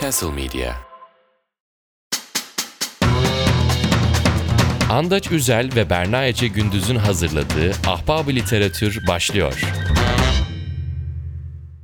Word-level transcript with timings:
Castle 0.00 0.30
Media 0.30 0.72
Andaç 4.90 5.32
Üzel 5.32 5.70
ve 5.76 5.90
Berna 5.90 6.26
Ece 6.26 6.48
Gündüz'ün 6.48 6.96
hazırladığı 6.96 7.72
Ahbab 7.86 8.28
Literatür 8.28 9.06
başlıyor. 9.08 9.62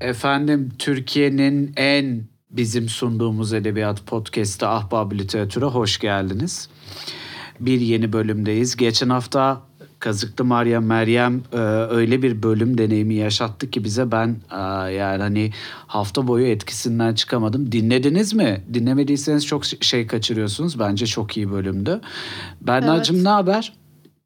Efendim 0.00 0.72
Türkiye'nin 0.78 1.72
en 1.76 2.24
bizim 2.50 2.88
sunduğumuz 2.88 3.52
edebiyat 3.52 4.06
podcast'ı 4.06 4.68
Ahbab 4.68 5.12
Literatür'e 5.12 5.64
hoş 5.64 5.98
geldiniz. 5.98 6.68
Bir 7.60 7.80
yeni 7.80 8.12
bölümdeyiz. 8.12 8.76
Geçen 8.76 9.08
hafta 9.08 9.67
Kazıklı 10.00 10.44
Meryem 10.44 10.86
Meryem 10.86 11.42
e, 11.52 11.56
öyle 11.90 12.22
bir 12.22 12.42
bölüm 12.42 12.78
deneyimi 12.78 13.14
yaşattı 13.14 13.70
ki 13.70 13.84
bize 13.84 14.12
ben 14.12 14.36
e, 14.50 14.56
yani 14.92 15.22
hani 15.22 15.52
hafta 15.86 16.28
boyu 16.28 16.46
etkisinden 16.46 17.14
çıkamadım. 17.14 17.72
Dinlediniz 17.72 18.34
mi? 18.34 18.64
Dinlemediyseniz 18.74 19.46
çok 19.46 19.64
şey 19.64 20.06
kaçırıyorsunuz. 20.06 20.78
Bence 20.78 21.06
çok 21.06 21.36
iyi 21.36 21.50
bölümdü. 21.50 22.00
Berna'cığım 22.60 23.16
Evet. 23.16 23.24
ne 23.24 23.30
haber? 23.30 23.72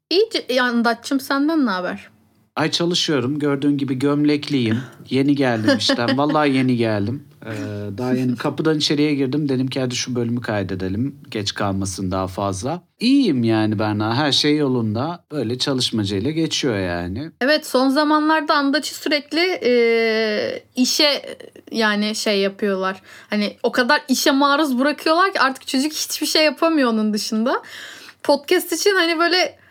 İyi 0.09 0.55
yandaççım 0.55 1.19
senden 1.19 1.65
ne 1.65 1.69
haber? 1.69 2.09
Ay 2.55 2.71
çalışıyorum. 2.71 3.39
Gördüğün 3.39 3.77
gibi 3.77 3.99
gömlekliyim. 3.99 4.77
Yeni 5.09 5.35
geldim 5.35 5.77
işten. 5.77 6.17
Vallahi 6.17 6.51
yeni 6.53 6.77
geldim. 6.77 7.23
Ee, 7.45 7.97
daha 7.97 8.13
yeni 8.13 8.35
kapıdan 8.35 8.77
içeriye 8.77 9.15
girdim. 9.15 9.49
Dedim 9.49 9.67
ki 9.67 9.79
hadi 9.79 9.95
şu 9.95 10.15
bölümü 10.15 10.41
kaydedelim. 10.41 11.15
Geç 11.29 11.53
kalmasın 11.53 12.11
daha 12.11 12.27
fazla. 12.27 12.81
İyiyim 12.99 13.43
yani 13.43 13.79
Berna. 13.79 14.15
Her 14.15 14.31
şey 14.31 14.57
yolunda. 14.57 15.25
Böyle 15.31 15.57
çalışmacayla 15.57 16.31
geçiyor 16.31 16.79
yani. 16.79 17.31
Evet 17.41 17.67
son 17.67 17.89
zamanlarda 17.89 18.55
Andaç'ı 18.55 18.95
sürekli 18.95 19.59
e, 19.63 20.63
işe 20.75 21.37
yani 21.71 22.15
şey 22.15 22.39
yapıyorlar. 22.39 23.01
Hani 23.29 23.57
o 23.63 23.71
kadar 23.71 24.01
işe 24.07 24.31
maruz 24.31 24.79
bırakıyorlar 24.79 25.33
ki 25.33 25.39
artık 25.39 25.67
çocuk 25.67 25.93
hiçbir 25.93 26.27
şey 26.27 26.45
yapamıyor 26.45 26.89
onun 26.89 27.13
dışında. 27.13 27.61
Podcast 28.23 28.73
için 28.73 28.95
hani 28.95 29.19
böyle 29.19 29.62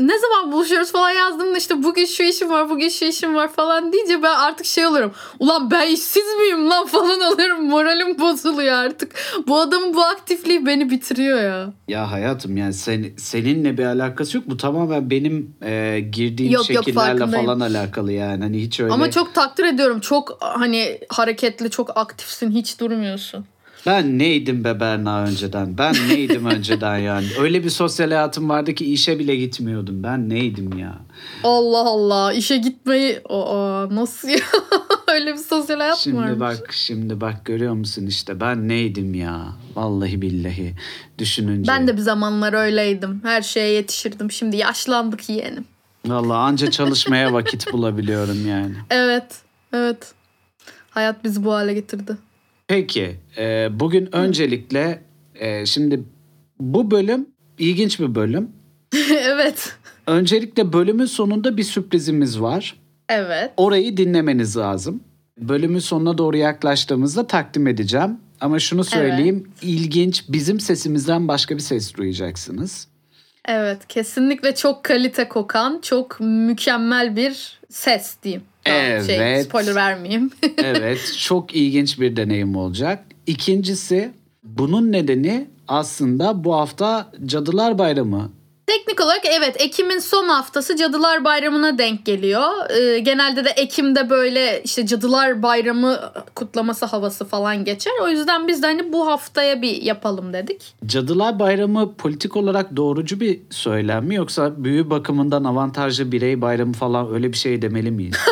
ne 0.00 0.18
zaman 0.18 0.52
buluşuyoruz 0.52 0.92
falan 0.92 1.10
yazdığımda 1.10 1.58
işte 1.58 1.82
bugün 1.82 2.04
şu 2.04 2.22
işim 2.22 2.50
var 2.50 2.70
bugün 2.70 2.88
şu 2.88 3.04
işim 3.04 3.34
var 3.34 3.52
falan 3.52 3.92
deyince 3.92 4.22
ben 4.22 4.34
artık 4.34 4.66
şey 4.66 4.86
oluyorum. 4.86 5.12
Ulan 5.38 5.70
ben 5.70 5.86
işsiz 5.86 6.24
miyim 6.40 6.70
lan 6.70 6.86
falan 6.86 7.20
oluyorum. 7.32 7.64
Moralim 7.66 8.18
bozuluyor 8.18 8.74
artık. 8.74 9.14
Bu 9.46 9.60
adamın 9.60 9.94
bu 9.94 10.02
aktifliği 10.04 10.66
beni 10.66 10.90
bitiriyor 10.90 11.42
ya. 11.42 11.72
Ya 11.88 12.10
hayatım 12.10 12.56
yani 12.56 12.74
sen, 12.74 13.06
seninle 13.18 13.78
bir 13.78 13.84
alakası 13.84 14.36
yok. 14.36 14.46
Bu 14.48 14.56
tamamen 14.56 15.10
benim 15.10 15.54
e, 15.62 16.00
girdiğim 16.12 16.52
Yok, 16.52 16.70
yok, 16.70 16.84
şekillerle 16.84 17.18
farkındayım. 17.18 17.46
falan 17.46 17.60
alakalı 17.60 18.12
yani. 18.12 18.42
Hani 18.42 18.62
hiç 18.62 18.80
öyle. 18.80 18.92
Ama 18.92 19.10
çok 19.10 19.34
takdir 19.34 19.64
ediyorum. 19.64 20.00
Çok 20.00 20.38
hani 20.40 21.00
hareketli, 21.08 21.70
çok 21.70 21.96
aktifsin. 21.96 22.50
Hiç 22.50 22.80
durmuyorsun. 22.80 23.46
Ben 23.86 24.18
neydim 24.18 24.64
be 24.64 24.80
Berna 24.80 25.20
önceden? 25.22 25.78
Ben 25.78 25.94
neydim 26.08 26.46
önceden 26.54 26.98
yani? 26.98 27.26
Öyle 27.40 27.64
bir 27.64 27.70
sosyal 27.70 28.08
hayatım 28.08 28.48
vardı 28.48 28.74
ki 28.74 28.92
işe 28.92 29.18
bile 29.18 29.36
gitmiyordum. 29.36 30.02
Ben 30.02 30.28
neydim 30.28 30.78
ya? 30.78 30.98
Allah 31.44 31.78
Allah. 31.88 32.32
işe 32.32 32.56
gitmeyi 32.56 33.20
Aa, 33.28 33.86
nasıl 33.94 34.28
ya? 34.28 34.36
Öyle 35.14 35.32
bir 35.32 35.38
sosyal 35.38 35.78
hayat 35.78 35.96
mı 35.96 36.02
Şimdi 36.02 36.16
varmış? 36.16 36.40
bak 36.40 36.72
şimdi 36.72 37.20
bak 37.20 37.44
görüyor 37.44 37.74
musun 37.74 38.06
işte 38.06 38.40
ben 38.40 38.68
neydim 38.68 39.14
ya? 39.14 39.52
Vallahi 39.76 40.22
billahi 40.22 40.74
düşününce. 41.18 41.72
Ben 41.72 41.88
de 41.88 41.96
bir 41.96 42.02
zamanlar 42.02 42.52
öyleydim. 42.52 43.20
Her 43.24 43.42
şeye 43.42 43.70
yetişirdim. 43.72 44.30
Şimdi 44.30 44.56
yaşlandık 44.56 45.28
yeğenim. 45.28 45.64
Vallahi 46.06 46.36
anca 46.38 46.70
çalışmaya 46.70 47.32
vakit 47.32 47.72
bulabiliyorum 47.72 48.48
yani. 48.48 48.74
Evet. 48.90 49.26
Evet. 49.72 50.12
Hayat 50.90 51.24
bizi 51.24 51.44
bu 51.44 51.52
hale 51.52 51.74
getirdi. 51.74 52.16
Peki 52.68 53.16
e, 53.38 53.68
bugün 53.80 54.14
öncelikle 54.16 55.02
e, 55.34 55.66
şimdi 55.66 56.02
bu 56.60 56.90
bölüm 56.90 57.26
ilginç 57.58 58.00
bir 58.00 58.14
bölüm. 58.14 58.50
evet. 59.10 59.76
Öncelikle 60.06 60.72
bölümün 60.72 61.04
sonunda 61.04 61.56
bir 61.56 61.62
sürprizimiz 61.62 62.40
var. 62.40 62.76
Evet. 63.08 63.50
Orayı 63.56 63.96
dinlemeniz 63.96 64.56
lazım. 64.56 65.00
Bölümün 65.38 65.78
sonuna 65.78 66.18
doğru 66.18 66.36
yaklaştığımızda 66.36 67.26
takdim 67.26 67.66
edeceğim. 67.66 68.18
Ama 68.40 68.58
şunu 68.58 68.84
söyleyeyim, 68.84 69.50
ilginç 69.62 70.24
bizim 70.28 70.60
sesimizden 70.60 71.28
başka 71.28 71.54
bir 71.54 71.60
ses 71.60 71.94
duyacaksınız. 71.94 72.88
Evet. 73.48 73.88
Kesinlikle 73.88 74.54
çok 74.54 74.84
kalite 74.84 75.28
kokan, 75.28 75.80
çok 75.82 76.20
mükemmel 76.20 77.16
bir 77.16 77.60
ses 77.68 78.16
diyeyim. 78.22 78.42
Tamam, 78.68 79.04
Şey, 79.06 79.16
Evet. 79.16 79.44
spoiler 79.46 79.74
vermeyeyim. 79.74 80.30
Evet, 80.64 81.16
çok 81.18 81.54
ilginç 81.54 82.00
bir 82.00 82.16
deneyim 82.16 82.56
olacak. 82.56 83.04
İkincisi, 83.26 84.10
bunun 84.42 84.92
nedeni 84.92 85.46
aslında 85.68 86.44
bu 86.44 86.54
hafta 86.54 87.12
Cadılar 87.26 87.78
Bayramı. 87.78 88.30
Teknik 88.66 89.00
olarak 89.00 89.26
evet 89.26 89.56
Ekim'in 89.60 89.98
son 89.98 90.28
haftası 90.28 90.76
Cadılar 90.76 91.24
Bayramı'na 91.24 91.78
denk 91.78 92.06
geliyor. 92.06 92.70
Ee, 92.70 92.98
genelde 92.98 93.44
de 93.44 93.50
Ekim'de 93.50 94.10
böyle 94.10 94.62
işte 94.64 94.86
Cadılar 94.86 95.42
Bayramı 95.42 96.00
kutlaması 96.34 96.86
havası 96.86 97.24
falan 97.24 97.64
geçer. 97.64 97.92
O 98.02 98.08
yüzden 98.08 98.48
biz 98.48 98.62
de 98.62 98.66
hani 98.66 98.92
bu 98.92 99.06
haftaya 99.06 99.62
bir 99.62 99.82
yapalım 99.82 100.32
dedik. 100.32 100.74
Cadılar 100.86 101.38
Bayramı 101.38 101.94
politik 101.94 102.36
olarak 102.36 102.76
doğrucu 102.76 103.20
bir 103.20 103.40
söylem 103.50 104.04
mi 104.04 104.14
yoksa 104.14 104.64
büyü 104.64 104.90
bakımından 104.90 105.44
avantajlı 105.44 106.12
birey 106.12 106.40
bayramı 106.40 106.72
falan 106.72 107.14
öyle 107.14 107.32
bir 107.32 107.38
şey 107.38 107.62
demeli 107.62 107.90
miyiz? 107.90 108.16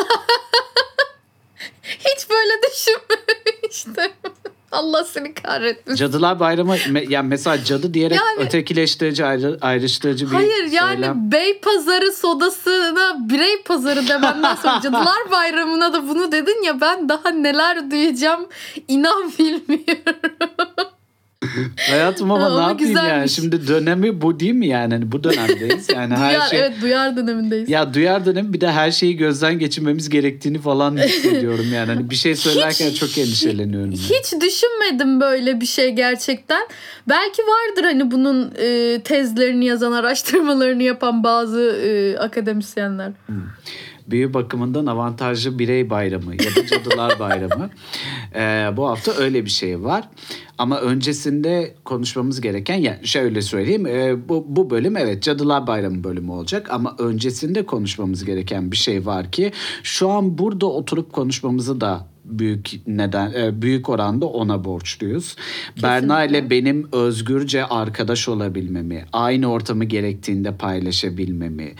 Hiç 1.83 2.29
böyle 2.29 2.53
düşünmemiştim. 2.71 4.11
Allah 4.77 5.03
seni 5.03 5.33
kahretmesin. 5.33 5.95
Cadılar 5.95 6.39
Bayramı 6.39 6.75
me- 6.75 7.11
yani 7.13 7.27
mesela 7.27 7.63
cadı 7.63 7.93
diyerek 7.93 8.17
Yani- 8.17 8.47
ötekileştirici 8.47 9.25
ayrı, 9.25 9.57
ayrıştırıcı 9.61 10.25
bir 10.29 10.35
Hayır 10.35 10.71
yani 10.71 10.95
söylem. 10.95 11.31
bey 11.31 11.59
pazarı 11.59 12.11
sodasına 12.11 13.29
birey 13.29 13.61
pazarı 13.63 14.07
demenden 14.07 14.55
sonra 14.55 14.79
Cadılar 14.83 15.31
Bayramı'na 15.31 15.93
da 15.93 16.07
bunu 16.09 16.31
dedin 16.31 16.63
ya 16.63 16.81
ben 16.81 17.09
daha 17.09 17.29
neler 17.29 17.91
duyacağım 17.91 18.47
inan 18.87 19.31
bilmiyorum. 19.39 20.86
Hayatım 21.89 22.31
ama 22.31 22.43
Ha, 22.45 22.49
ne 22.49 22.53
ama 22.53 22.69
yapayım 22.69 22.95
yani 22.95 23.03
güzelmiş. 23.03 23.31
şimdi 23.33 23.67
dönemi 23.67 24.21
bu 24.21 24.39
değil 24.39 24.53
mi 24.53 24.67
yani 24.67 24.93
Hani 24.93 25.11
bu 25.11 25.23
dönemdeyiz 25.23 25.89
yani 25.93 26.15
her 26.15 26.31
duyar, 26.33 26.47
şey 26.49 26.59
Evet 26.59 26.73
duyar 26.81 27.17
dönemindeyiz. 27.17 27.69
ya 27.69 27.93
duyar 27.93 28.25
dönem 28.25 28.53
bir 28.53 28.61
de 28.61 28.71
her 28.71 28.91
şeyi 28.91 29.17
gözden 29.17 29.59
geçirmemiz 29.59 30.09
gerektiğini 30.09 30.59
falan 30.59 30.97
hissediyorum 31.07 31.65
yani 31.73 31.87
hani 31.91 32.09
bir 32.09 32.15
şey 32.15 32.35
söylerken 32.35 32.93
çok 32.93 33.17
endişeleniyorum. 33.17 33.91
yani. 33.91 34.01
Hiç 34.01 34.33
düşünmedim 34.41 35.21
böyle 35.21 35.61
bir 35.61 35.65
şey 35.65 35.91
gerçekten. 35.91 36.67
Belki 37.09 37.41
vardır 37.41 37.83
hani 37.83 38.11
bunun 38.11 38.51
e, 38.61 38.99
tezlerini 39.03 39.65
yazan, 39.65 39.91
araştırmalarını 39.91 40.83
yapan 40.83 41.23
bazı 41.23 41.61
e, 41.85 42.17
akademisyenler. 42.17 43.11
Büyü 44.07 44.33
bakımından 44.33 44.85
avantajlı 44.85 45.59
birey 45.59 45.89
bayramı 45.89 46.33
ya 46.33 46.55
da 46.55 46.67
cadılar 46.67 47.19
bayramı. 47.19 47.69
Ee, 48.35 48.77
bu 48.77 48.87
hafta 48.87 49.11
öyle 49.11 49.45
bir 49.45 49.49
şey 49.49 49.83
var. 49.83 50.09
Ama 50.57 50.81
öncesinde 50.81 51.75
konuşmamız 51.85 52.41
gereken 52.41 52.75
yani 52.75 53.07
şöyle 53.07 53.41
söyleyeyim 53.41 53.85
e, 53.85 54.29
bu, 54.29 54.45
bu 54.47 54.69
bölüm 54.69 54.97
evet 54.97 55.23
cadılar 55.23 55.67
bayramı 55.67 56.03
bölümü 56.03 56.31
olacak 56.31 56.69
ama 56.71 56.95
öncesinde 56.99 57.65
konuşmamız 57.65 58.25
gereken 58.25 58.71
bir 58.71 58.77
şey 58.77 59.05
var 59.05 59.31
ki 59.31 59.51
şu 59.83 60.09
an 60.09 60.37
burada 60.37 60.65
oturup 60.65 61.13
konuşmamızı 61.13 61.81
da 61.81 62.07
büyük 62.29 62.71
neden 62.87 63.33
e, 63.33 63.61
büyük 63.61 63.89
oranda 63.89 64.25
ona 64.25 64.63
borçluyuz. 64.63 65.35
Berna 65.83 66.23
ile 66.23 66.49
benim 66.49 66.87
özgürce 66.91 67.65
arkadaş 67.65 68.29
olabilmemi, 68.29 69.05
aynı 69.13 69.51
ortamı 69.51 69.85
gerektiğinde 69.85 70.55
paylaşabilmemi, 70.57 71.73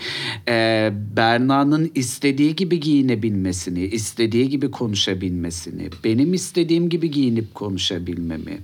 e, 0.48 0.90
Berna'nın 1.16 1.90
istediği 1.94 2.56
gibi 2.56 2.80
giyinebilmesini, 2.80 3.84
istediği 3.84 4.48
gibi 4.48 4.70
konuşabilmesini, 4.70 5.90
benim 6.04 6.34
istediğim 6.34 6.88
gibi 6.88 7.10
giyinip 7.10 7.54
konuşabilmemi, 7.54 8.58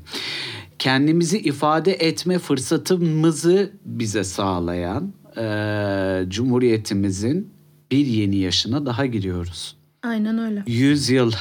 kendimizi 0.79 1.39
ifade 1.39 1.93
etme 1.93 2.39
fırsatımızı 2.39 3.71
bize 3.85 4.25
sağlayan 4.25 5.13
e, 5.37 6.25
Cumhuriyetimizin 6.29 7.49
bir 7.91 8.07
yeni 8.07 8.37
yaşına 8.37 8.87
daha 8.87 9.07
giriyoruz. 9.07 9.77
Aynen 10.03 10.39
öyle. 10.39 10.63
100 10.67 11.11
yıl 11.11 11.33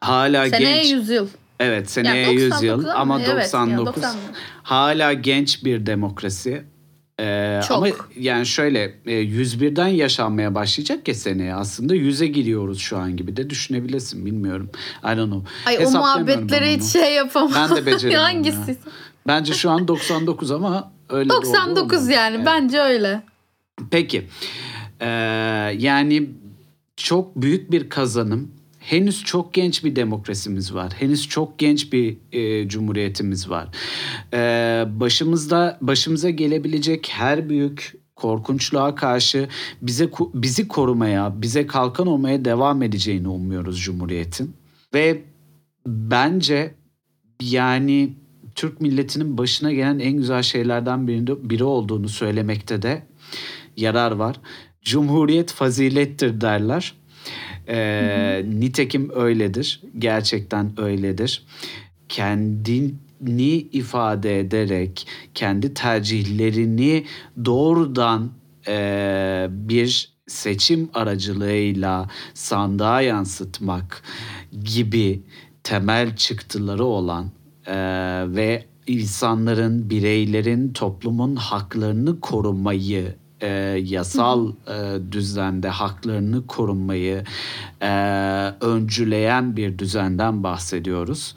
hala 0.00 0.48
Seneye 0.48 0.82
genç. 0.82 0.92
100 0.92 1.08
yıl. 1.10 1.28
Evet 1.60 1.90
seneye 1.90 2.22
Yani 2.22 2.34
100 2.34 2.50
99 2.50 2.62
yıl 2.62 2.88
ama 2.88 3.20
evet, 3.20 3.28
99. 3.28 3.70
yani 3.70 3.86
90. 3.86 4.16
Hala 4.62 5.12
genç 5.12 5.64
bir 5.64 5.86
demokrasi. 5.86 6.64
Ee, 7.20 7.60
Çok. 7.68 7.76
ama 7.76 7.88
yani 8.16 8.46
şöyle 8.46 8.94
e, 9.06 9.12
101'den 9.12 9.86
yaşanmaya 9.86 10.54
başlayacak 10.54 11.08
ya 11.08 11.14
seneye 11.14 11.54
aslında 11.54 11.96
100'e 11.96 12.26
giriyoruz 12.26 12.78
şu 12.78 12.98
an 12.98 13.16
gibi 13.16 13.36
de 13.36 13.50
düşünebilirsin 13.50 14.26
bilmiyorum. 14.26 14.70
I 15.04 15.16
don't 15.16 15.32
know. 15.32 15.50
Ay 15.66 15.78
o 15.78 15.88
onu. 15.88 16.66
hiç 16.66 16.84
şey 16.84 17.14
yapamam. 17.14 17.52
Ben 17.54 17.76
de 17.76 17.86
beceremiyorum 17.86 18.26
Hangisi? 18.26 18.70
ya. 18.70 18.76
Bence 19.26 19.52
şu 19.52 19.70
an 19.70 19.88
99 19.88 20.50
ama 20.50 20.92
öyle 21.08 21.30
de 21.30 21.34
oldu 21.34 21.46
99 21.46 21.98
olmadı. 21.98 22.12
yani 22.12 22.36
Evet. 22.36 22.46
bence 22.46 22.80
öyle. 22.80 23.22
Peki. 23.90 24.26
Ee, 25.00 25.06
yani 25.78 26.30
çok 26.96 27.36
büyük 27.36 27.70
bir 27.70 27.88
kazanım 27.88 28.50
Henüz 28.90 29.24
çok 29.24 29.54
genç 29.54 29.84
bir 29.84 29.96
demokrasimiz 29.96 30.74
var. 30.74 30.92
Henüz 30.98 31.28
çok 31.28 31.58
genç 31.58 31.92
bir 31.92 32.18
e, 32.32 32.68
cumhuriyetimiz 32.68 33.50
var. 33.50 33.68
E, 34.34 34.38
başımızda 35.00 35.78
başımıza 35.80 36.30
gelebilecek 36.30 37.08
her 37.12 37.48
büyük 37.48 37.94
korkunçluğa 38.16 38.94
karşı 38.94 39.48
bize 39.82 40.10
bizi 40.34 40.68
korumaya, 40.68 41.42
bize 41.42 41.66
kalkan 41.66 42.06
olmaya 42.06 42.44
devam 42.44 42.82
edeceğini 42.82 43.28
umuyoruz 43.28 43.80
cumhuriyetin. 43.82 44.56
Ve 44.94 45.22
bence 45.86 46.74
yani 47.42 48.12
Türk 48.54 48.80
milletinin 48.80 49.38
başına 49.38 49.72
gelen 49.72 49.98
en 49.98 50.12
güzel 50.12 50.42
şeylerden 50.42 51.08
birinde, 51.08 51.50
biri 51.50 51.64
olduğunu 51.64 52.08
söylemekte 52.08 52.82
de 52.82 53.02
yarar 53.76 54.12
var. 54.12 54.36
Cumhuriyet 54.82 55.52
fazilettir 55.52 56.40
derler. 56.40 56.99
Ee, 57.70 58.44
nitekim 58.46 59.10
öyledir. 59.14 59.80
Gerçekten 59.98 60.80
öyledir. 60.80 61.46
Kendini 62.08 63.56
ifade 63.72 64.40
ederek, 64.40 65.06
kendi 65.34 65.74
tercihlerini 65.74 67.04
doğrudan 67.44 68.30
e, 68.68 69.46
bir 69.50 70.12
seçim 70.26 70.90
aracılığıyla 70.94 72.10
sandığa 72.34 73.00
yansıtmak 73.00 74.02
gibi 74.64 75.22
temel 75.62 76.16
çıktıları 76.16 76.84
olan 76.84 77.30
e, 77.66 77.74
ve 78.28 78.64
insanların, 78.86 79.90
bireylerin, 79.90 80.72
toplumun 80.72 81.36
haklarını 81.36 82.20
korumayı 82.20 83.14
e, 83.40 83.48
yasal 83.84 84.48
e, 84.48 85.12
düzende 85.12 85.68
haklarını 85.68 86.46
korunmayı 86.46 87.24
e, 87.82 87.90
öncüleyen 88.60 89.56
bir 89.56 89.78
düzenden 89.78 90.42
bahsediyoruz. 90.42 91.36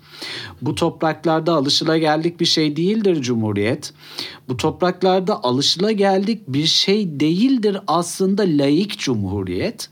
Bu 0.62 0.76
topraklarda 0.76 1.54
alışılageldik 1.54 2.40
bir 2.40 2.46
şey 2.46 2.76
değildir 2.76 3.22
Cumhuriyet. 3.22 3.94
Bu 4.50 4.58
topraklarda 4.58 5.44
alışılageldik 5.44 6.48
bir 6.48 6.66
şey 6.66 7.20
değildir 7.20 7.78
aslında 7.88 8.44
laik 8.44 9.00
Cumhuriyet. 9.00 9.90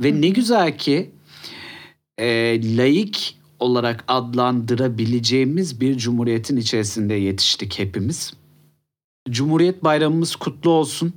Ve 0.00 0.20
ne 0.20 0.28
güzel 0.28 0.78
ki 0.78 1.10
e, 2.18 2.26
laik 2.76 3.36
olarak 3.60 4.04
adlandırabileceğimiz 4.08 5.80
bir 5.80 5.96
cumhuriyetin 5.96 6.56
içerisinde 6.56 7.14
yetiştik 7.14 7.78
hepimiz. 7.78 8.32
Cumhuriyet 9.30 9.84
bayramımız 9.84 10.36
kutlu 10.36 10.70
olsun. 10.70 11.12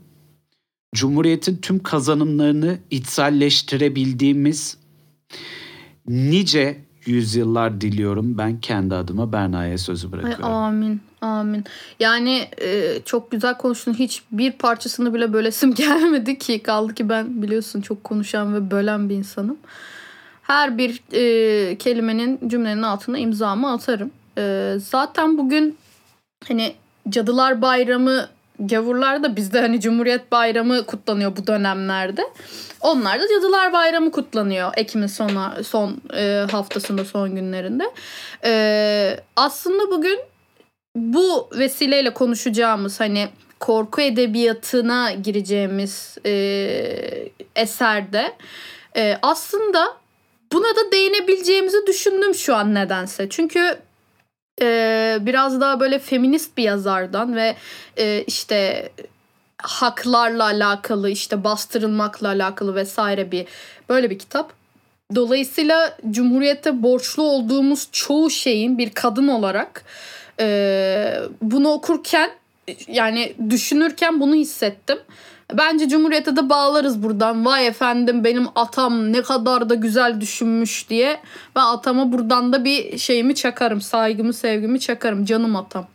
Cumhuriyetin 0.95 1.57
tüm 1.57 1.83
kazanımlarını 1.83 2.77
içselleştirebildiğimiz 2.91 4.77
nice 6.07 6.77
yüzyıllar 7.05 7.81
diliyorum. 7.81 8.37
Ben 8.37 8.59
kendi 8.59 8.95
adıma 8.95 9.31
Berna'ya 9.31 9.77
sözü 9.77 10.11
bırakıyorum. 10.11 10.45
Ay, 10.45 10.51
amin, 10.51 11.01
amin. 11.21 11.63
Yani 11.99 12.47
e, 12.61 12.99
çok 13.05 13.31
güzel 13.31 13.57
konuştun. 13.57 13.93
Hiç 13.93 14.23
bir 14.31 14.51
parçasını 14.51 15.13
bile 15.13 15.33
bölesim 15.33 15.73
gelmedi 15.75 16.37
ki. 16.37 16.63
Kaldı 16.63 16.93
ki 16.93 17.09
ben 17.09 17.41
biliyorsun 17.41 17.81
çok 17.81 18.03
konuşan 18.03 18.55
ve 18.55 18.71
bölen 18.71 19.09
bir 19.09 19.15
insanım. 19.15 19.57
Her 20.41 20.77
bir 20.77 21.01
e, 21.13 21.77
kelimenin 21.77 22.49
cümlenin 22.49 22.83
altına 22.83 23.17
imzamı 23.17 23.71
atarım. 23.71 24.11
E, 24.37 24.75
zaten 24.79 25.37
bugün 25.37 25.77
hani 26.47 26.73
Cadılar 27.09 27.61
Bayramı 27.61 28.27
gavurlar 28.59 29.23
da 29.23 29.35
bizde 29.35 29.61
hani 29.61 29.81
Cumhuriyet 29.81 30.31
Bayramı 30.31 30.85
kutlanıyor 30.85 31.37
bu 31.37 31.47
dönemlerde. 31.47 32.21
Onlar 32.81 33.21
da 33.21 33.27
Cadılar 33.27 33.73
Bayramı 33.73 34.11
kutlanıyor 34.11 34.71
Ekim'in 34.77 35.07
sona, 35.07 35.57
son 35.63 36.01
e, 36.13 36.45
haftasında 36.51 37.05
son 37.05 37.35
günlerinde. 37.35 37.83
E, 38.43 39.19
aslında 39.35 39.91
bugün 39.91 40.19
bu 40.95 41.49
vesileyle 41.59 42.13
konuşacağımız 42.13 42.99
hani 42.99 43.29
korku 43.59 44.01
edebiyatına 44.01 45.11
gireceğimiz 45.11 46.17
e, 46.25 46.31
eserde 47.55 48.33
e, 48.97 49.17
aslında 49.21 49.97
buna 50.53 50.75
da 50.75 50.91
değinebileceğimizi 50.91 51.87
düşündüm 51.87 52.35
şu 52.35 52.55
an 52.55 52.75
nedense. 52.75 53.29
Çünkü 53.29 53.77
e, 54.61 55.17
biraz 55.21 55.61
daha 55.61 55.79
böyle 55.79 55.99
feminist 55.99 56.57
bir 56.57 56.63
yazardan 56.63 57.35
ve 57.35 57.55
e, 57.97 58.23
işte 58.27 58.89
haklarla 59.57 60.43
alakalı 60.43 61.09
işte 61.09 61.43
bastırılmakla 61.43 62.27
alakalı 62.27 62.75
vesaire 62.75 63.31
bir 63.31 63.45
böyle 63.89 64.09
bir 64.09 64.19
kitap. 64.19 64.53
Dolayısıyla 65.15 65.97
Cumhuriyet'te 66.11 66.83
borçlu 66.83 67.23
olduğumuz 67.23 67.87
çoğu 67.91 68.29
şeyin 68.29 68.77
bir 68.77 68.89
kadın 68.89 69.27
olarak 69.27 69.83
e, 70.39 71.13
bunu 71.41 71.69
okurken 71.69 72.31
yani 72.87 73.33
düşünürken 73.49 74.19
bunu 74.19 74.35
hissettim. 74.35 74.97
Bence 75.53 75.89
Cumhuriyet'e 75.89 76.35
de 76.35 76.49
bağlarız 76.49 77.03
buradan. 77.03 77.45
Vay 77.45 77.67
efendim 77.67 78.23
benim 78.23 78.47
atam 78.55 79.13
ne 79.13 79.21
kadar 79.21 79.69
da 79.69 79.75
güzel 79.75 80.21
düşünmüş 80.21 80.89
diye. 80.89 81.19
Ben 81.55 81.61
atama 81.61 82.11
buradan 82.11 82.53
da 82.53 82.65
bir 82.65 82.97
şeyimi 82.97 83.35
çakarım. 83.35 83.81
Saygımı 83.81 84.33
sevgimi 84.33 84.79
çakarım. 84.79 85.25
Canım 85.25 85.55
atam. 85.55 85.87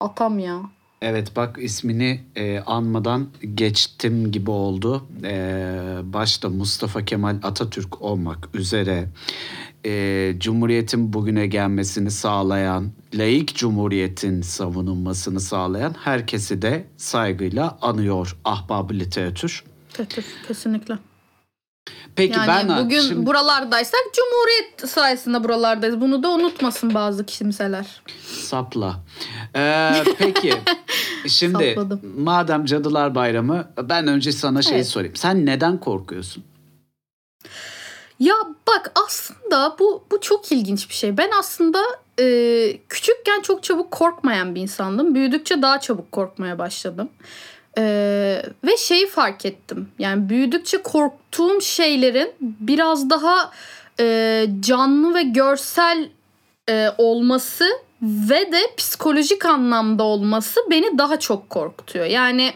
Atam 0.00 0.38
ya. 0.38 0.60
Evet 1.02 1.36
bak 1.36 1.58
ismini 1.60 2.20
e, 2.36 2.60
anmadan 2.60 3.28
geçtim 3.54 4.32
gibi 4.32 4.50
oldu. 4.50 5.06
E, 5.24 5.32
başta 6.02 6.48
Mustafa 6.48 7.04
Kemal 7.04 7.36
Atatürk 7.42 8.02
olmak 8.02 8.48
üzere 8.54 9.08
e, 9.86 10.34
Cumhuriyet'in 10.38 11.12
bugüne 11.12 11.46
gelmesini 11.46 12.10
sağlayan, 12.10 12.92
laik 13.14 13.54
Cumhuriyet'in 13.54 14.42
savunulmasını 14.42 15.40
sağlayan 15.40 15.94
herkesi 16.04 16.62
de 16.62 16.86
saygıyla 16.96 17.78
anıyor 17.82 18.36
ahbab 18.44 18.90
literatür. 18.90 19.64
Evet, 19.98 20.24
kesinlikle. 20.48 20.98
Peki 22.16 22.38
yani 22.38 22.48
ben 22.48 22.84
bugün 22.84 23.00
şimdi... 23.00 23.26
buralardaysak 23.26 24.00
Cumhuriyet 24.16 24.90
sayesinde 24.90 25.44
buralardayız. 25.44 26.00
Bunu 26.00 26.22
da 26.22 26.30
unutmasın 26.30 26.94
bazı 26.94 27.26
kimseler. 27.26 28.02
Sapla. 28.24 29.00
Ee, 29.56 29.92
peki 30.18 30.54
şimdi 31.26 31.68
Sapladım. 31.68 32.00
madem 32.18 32.64
Cadılar 32.64 33.14
Bayramı 33.14 33.68
ben 33.82 34.06
önce 34.06 34.32
sana 34.32 34.62
şey 34.62 34.76
evet. 34.76 34.86
sorayım. 34.86 35.16
Sen 35.16 35.46
neden 35.46 35.80
korkuyorsun? 35.80 36.44
Ya 38.20 38.34
bak 38.66 38.92
aslında 39.06 39.76
bu 39.78 40.04
bu 40.10 40.20
çok 40.20 40.52
ilginç 40.52 40.88
bir 40.88 40.94
şey. 40.94 41.16
Ben 41.16 41.30
aslında 41.38 41.82
e, 42.20 42.78
küçükken 42.88 43.40
çok 43.42 43.62
çabuk 43.62 43.90
korkmayan 43.90 44.54
bir 44.54 44.60
insandım. 44.60 45.14
Büyüdükçe 45.14 45.62
daha 45.62 45.80
çabuk 45.80 46.12
korkmaya 46.12 46.58
başladım. 46.58 47.08
E, 47.78 47.82
ve 48.64 48.76
şeyi 48.76 49.06
fark 49.06 49.46
ettim. 49.46 49.88
Yani 49.98 50.28
büyüdükçe 50.28 50.82
korktuğum 50.82 51.60
şeylerin 51.60 52.32
biraz 52.40 53.10
daha 53.10 53.50
e, 54.00 54.46
canlı 54.60 55.14
ve 55.14 55.22
görsel 55.22 56.08
e, 56.68 56.88
olması 56.98 57.64
ve 58.02 58.52
de 58.52 58.60
psikolojik 58.76 59.46
anlamda 59.46 60.02
olması 60.02 60.60
beni 60.70 60.98
daha 60.98 61.18
çok 61.18 61.50
korkutuyor. 61.50 62.06
Yani 62.06 62.52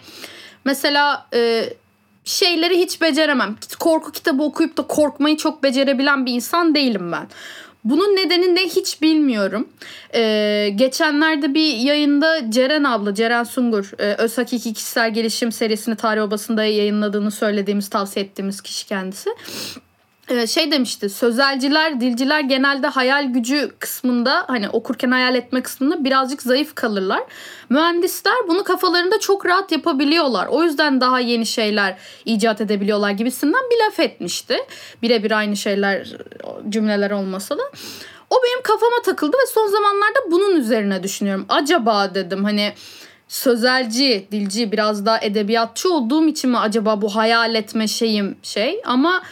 mesela 0.65 1.27
e, 1.35 1.65
şeyleri 2.25 2.79
hiç 2.79 3.01
beceremem. 3.01 3.57
Korku 3.79 4.13
kitabı 4.13 4.43
okuyup 4.43 4.77
da 4.77 4.83
korkmayı 4.83 5.37
çok 5.37 5.63
becerebilen 5.63 6.27
bir 6.27 6.33
insan 6.33 6.75
değilim 6.75 7.13
ben. 7.13 7.29
Bunun 7.85 8.17
nedenini 8.17 8.57
de 8.57 8.65
hiç 8.65 9.03
bilmiyorum. 9.03 9.69
Ee, 10.15 10.73
geçenlerde 10.75 11.55
bir 11.55 11.77
yayında 11.77 12.51
Ceren 12.51 12.85
abla, 12.85 13.15
Ceren 13.15 13.45
Sungur, 13.45 13.91
e, 13.99 14.15
Öz 14.15 14.39
Hakiki 14.39 14.73
Kişisel 14.73 15.15
Gelişim 15.15 15.53
serisini 15.53 15.97
Tarih 15.97 16.23
Obası'nda 16.23 16.65
yayınladığını 16.65 17.31
söylediğimiz, 17.31 17.89
tavsiye 17.89 18.25
ettiğimiz 18.25 18.61
kişi 18.61 18.87
kendisi. 18.87 19.31
Ee, 20.29 20.47
şey 20.47 20.71
demişti 20.73 21.09
sözelciler 21.09 22.00
dilciler 22.00 22.41
genelde 22.41 22.87
hayal 22.87 23.25
gücü 23.25 23.71
kısmında 23.79 24.45
hani 24.47 24.69
okurken 24.69 25.11
hayal 25.11 25.35
etme 25.35 25.62
kısmında 25.62 26.05
birazcık 26.05 26.43
zayıf 26.43 26.75
kalırlar. 26.75 27.23
Mühendisler 27.69 28.35
bunu 28.49 28.64
kafalarında 28.64 29.21
çok 29.21 29.47
rahat 29.47 29.73
yapabiliyorlar. 29.73 30.47
O 30.47 30.62
yüzden 30.62 31.00
daha 31.00 31.21
yeni 31.21 31.47
şeyler 31.47 31.99
icat 32.25 32.61
edebiliyorlar 32.61 33.11
gibisinden 33.11 33.62
bir 33.71 33.85
laf 33.87 34.00
etmişti. 34.00 34.57
Birebir 35.02 35.31
aynı 35.31 35.57
şeyler 35.57 36.17
cümleler 36.69 37.11
olmasa 37.11 37.59
da. 37.59 37.62
O 38.31 38.37
benim 38.45 38.62
kafama 38.62 39.02
takıldı 39.05 39.37
ve 39.37 39.47
son 39.55 39.67
zamanlarda 39.67 40.31
bunun 40.31 40.57
üzerine 40.57 41.02
düşünüyorum. 41.02 41.47
Acaba 41.49 42.14
dedim 42.14 42.45
hani 42.45 42.73
sözelci, 43.29 44.29
dilci 44.33 44.73
biraz 44.73 45.07
daha 45.07 45.21
edebiyatçı 45.21 45.93
olduğum 45.93 46.29
için 46.29 46.50
mi 46.50 46.59
acaba 46.59 47.02
bu 47.02 47.17
hayal 47.17 47.55
etme 47.55 47.88
şeyim 47.88 48.37
şey 48.43 48.83
ama 48.85 49.23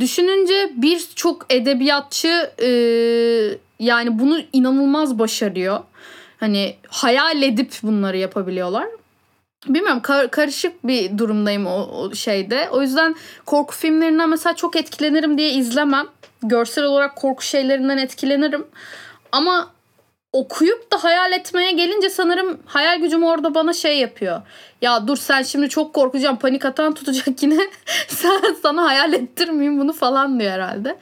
Düşününce 0.00 0.72
birçok 0.74 1.46
edebiyatçı 1.50 2.50
e, 2.62 2.68
yani 3.78 4.18
bunu 4.18 4.40
inanılmaz 4.52 5.18
başarıyor. 5.18 5.80
Hani 6.40 6.76
hayal 6.88 7.42
edip 7.42 7.72
bunları 7.82 8.16
yapabiliyorlar. 8.16 8.86
Bilmiyorum 9.66 10.02
kar- 10.02 10.30
karışık 10.30 10.86
bir 10.86 11.18
durumdayım 11.18 11.66
o, 11.66 11.82
o 11.82 12.14
şeyde. 12.14 12.68
O 12.70 12.82
yüzden 12.82 13.14
korku 13.46 13.74
filmlerinden 13.74 14.28
mesela 14.28 14.56
çok 14.56 14.76
etkilenirim 14.76 15.38
diye 15.38 15.50
izlemem. 15.50 16.06
görsel 16.42 16.84
olarak 16.84 17.16
korku 17.16 17.42
şeylerinden 17.44 17.98
etkilenirim. 17.98 18.66
Ama 19.32 19.70
okuyup 20.32 20.92
da 20.92 21.04
hayal 21.04 21.32
etmeye 21.32 21.72
gelince 21.72 22.10
sanırım 22.10 22.58
hayal 22.66 23.00
gücüm 23.00 23.22
orada 23.22 23.54
bana 23.54 23.72
şey 23.72 23.98
yapıyor. 23.98 24.42
Ya 24.82 25.08
dur 25.08 25.16
sen 25.16 25.42
şimdi 25.42 25.68
çok 25.68 25.94
korkacaksın 25.94 26.36
panik 26.36 26.64
atan 26.64 26.94
tutacak 26.94 27.42
yine. 27.42 27.58
sen 28.08 28.56
sana 28.62 28.84
hayal 28.84 29.12
ettirmeyeyim 29.12 29.80
bunu 29.80 29.92
falan 29.92 30.40
diyor 30.40 30.50
herhalde. 30.52 30.98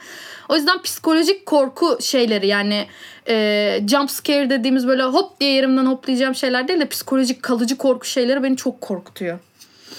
O 0.49 0.55
yüzden 0.55 0.81
psikolojik 0.81 1.45
korku 1.45 1.97
şeyleri 2.01 2.47
yani 2.47 2.87
e, 3.27 3.79
jump 3.87 4.11
scare 4.11 4.49
dediğimiz 4.49 4.87
böyle 4.87 5.03
hop 5.03 5.39
diye 5.39 5.51
yerimden 5.51 5.85
hoplayacağım 5.85 6.35
şeyler 6.35 6.67
değil 6.67 6.79
de 6.79 6.87
psikolojik 6.89 7.43
kalıcı 7.43 7.77
korku 7.77 8.05
şeyleri 8.05 8.43
beni 8.43 8.57
çok 8.57 8.81
korkutuyor. 8.81 9.39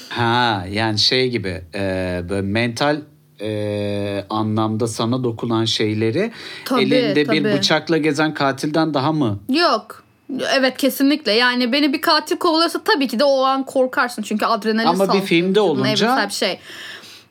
Ha 0.08 0.64
yani 0.70 0.98
şey 0.98 1.30
gibi 1.30 1.64
e, 1.74 2.20
böyle 2.28 2.42
mental 2.42 3.00
e, 3.42 4.24
anlamda 4.30 4.86
sana 4.86 5.24
dokunan 5.24 5.64
şeyleri 5.64 6.32
Tabii, 6.64 6.82
elinde 6.82 7.16
bir 7.30 7.42
tabii. 7.44 7.58
bıçakla 7.58 7.96
gezen 7.98 8.34
katilden 8.34 8.94
daha 8.94 9.12
mı? 9.12 9.38
Yok. 9.48 10.02
Evet 10.54 10.76
kesinlikle. 10.76 11.32
Yani 11.32 11.72
beni 11.72 11.92
bir 11.92 12.00
katil 12.00 12.36
kovalıyorsa 12.36 12.80
tabii 12.84 13.08
ki 13.08 13.18
de 13.18 13.24
o 13.24 13.42
an 13.44 13.66
korkarsın. 13.66 14.22
Çünkü 14.22 14.46
adrenalin 14.46 14.86
Ama 14.86 15.14
bir 15.14 15.20
filmde 15.20 15.60
olunca- 15.60 16.26
bir 16.28 16.34
şey. 16.34 16.58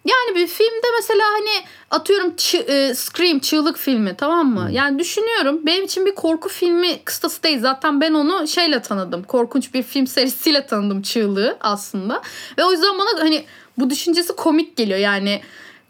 Yani 0.06 0.36
bir 0.36 0.48
filmde 0.48 0.88
mesela 1.00 1.24
hani 1.34 1.66
atıyorum 1.92 2.30
çı- 2.30 2.72
e, 2.72 2.96
Scream 2.96 3.40
çığlık 3.40 3.78
filmi 3.78 4.16
tamam 4.18 4.48
mı? 4.54 4.70
Yani 4.72 5.00
düşünüyorum 5.00 5.60
benim 5.66 5.84
için 5.86 6.06
bir 6.06 6.16
korku 6.16 6.50
filmi 6.50 7.00
kıstası 7.04 7.44
değil. 7.44 7.60
Zaten 7.60 8.02
ben 8.02 8.14
onu 8.14 8.48
şeyle 8.48 8.82
tanıdım. 8.82 9.24
Korkunç 9.24 9.74
bir 9.74 9.84
film 9.84 10.08
serisiyle 10.08 10.66
tanıdım 10.66 11.02
çığlığı 11.02 11.58
aslında. 11.62 12.22
Ve 12.58 12.64
o 12.64 12.72
yüzden 12.72 13.00
bana 13.00 13.20
hani 13.24 13.44
bu 13.78 13.90
düşüncesi 13.90 14.36
komik 14.36 14.78
geliyor 14.78 15.00
yani. 15.00 15.42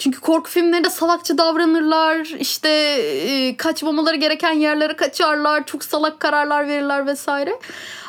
Çünkü 0.02 0.20
korku 0.20 0.50
filmlerinde 0.50 0.90
salakça 0.90 1.38
davranırlar. 1.38 2.18
işte 2.40 2.70
e, 2.70 3.58
kaçmamaları 3.58 4.16
gereken 4.16 4.54
yerlere 4.54 4.96
kaçarlar. 4.96 5.66
Çok 5.66 5.84
salak 5.84 6.20
kararlar 6.20 6.68
verirler 6.68 7.08
vesaire. 7.08 7.60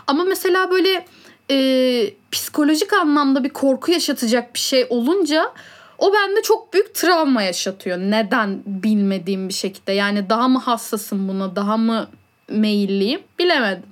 Ama 0.07 0.25
mesela 0.25 0.71
böyle 0.71 1.07
e, 1.51 2.15
psikolojik 2.33 2.93
anlamda 2.93 3.45
bir 3.45 3.49
korku 3.49 3.93
yaşatacak 3.93 4.55
bir 4.55 4.59
şey 4.59 4.87
olunca 4.91 5.53
o 5.99 6.13
bende 6.13 6.43
çok 6.43 6.73
büyük 6.73 6.95
travma 6.95 7.43
yaşatıyor. 7.43 7.99
Neden 7.99 8.63
bilmediğim 8.67 9.49
bir 9.49 9.55
şekilde. 9.55 9.93
Yani 9.93 10.31
daha 10.31 10.49
mı 10.49 10.59
hassasım 10.59 11.29
buna, 11.29 11.57
daha 11.57 11.77
mı 11.77 12.09
meyilliyim 12.49 13.21
bilemedim. 13.39 13.91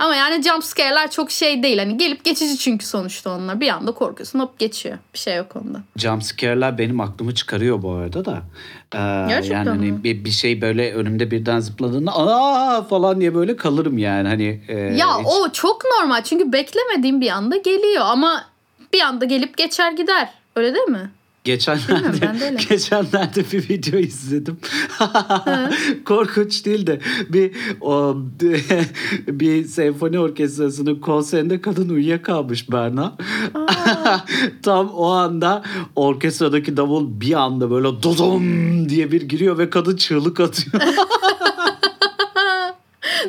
Ama 0.00 0.14
yani 0.16 0.42
jump 0.42 0.64
scare'ler 0.64 1.10
çok 1.10 1.30
şey 1.30 1.62
değil. 1.62 1.78
Hani 1.78 1.96
gelip 1.96 2.24
geçici 2.24 2.58
çünkü 2.58 2.86
sonuçta 2.86 3.30
onlar. 3.30 3.60
Bir 3.60 3.68
anda 3.68 3.92
korkuyorsun 3.92 4.38
hop 4.38 4.58
geçiyor. 4.58 4.98
Bir 5.14 5.18
şey 5.18 5.36
yok 5.36 5.56
onda. 5.56 5.80
Jump 5.96 6.22
scare'ler 6.24 6.78
benim 6.78 7.00
aklımı 7.00 7.34
çıkarıyor 7.34 7.82
bu 7.82 7.90
arada 7.92 8.24
da. 8.24 8.42
Ee, 8.94 8.98
Gerçekten 9.28 9.56
yani 9.58 9.68
hani 9.68 9.92
mi? 9.92 10.04
bir, 10.04 10.24
bir 10.24 10.30
şey 10.30 10.60
böyle 10.60 10.92
önümde 10.94 11.30
birden 11.30 11.60
zıpladığında 11.60 12.12
aa 12.14 12.82
falan 12.82 13.20
diye 13.20 13.34
böyle 13.34 13.56
kalırım 13.56 13.98
yani 13.98 14.28
hani. 14.28 14.60
e, 14.68 14.74
Ya 14.78 15.18
hiç- 15.18 15.26
o 15.26 15.52
çok 15.52 15.82
normal 15.98 16.22
çünkü 16.22 16.52
beklemediğim 16.52 17.20
bir 17.20 17.30
anda 17.30 17.56
geliyor 17.56 18.04
ama 18.04 18.44
bir 18.92 19.00
anda 19.00 19.24
gelip 19.24 19.56
geçer 19.56 19.92
gider. 19.92 20.28
Öyle 20.56 20.74
değil 20.74 20.88
mi? 20.88 21.10
Geçenlerde, 21.50 22.56
geçenlerde 22.68 23.44
bir 23.52 23.68
video 23.68 24.00
izledim. 24.00 24.58
Korkunç 26.04 26.64
değil 26.66 26.86
de 26.86 27.00
bir 27.28 27.52
o, 27.80 28.16
bir 29.28 29.64
senfoni 29.64 30.18
orkestrasının 30.18 31.00
konserinde 31.00 31.60
kadın 31.60 31.88
uyuyakalmış 31.88 32.72
Berna. 32.72 33.16
Tam 34.62 34.88
o 34.88 35.06
anda 35.06 35.62
orkestradaki 35.96 36.76
davul 36.76 37.20
bir 37.20 37.32
anda 37.32 37.70
böyle 37.70 37.88
dodum 38.02 38.88
diye 38.88 39.12
bir 39.12 39.22
giriyor 39.22 39.58
ve 39.58 39.70
kadın 39.70 39.96
çığlık 39.96 40.40
atıyor. 40.40 40.82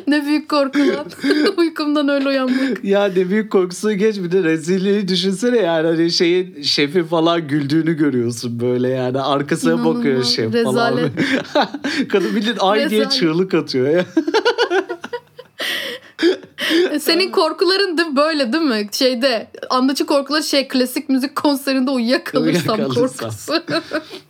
Ne 0.06 0.24
büyük 0.26 0.48
korku 0.48 0.78
lan. 0.78 1.06
Uykumdan 1.56 2.08
öyle 2.08 2.28
uyanmak. 2.28 2.84
ya 2.84 3.04
ne 3.04 3.30
büyük 3.30 3.52
korkusu 3.52 3.92
geç 3.92 4.16
bir 4.16 4.30
de 4.32 4.42
rezilliği 4.42 5.08
düşünsene 5.08 5.58
yani 5.58 5.86
hani 5.86 6.10
şeyin 6.10 6.62
şefi 6.62 7.04
falan 7.04 7.48
güldüğünü 7.48 7.96
görüyorsun 7.96 8.60
böyle 8.60 8.88
yani 8.88 9.20
arkasına 9.20 9.72
İnanılmaz. 9.72 9.96
bakıyor 9.96 10.24
şef 10.24 10.52
falan. 10.64 10.96
Rezalet. 10.96 11.12
Kadın 12.08 12.36
bildiğin 12.36 12.56
ay 12.60 12.90
diye 12.90 13.08
çığlık 13.08 13.54
atıyor 13.54 13.88
ya. 13.88 14.04
Senin 17.00 17.30
korkuların 17.32 17.98
da 17.98 18.16
böyle 18.16 18.52
değil 18.52 18.64
mi? 18.64 18.88
Şeyde 18.92 19.50
andaçı 19.70 20.06
korkuları 20.06 20.42
şey 20.42 20.68
klasik 20.68 21.08
müzik 21.08 21.36
konserinde 21.36 21.90
Uyuyakalırsam. 21.90 22.88
korkusu. 22.88 23.52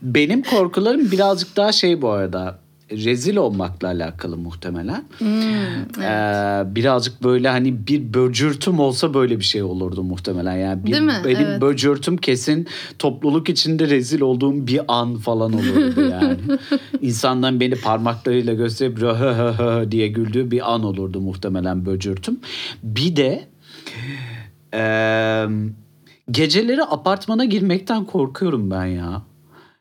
Benim 0.02 0.42
korkularım 0.42 1.10
birazcık 1.10 1.56
daha 1.56 1.72
şey 1.72 2.02
bu 2.02 2.10
arada 2.10 2.58
rezil 2.92 3.36
olmakla 3.36 3.88
alakalı 3.88 4.36
muhtemelen. 4.36 5.04
Hmm, 5.18 5.28
Ee, 6.02 6.74
birazcık 6.74 7.22
böyle 7.22 7.48
hani 7.48 7.86
bir 7.86 8.14
böcürtüm 8.14 8.80
olsa 8.80 9.14
böyle 9.14 9.38
bir 9.38 9.44
şey 9.44 9.62
olurdu 9.62 10.02
muhtemelen. 10.02 10.56
Yani 10.56 10.86
bir, 10.86 10.92
Değil 10.92 11.02
mi? 11.02 11.22
benim 11.24 11.46
Evet. 11.46 11.60
böcürtüm 11.60 12.16
kesin 12.16 12.66
topluluk 12.98 13.48
içinde 13.48 13.88
rezil 13.88 14.20
olduğum 14.20 14.66
bir 14.66 14.80
an 14.88 15.16
falan 15.16 15.52
olurdu 15.52 16.00
yani. 16.10 16.36
İnsanların 17.00 17.60
beni 17.60 17.74
parmaklarıyla 17.74 18.54
gösterip 18.54 19.00
"Rö 19.02 19.14
hı 19.14 19.30
hı 19.30 19.48
hı" 19.48 19.90
diye 19.92 20.08
güldüğü 20.08 20.50
bir 20.50 20.72
an 20.74 20.84
olurdu 20.84 21.20
muhtemelen 21.20 21.86
böcürtüm. 21.86 22.40
Bir 22.82 23.16
de 23.16 23.48
eee, 24.74 25.48
geceleri 26.30 26.82
apartmana 26.84 27.44
girmekten 27.44 28.04
korkuyorum 28.04 28.70
ben 28.70 28.84
ya. 28.86 29.22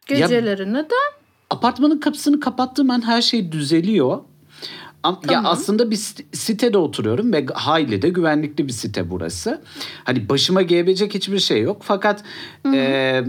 Geceleri 0.07 0.69
neden? 0.73 1.20
Apartmanın 1.51 1.99
kapısını 1.99 2.39
kapattığım 2.39 2.89
an 2.89 3.07
her 3.07 3.21
şey 3.21 3.51
düzeliyor. 3.51 4.19
Am- 5.03 5.13
Ya 5.23 5.27
Tamam. 5.27 5.45
aslında 5.51 5.91
bir 5.91 5.95
sit- 5.95 6.35
sitede 6.35 6.77
oturuyorum 6.77 7.33
ve 7.33 7.45
hayli 7.53 8.01
de 8.01 8.09
güvenlikli 8.09 8.67
bir 8.67 8.73
site 8.73 9.09
burası. 9.09 9.61
Hani 10.03 10.29
başıma 10.29 10.61
gelebilecek 10.61 11.13
hiçbir 11.13 11.39
şey 11.39 11.61
yok. 11.61 11.81
Fakat 11.83 12.23
e, 12.73 13.23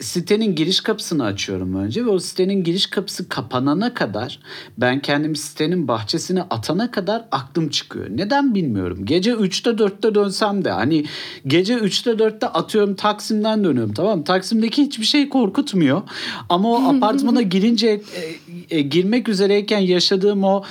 sitenin 0.00 0.54
giriş 0.54 0.80
kapısını 0.80 1.24
açıyorum 1.24 1.74
önce 1.74 2.04
ve 2.06 2.10
o 2.10 2.18
sitenin 2.18 2.64
giriş 2.64 2.86
kapısı 2.86 3.28
kapanana 3.28 3.94
kadar 3.94 4.38
ben 4.78 5.00
kendimi 5.00 5.36
sitenin 5.38 5.88
bahçesine 5.88 6.42
atana 6.42 6.90
kadar 6.90 7.24
aklım 7.32 7.68
çıkıyor. 7.68 8.06
Neden 8.10 8.54
bilmiyorum. 8.54 9.04
Gece 9.04 9.32
3'te 9.32 9.70
4'te 9.70 10.14
dönsem 10.14 10.64
de 10.64 10.70
hani 10.70 11.04
gece 11.46 11.74
3'te 11.74 12.10
4'te 12.10 12.46
atıyorum 12.46 12.94
Taksim'den 12.94 13.64
dönüyorum 13.64 13.92
tamam? 13.94 14.24
Taksim'deki 14.24 14.82
hiçbir 14.82 15.04
şey 15.04 15.28
korkutmuyor. 15.28 16.02
Ama 16.48 16.68
o 16.70 16.82
apartmana 16.96 17.42
girince 17.42 18.00
e, 18.70 18.76
e, 18.76 18.80
girmek 18.82 19.28
üzereyken 19.28 19.78
yaşadığım 19.78 20.44
o 20.44 20.62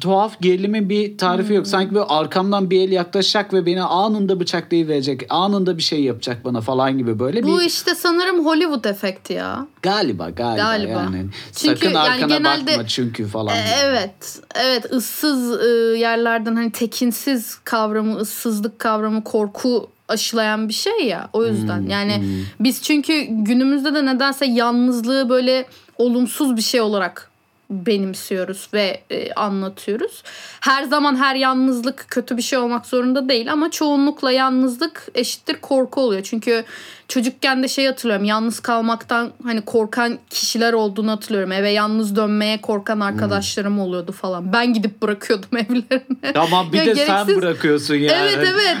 tuhaf 0.00 0.40
gerilimin 0.40 0.88
bir 0.88 1.18
tarifi 1.18 1.52
yok. 1.54 1.66
Sanki 1.66 1.94
böyle 1.94 2.04
arkamdan 2.04 2.70
bir 2.70 2.80
el 2.80 2.92
yaklaşacak 2.92 3.52
ve 3.54 3.66
beni 3.66 3.82
anında 3.82 4.40
bıçaklayıverecek. 4.40 5.26
Anında 5.30 5.76
bir 5.76 5.82
şey 5.82 6.02
yapacak 6.02 6.44
bana 6.44 6.60
falan 6.60 6.98
gibi 6.98 7.18
böyle 7.18 7.42
Bu 7.42 7.58
bir 7.60 7.64
işte 7.64 7.94
sanırım 7.94 8.46
Hollywood 8.46 8.84
efekti 8.84 9.32
ya. 9.32 9.66
galiba 9.82 10.30
galiba, 10.30 10.62
Galiba. 10.62 10.90
yani. 10.90 11.26
Çünkü 11.56 11.76
Sakın 11.80 11.94
yani 11.94 11.98
arkana 11.98 12.36
genelde- 12.38 12.70
bakma 12.72 12.86
çünkü 12.86 13.26
falan. 13.26 13.56
E. 13.56 13.64
Evet. 13.82 14.40
Evet 14.54 14.92
ıssız 14.92 15.60
e, 15.66 15.98
yerlerden 15.98 16.56
hani 16.56 16.70
tekinsiz 16.70 17.58
kavramı, 17.64 18.16
ıssızlık 18.16 18.78
kavramı, 18.78 19.24
korku 19.24 19.88
aşılayan 20.08 20.68
bir 20.68 20.74
şey 20.74 21.06
ya. 21.06 21.28
O 21.32 21.46
yüzden. 21.46 21.78
Hmm, 21.78 21.90
yani 21.90 22.22
biz 22.60 22.82
çünkü 22.82 23.22
günümüzde 23.28 23.94
de 23.94 24.06
nedense 24.06 24.46
yalnızlığı 24.46 25.28
böyle 25.28 25.66
olumsuz 25.98 26.56
bir 26.56 26.62
şey 26.62 26.80
olarak 26.80 27.29
benimsiyoruz 27.70 28.68
ve 28.74 29.00
e, 29.10 29.32
anlatıyoruz. 29.32 30.22
Her 30.60 30.82
zaman 30.84 31.16
her 31.16 31.34
yalnızlık 31.34 32.04
kötü 32.08 32.36
bir 32.36 32.42
şey 32.42 32.58
olmak 32.58 32.86
zorunda 32.86 33.28
değil 33.28 33.52
ama 33.52 33.70
çoğunlukla 33.70 34.32
yalnızlık 34.32 35.06
eşittir 35.14 35.56
korku 35.60 36.00
oluyor. 36.00 36.22
Çünkü 36.22 36.64
çocukken 37.08 37.62
de 37.62 37.68
şey 37.68 37.86
hatırlıyorum 37.86 38.24
yalnız 38.24 38.60
kalmaktan 38.60 39.30
hani 39.44 39.60
korkan 39.60 40.18
kişiler 40.30 40.72
olduğunu 40.72 41.10
hatırlıyorum. 41.10 41.52
Eve 41.52 41.70
yalnız 41.70 42.16
dönmeye 42.16 42.60
korkan 42.60 43.00
arkadaşlarım 43.00 43.80
oluyordu 43.80 44.12
falan. 44.12 44.52
Ben 44.52 44.72
gidip 44.74 45.02
bırakıyordum 45.02 45.48
evlerine. 45.58 46.32
Tamam 46.34 46.72
bir 46.72 46.78
Ya 46.78 46.86
de 46.86 46.94
sen 46.94 47.06
gereksiz- 47.06 47.36
bırakıyorsun 47.36 47.94
yani. 47.94 48.16
Evet 48.22 48.48
evet. 48.54 48.76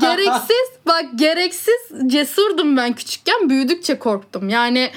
gereksiz 0.00 0.68
bak 0.86 1.04
gereksiz 1.16 1.80
cesurdum 2.06 2.76
ben 2.76 2.92
küçükken 2.92 3.50
büyüdükçe 3.50 3.98
korktum. 3.98 4.48
Yani 4.48 4.90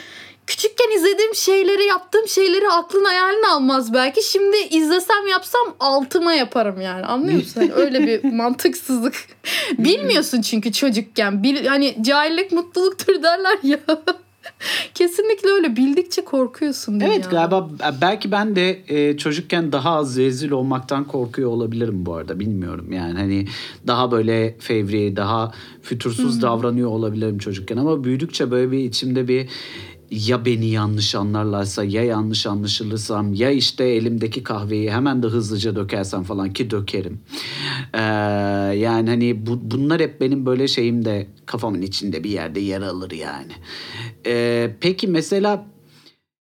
küçükken 0.48 0.98
izlediğim 0.98 1.36
şeyleri 1.36 1.86
yaptığım 1.86 2.28
şeyleri 2.28 2.70
aklın 2.70 3.06
hayalini 3.06 3.48
almaz 3.48 3.94
belki. 3.94 4.22
Şimdi 4.32 4.58
izlesem 4.58 5.28
yapsam 5.32 5.76
altıma 5.80 6.34
yaparım 6.34 6.82
yani 6.82 7.06
anlıyor 7.06 7.38
musun? 7.38 7.62
Hani 7.62 7.74
öyle 7.74 8.08
bir 8.08 8.24
mantıksızlık. 8.34 9.28
Bilmiyorsun 9.78 10.42
çünkü 10.42 10.72
çocukken. 10.72 11.44
Bil, 11.44 11.66
hani 11.66 11.96
cahillik 12.02 12.52
mutluluktur 12.52 13.24
derler 13.24 13.58
ya. 13.64 13.80
Kesinlikle 14.94 15.50
öyle. 15.50 15.76
Bildikçe 15.76 16.26
korkuyorsun 16.26 17.00
Evet 17.00 17.30
dünyada. 17.32 17.48
galiba 17.48 17.70
belki 18.02 18.32
ben 18.32 18.56
de 18.56 18.82
e, 18.88 19.18
çocukken 19.18 19.72
daha 19.72 19.96
az 19.96 20.18
rezil 20.18 20.52
olmaktan 20.52 21.04
korkuyor 21.04 21.50
olabilirim 21.50 22.06
bu 22.06 22.16
arada 22.16 22.40
bilmiyorum 22.40 22.92
yani 22.92 23.20
hani 23.20 23.48
daha 23.88 24.12
böyle 24.12 24.56
fevri 24.60 25.16
daha 25.16 25.52
fütursuz 25.82 26.42
davranıyor 26.42 26.90
olabilirim 26.90 27.38
çocukken 27.38 27.78
ama 27.78 28.04
büyüdükçe 28.04 28.52
böyle 28.52 28.72
bir 28.72 28.80
içimde 28.80 29.28
bir 29.28 29.50
ya 30.12 30.46
beni 30.46 30.66
yanlış 30.66 31.16
anlarlarsa 31.16 31.84
ya 31.84 32.04
yanlış 32.04 32.48
anlaşılırsam 32.48 33.34
ya 33.34 33.52
işte 33.52 33.84
elimdeki 33.84 34.44
kahveyi 34.44 34.92
hemen 34.92 35.24
de 35.24 35.28
hızlıca 35.28 35.76
dökersem 35.76 36.24
falan 36.24 36.54
ki 36.54 36.72
dökerim. 36.72 37.22
Ee, 37.94 38.02
yani 38.78 39.10
hani 39.10 39.46
bu, 39.46 39.72
bunlar 39.72 40.02
hep 40.02 40.22
benim 40.22 40.46
böyle 40.46 40.68
şeyimde 40.68 41.28
kafamın 41.46 41.82
içinde 41.82 42.24
bir 42.24 42.30
yerde 42.30 42.60
yer 42.60 42.82
alır 42.82 43.12
yani. 43.12 43.52
Ee, 44.26 44.76
peki 44.82 45.08
mesela 45.08 45.68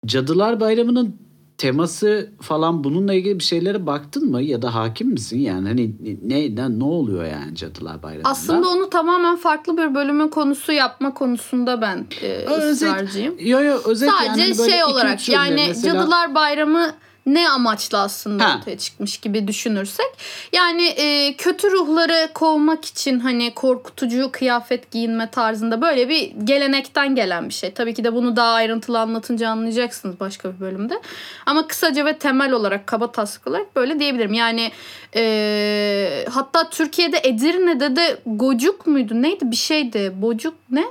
Cadılar 0.06 0.60
Bayramı'nın 0.60 1.27
teması 1.58 2.30
falan 2.40 2.84
bununla 2.84 3.14
ilgili 3.14 3.38
bir 3.38 3.44
şeylere 3.44 3.86
baktın 3.86 4.30
mı 4.30 4.42
ya 4.42 4.62
da 4.62 4.74
hakim 4.74 5.08
misin 5.08 5.38
yani 5.38 5.68
hani 5.68 5.94
ne 6.22 6.56
ne, 6.56 6.78
ne 6.78 6.84
oluyor 6.84 7.24
yani 7.24 7.54
Cadılar 7.54 8.02
Bayramı'nda? 8.02 8.28
Aslında 8.28 8.68
onu 8.68 8.90
tamamen 8.90 9.36
farklı 9.36 9.76
bir 9.76 9.94
bölümün 9.94 10.28
konusu 10.28 10.72
yapma 10.72 11.14
konusunda 11.14 11.80
ben 11.80 12.06
e, 12.22 12.26
Özet- 12.26 12.70
ısrarcıyım. 12.70 13.34
Yo 13.40 13.62
yo 13.62 13.78
özet 13.84 14.10
Sadece 14.10 14.40
yani 14.40 14.58
böyle 14.58 14.70
şey 14.70 14.84
olarak 14.84 15.28
yani 15.28 15.64
mesela- 15.68 15.94
Cadılar 15.94 16.34
Bayramı 16.34 16.90
ne 17.34 17.50
amaçla 17.50 17.98
aslında 17.98 18.44
Ha. 18.44 18.56
ortaya 18.58 18.78
çıkmış 18.78 19.18
gibi 19.18 19.48
düşünürsek. 19.48 20.06
Yani 20.52 20.86
e, 20.86 21.36
kötü 21.36 21.70
ruhları 21.70 22.30
kovmak 22.34 22.84
için 22.84 23.20
hani 23.20 23.54
korkutucu 23.54 24.28
kıyafet 24.32 24.90
giyinme 24.90 25.30
tarzında 25.30 25.82
böyle 25.82 26.08
bir 26.08 26.32
gelenekten 26.44 27.14
gelen 27.14 27.48
bir 27.48 27.54
şey. 27.54 27.70
Tabii 27.72 27.94
ki 27.94 28.04
de 28.04 28.12
bunu 28.14 28.36
daha 28.36 28.52
ayrıntılı 28.52 29.00
anlatınca 29.00 29.48
anlayacaksınız 29.48 30.20
başka 30.20 30.54
bir 30.54 30.60
bölümde. 30.60 31.00
Ama 31.46 31.66
kısaca 31.66 32.04
ve 32.06 32.18
temel 32.18 32.52
olarak 32.52 32.86
kaba 32.86 33.12
taslak 33.12 33.46
olarak 33.46 33.76
böyle 33.76 34.00
diyebilirim. 34.00 34.32
Yani 34.34 34.72
e, 35.16 36.24
hatta 36.30 36.70
Türkiye'de 36.70 37.20
Edirne'de 37.22 37.96
de 37.96 38.18
gocuk 38.26 38.86
muydu 38.86 39.22
neydi 39.22 39.50
bir 39.50 39.56
şeydi 39.56 40.12
bocuk 40.16 40.54
ne? 40.70 40.84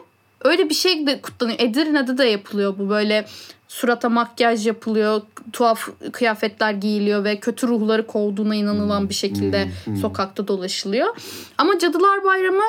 Öyle 0.43 0.69
bir 0.69 0.75
şey 0.75 1.07
de 1.07 1.21
kutlanıyor. 1.21 1.59
Edirne'de 1.59 2.17
de 2.17 2.25
yapılıyor 2.25 2.75
bu 2.79 2.89
böyle 2.89 3.25
surata 3.67 4.09
makyaj 4.09 4.67
yapılıyor, 4.67 5.21
tuhaf 5.53 5.89
kıyafetler 6.11 6.73
giyiliyor 6.73 7.23
ve 7.23 7.39
kötü 7.39 7.67
ruhları 7.67 8.07
kovduğuna 8.07 8.55
inanılan 8.55 9.09
bir 9.09 9.13
şekilde 9.13 9.67
sokakta 10.01 10.47
dolaşılıyor. 10.47 11.07
Ama 11.57 11.79
Cadılar 11.79 12.23
Bayramı 12.23 12.63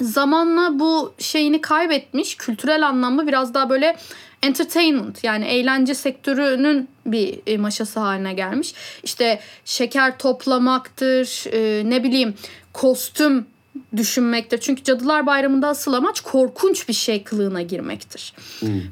zamanla 0.00 0.78
bu 0.78 1.12
şeyini 1.18 1.60
kaybetmiş. 1.60 2.36
Kültürel 2.36 2.88
anlamda 2.88 3.26
biraz 3.26 3.54
daha 3.54 3.70
böyle 3.70 3.96
entertainment 4.42 5.24
yani 5.24 5.44
eğlence 5.44 5.94
sektörünün 5.94 6.88
bir 7.06 7.40
e, 7.46 7.58
maşası 7.58 8.00
haline 8.00 8.32
gelmiş. 8.32 8.74
İşte 9.02 9.40
şeker 9.64 10.18
toplamaktır, 10.18 11.44
e, 11.52 11.90
ne 11.90 12.02
bileyim 12.02 12.34
kostüm 12.72 13.46
düşünmektir. 13.96 14.58
Çünkü 14.58 14.84
Cadılar 14.84 15.26
Bayramı'nda 15.26 15.68
asıl 15.68 15.92
amaç 15.92 16.20
korkunç 16.20 16.88
bir 16.88 16.92
şey 16.94 17.22
kılığına 17.24 17.62
girmektir. 17.62 18.34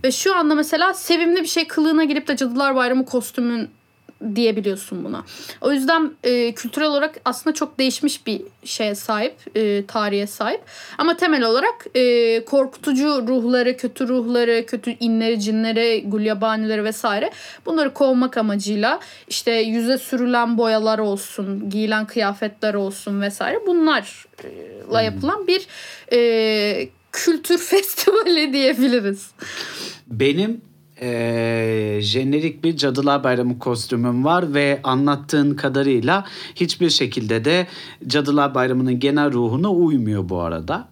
Ve 0.05 0.13
şu 0.13 0.37
anda 0.37 0.55
mesela 0.55 0.95
sevimli 0.95 1.43
bir 1.43 1.49
şey 1.49 1.67
kılığına 1.67 2.05
girip 2.05 2.29
de 2.29 2.37
Cadılar 2.37 2.75
Bayramı 2.75 3.05
kostümün 3.05 3.69
diyebiliyorsun 4.35 5.05
buna. 5.05 5.25
O 5.61 5.73
yüzden 5.73 6.13
e, 6.25 6.53
kültürel 6.53 6.89
olarak 6.89 7.21
aslında 7.25 7.55
çok 7.55 7.79
değişmiş 7.79 8.27
bir 8.27 8.43
şeye 8.65 8.95
sahip, 8.95 9.35
e, 9.55 9.87
tarihe 9.87 10.27
sahip. 10.27 10.61
Ama 10.99 11.17
temel 11.17 11.43
olarak 11.43 11.87
e, 11.95 12.45
korkutucu 12.45 13.27
ruhları, 13.29 13.77
kötü 13.77 14.09
ruhları, 14.09 14.67
kötü 14.67 14.91
inleri, 14.91 15.41
cinleri, 15.41 16.05
gulyabanileri 16.07 16.85
vesaire 16.85 17.31
bunları 17.67 17.95
kovmak 17.95 18.37
amacıyla 18.37 19.01
işte 19.29 19.53
yüze 19.53 19.99
sürülen 19.99 20.59
boyalar 20.59 20.99
olsun, 20.99 21.71
giyilen 21.71 22.07
kıyafetler 22.07 22.75
olsun 22.75 23.21
vesaire 23.21 23.59
bunlarla 23.67 25.03
yapılan 25.03 25.47
bir 25.47 25.67
e, 26.13 26.89
kültür 27.13 27.59
festivali 27.69 28.53
diyebiliriz. 28.53 29.31
Benim 30.07 30.61
eee 31.03 31.99
jenerik 32.01 32.65
bir 32.65 32.77
Cadılar 32.77 33.25
Bayramı 33.25 33.59
kostümüm 33.59 34.25
var 34.25 34.55
ve 34.55 34.81
anlattığın 34.85 35.55
kadarıyla 35.55 36.25
hiçbir 36.55 36.91
şekilde 36.91 37.45
de 37.45 37.67
Cadılar 38.07 38.55
Bayramı'nın 38.55 39.01
genel 39.01 39.33
ruhuna 39.33 39.73
uymuyor 39.73 40.29
bu 40.29 40.41
arada. 40.41 40.89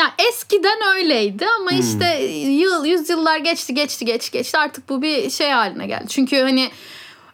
Ya 0.00 0.06
eskiden 0.28 0.78
öyleydi 0.96 1.46
ama 1.60 1.70
Hmm. 1.70 1.80
işte 1.80 2.24
yıl 2.48 2.84
yüzyıllar 2.84 3.38
geçti 3.38 3.74
geçti 3.74 4.04
geçti 4.04 4.32
geçti 4.32 4.58
artık 4.58 4.88
bu 4.88 5.02
bir 5.02 5.30
şey 5.30 5.50
haline 5.50 5.86
geldi. 5.86 6.04
Çünkü 6.08 6.36
hani 6.40 6.70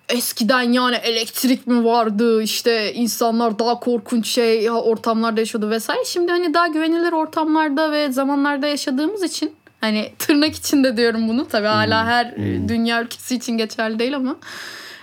eskiden 0.09 0.73
yani 0.73 0.97
elektrik 0.97 1.67
mi 1.67 1.85
vardı 1.85 2.43
işte 2.43 2.95
insanlar 2.95 3.59
daha 3.59 3.81
korkunç 3.81 4.27
şey 4.29 4.71
ortamlarda 4.71 5.41
yaşıyordu 5.41 5.71
vesaire. 5.71 6.05
Şimdi 6.05 6.33
hani 6.33 6.55
daha 6.55 6.67
güvenilir 6.67 7.13
ortamlarda 7.13 7.93
ve 7.93 8.13
zamanlarda 8.13 8.67
yaşadığımız 8.67 9.23
için 9.23 9.53
hani 9.83 10.13
tırnak 10.19 10.55
içinde 10.55 10.97
diyorum 10.97 11.29
bunu 11.29 11.49
tabii 11.49 11.67
Hmm. 11.67 11.75
hala 11.75 12.07
her 12.07 12.27
e, 12.27 12.69
dünya 12.69 13.03
ülkesi 13.03 13.35
için 13.35 13.59
geçerli 13.59 13.99
değil 13.99 14.17
ama 14.17 14.37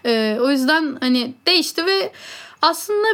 e, 0.05 0.37
o 0.41 0.49
yüzden 0.49 0.97
hani 0.99 1.33
değişti 1.47 1.85
ve 1.85 2.11
aslında 2.61 3.07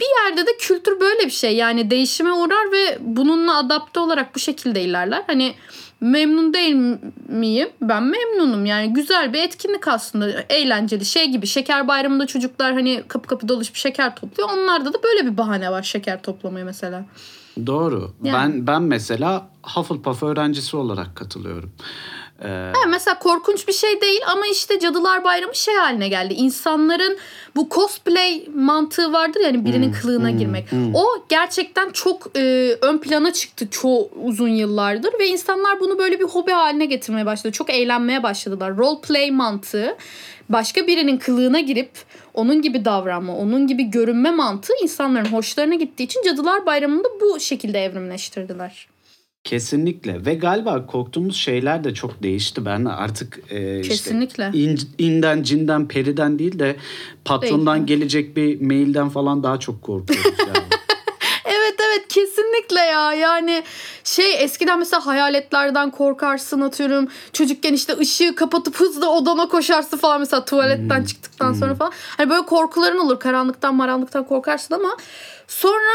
bir 0.00 0.06
yerde 0.24 0.46
de 0.46 0.50
kültür 0.60 1.00
böyle 1.00 1.26
bir 1.26 1.30
şey. 1.30 1.56
Yani 1.56 1.90
değişime 1.90 2.32
uğrar 2.32 2.72
ve 2.72 2.98
bununla 3.00 3.58
adapte 3.58 4.00
olarak 4.00 4.34
bu 4.34 4.38
şekilde 4.38 4.82
ilerler. 4.82 5.22
Hani 5.26 5.54
memnun 6.00 6.54
değil 6.54 6.76
miyim? 7.28 7.68
Ben 7.80 8.02
memnunum. 8.02 8.66
Yani 8.66 8.92
güzel 8.92 9.32
bir 9.32 9.42
etkinlik 9.42 9.88
aslında. 9.88 10.44
Eğlenceli 10.48 11.04
şey 11.04 11.26
gibi. 11.26 11.46
Şeker 11.46 11.88
bayramında 11.88 12.26
çocuklar 12.26 12.72
hani 12.72 13.02
kapı 13.08 13.28
kapı 13.28 13.48
dolaşıp 13.48 13.76
şeker 13.76 14.16
topluyor. 14.16 14.48
Onlarda 14.52 14.92
da 14.92 15.02
böyle 15.02 15.26
bir 15.26 15.36
bahane 15.38 15.70
var 15.70 15.82
şeker 15.82 16.22
toplamaya 16.22 16.64
mesela. 16.64 17.04
Doğru. 17.66 18.12
Yani. 18.22 18.34
Ben 18.34 18.66
ben 18.66 18.82
mesela 18.82 19.50
Hufflepuff 19.62 20.22
öğrencisi 20.22 20.76
olarak 20.76 21.16
katılıyorum. 21.16 21.72
Ee, 22.42 22.48
Ha, 22.48 22.88
mesela 22.88 23.18
korkunç 23.18 23.68
bir 23.68 23.72
şey 23.72 24.00
değil 24.00 24.20
ama 24.26 24.46
işte 24.46 24.78
Cadılar 24.78 25.24
Bayramı 25.24 25.54
şey 25.54 25.74
haline 25.74 26.08
geldi. 26.08 26.34
İnsanların 26.34 27.18
bu 27.56 27.68
cosplay 27.70 28.46
mantığı 28.54 29.12
vardır 29.12 29.40
yani 29.40 29.64
birinin 29.64 29.92
kılığına 29.92 30.30
girmek. 30.30 30.66
O 30.94 31.06
gerçekten 31.28 31.90
çok 31.90 32.30
e, 32.36 32.76
ön 32.82 32.98
plana 32.98 33.32
çıktı 33.32 33.68
çoğu 33.70 34.10
uzun 34.22 34.48
yıllardır 34.48 35.18
ve 35.18 35.26
insanlar 35.28 35.80
bunu 35.80 35.98
böyle 35.98 36.20
bir 36.20 36.24
hobi 36.24 36.52
haline 36.52 36.84
getirmeye 36.86 37.26
başladı. 37.26 37.52
Çok 37.52 37.70
eğlenmeye 37.70 38.22
başladılar. 38.22 38.76
Role 38.76 39.00
play 39.00 39.30
mantığı 39.30 39.96
başka 40.48 40.86
birinin 40.86 41.16
kılığına 41.16 41.60
girip 41.60 41.90
onun 42.34 42.62
gibi 42.62 42.84
davranma, 42.84 43.36
onun 43.36 43.66
gibi 43.66 43.84
görünme 43.84 44.30
mantığı 44.30 44.72
insanların 44.82 45.32
hoşlarına 45.32 45.74
gittiği 45.74 46.04
için 46.04 46.22
Cadılar 46.22 46.66
Bayramı'nı 46.66 47.04
da 47.04 47.08
bu 47.20 47.40
şekilde 47.40 47.84
evrimleştirdiler. 47.84 48.93
Kesinlikle. 49.44 50.26
Ve 50.26 50.34
galiba 50.34 50.86
korktuğumuz 50.86 51.36
şeyler 51.36 51.84
de 51.84 51.94
çok 51.94 52.22
değişti. 52.22 52.64
Ben 52.64 52.84
artık 52.84 53.38
e, 53.50 53.80
işte 53.80 53.94
Kesinlikle. 53.94 54.50
in- 54.54 54.88
inden, 54.98 55.42
cinden, 55.42 55.88
periden 55.88 56.38
değil 56.38 56.58
de 56.58 56.76
patrondan 57.24 57.76
Değil. 57.76 57.86
gelecek 57.86 58.36
bir 58.36 58.60
mailden 58.60 59.08
falan 59.08 59.42
daha 59.42 59.60
çok 59.60 59.82
korkuyoruz 59.82 60.38
yani. 60.38 60.58
Evet 61.46 61.74
evet. 61.80 62.08
Kesinlikle 62.08 62.80
ya. 62.80 63.12
Yani 63.12 63.62
şey 64.04 64.44
eskiden 64.44 64.78
mesela 64.78 65.06
hayaletlerden 65.06 65.90
korkarsın 65.90 66.60
atıyorum. 66.60 67.08
Çocukken 67.32 67.72
işte 67.72 67.96
ışığı 67.98 68.34
kapatıp 68.34 68.76
hızlı 68.80 69.10
odana 69.10 69.48
koşarsın 69.48 69.96
falan. 69.96 70.20
Mesela 70.20 70.44
tuvaletten 70.44 71.04
çıktıktan 71.04 71.52
sonra 71.52 71.74
falan. 71.74 71.92
Hani 72.16 72.30
böyle 72.30 72.46
korkuların 72.46 72.98
olur. 72.98 73.20
Karanlıktan 73.20 73.74
maranlıktan 73.74 74.24
korkarsın 74.24 74.74
ama 74.74 74.96
sonra 75.48 75.94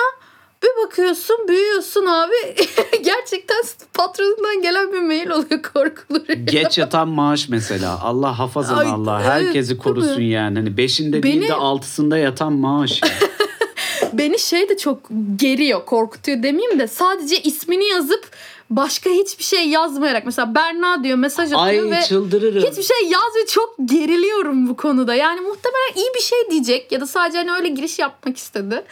bir 0.63 0.85
bakıyorsun 0.85 1.47
büyüyorsun 1.47 2.05
abi 2.05 2.33
gerçekten 3.03 3.63
patronundan 3.93 4.61
gelen 4.61 4.93
bir 4.93 4.99
mail 4.99 5.29
oluyor 5.29 5.61
korkuları. 5.73 6.33
Geç 6.33 6.77
yatan 6.77 7.07
maaş 7.07 7.49
mesela. 7.49 7.99
Allah 8.03 8.39
hafazan 8.39 8.77
Ay, 8.77 8.87
Allah. 8.87 9.21
evet, 9.21 9.31
Herkesi 9.31 9.77
korusun 9.77 10.21
yani. 10.21 10.57
Hani 10.59 10.77
beşinde 10.77 11.23
değil 11.23 11.41
Beni- 11.41 11.47
de 11.47 11.53
altısında 11.53 12.17
yatan 12.17 12.53
maaş. 12.53 13.01
Beni 14.13 14.39
şey 14.39 14.69
de 14.69 14.77
çok 14.77 14.99
geriyor, 15.35 15.85
korkutuyor 15.85 16.43
demeyeyim 16.43 16.79
de 16.79 16.87
sadece 16.87 17.41
ismini 17.41 17.85
yazıp 17.87 18.27
başka 18.69 19.09
hiçbir 19.09 19.43
şey 19.43 19.69
yazmayarak 19.69 20.25
mesela 20.25 20.55
Berna 20.55 21.03
diyor 21.03 21.17
mesaj 21.17 21.53
atıyor 21.53 21.83
Ay 21.85 21.91
ve 21.91 22.01
çıldırırım. 22.01 22.63
hiçbir 22.63 22.83
şey 22.83 23.01
yazmıyor. 23.03 23.47
Çok 23.47 23.75
geriliyorum 23.85 24.67
bu 24.69 24.75
konuda. 24.77 25.15
Yani 25.15 25.41
muhtemelen 25.41 25.93
iyi 25.95 26.09
bir 26.15 26.21
şey 26.21 26.37
diyecek 26.51 26.91
ya 26.91 27.01
da 27.01 27.07
sadece 27.07 27.37
hani 27.37 27.51
öyle 27.51 27.67
giriş 27.69 27.99
yapmak 27.99 28.37
istedi. 28.37 28.83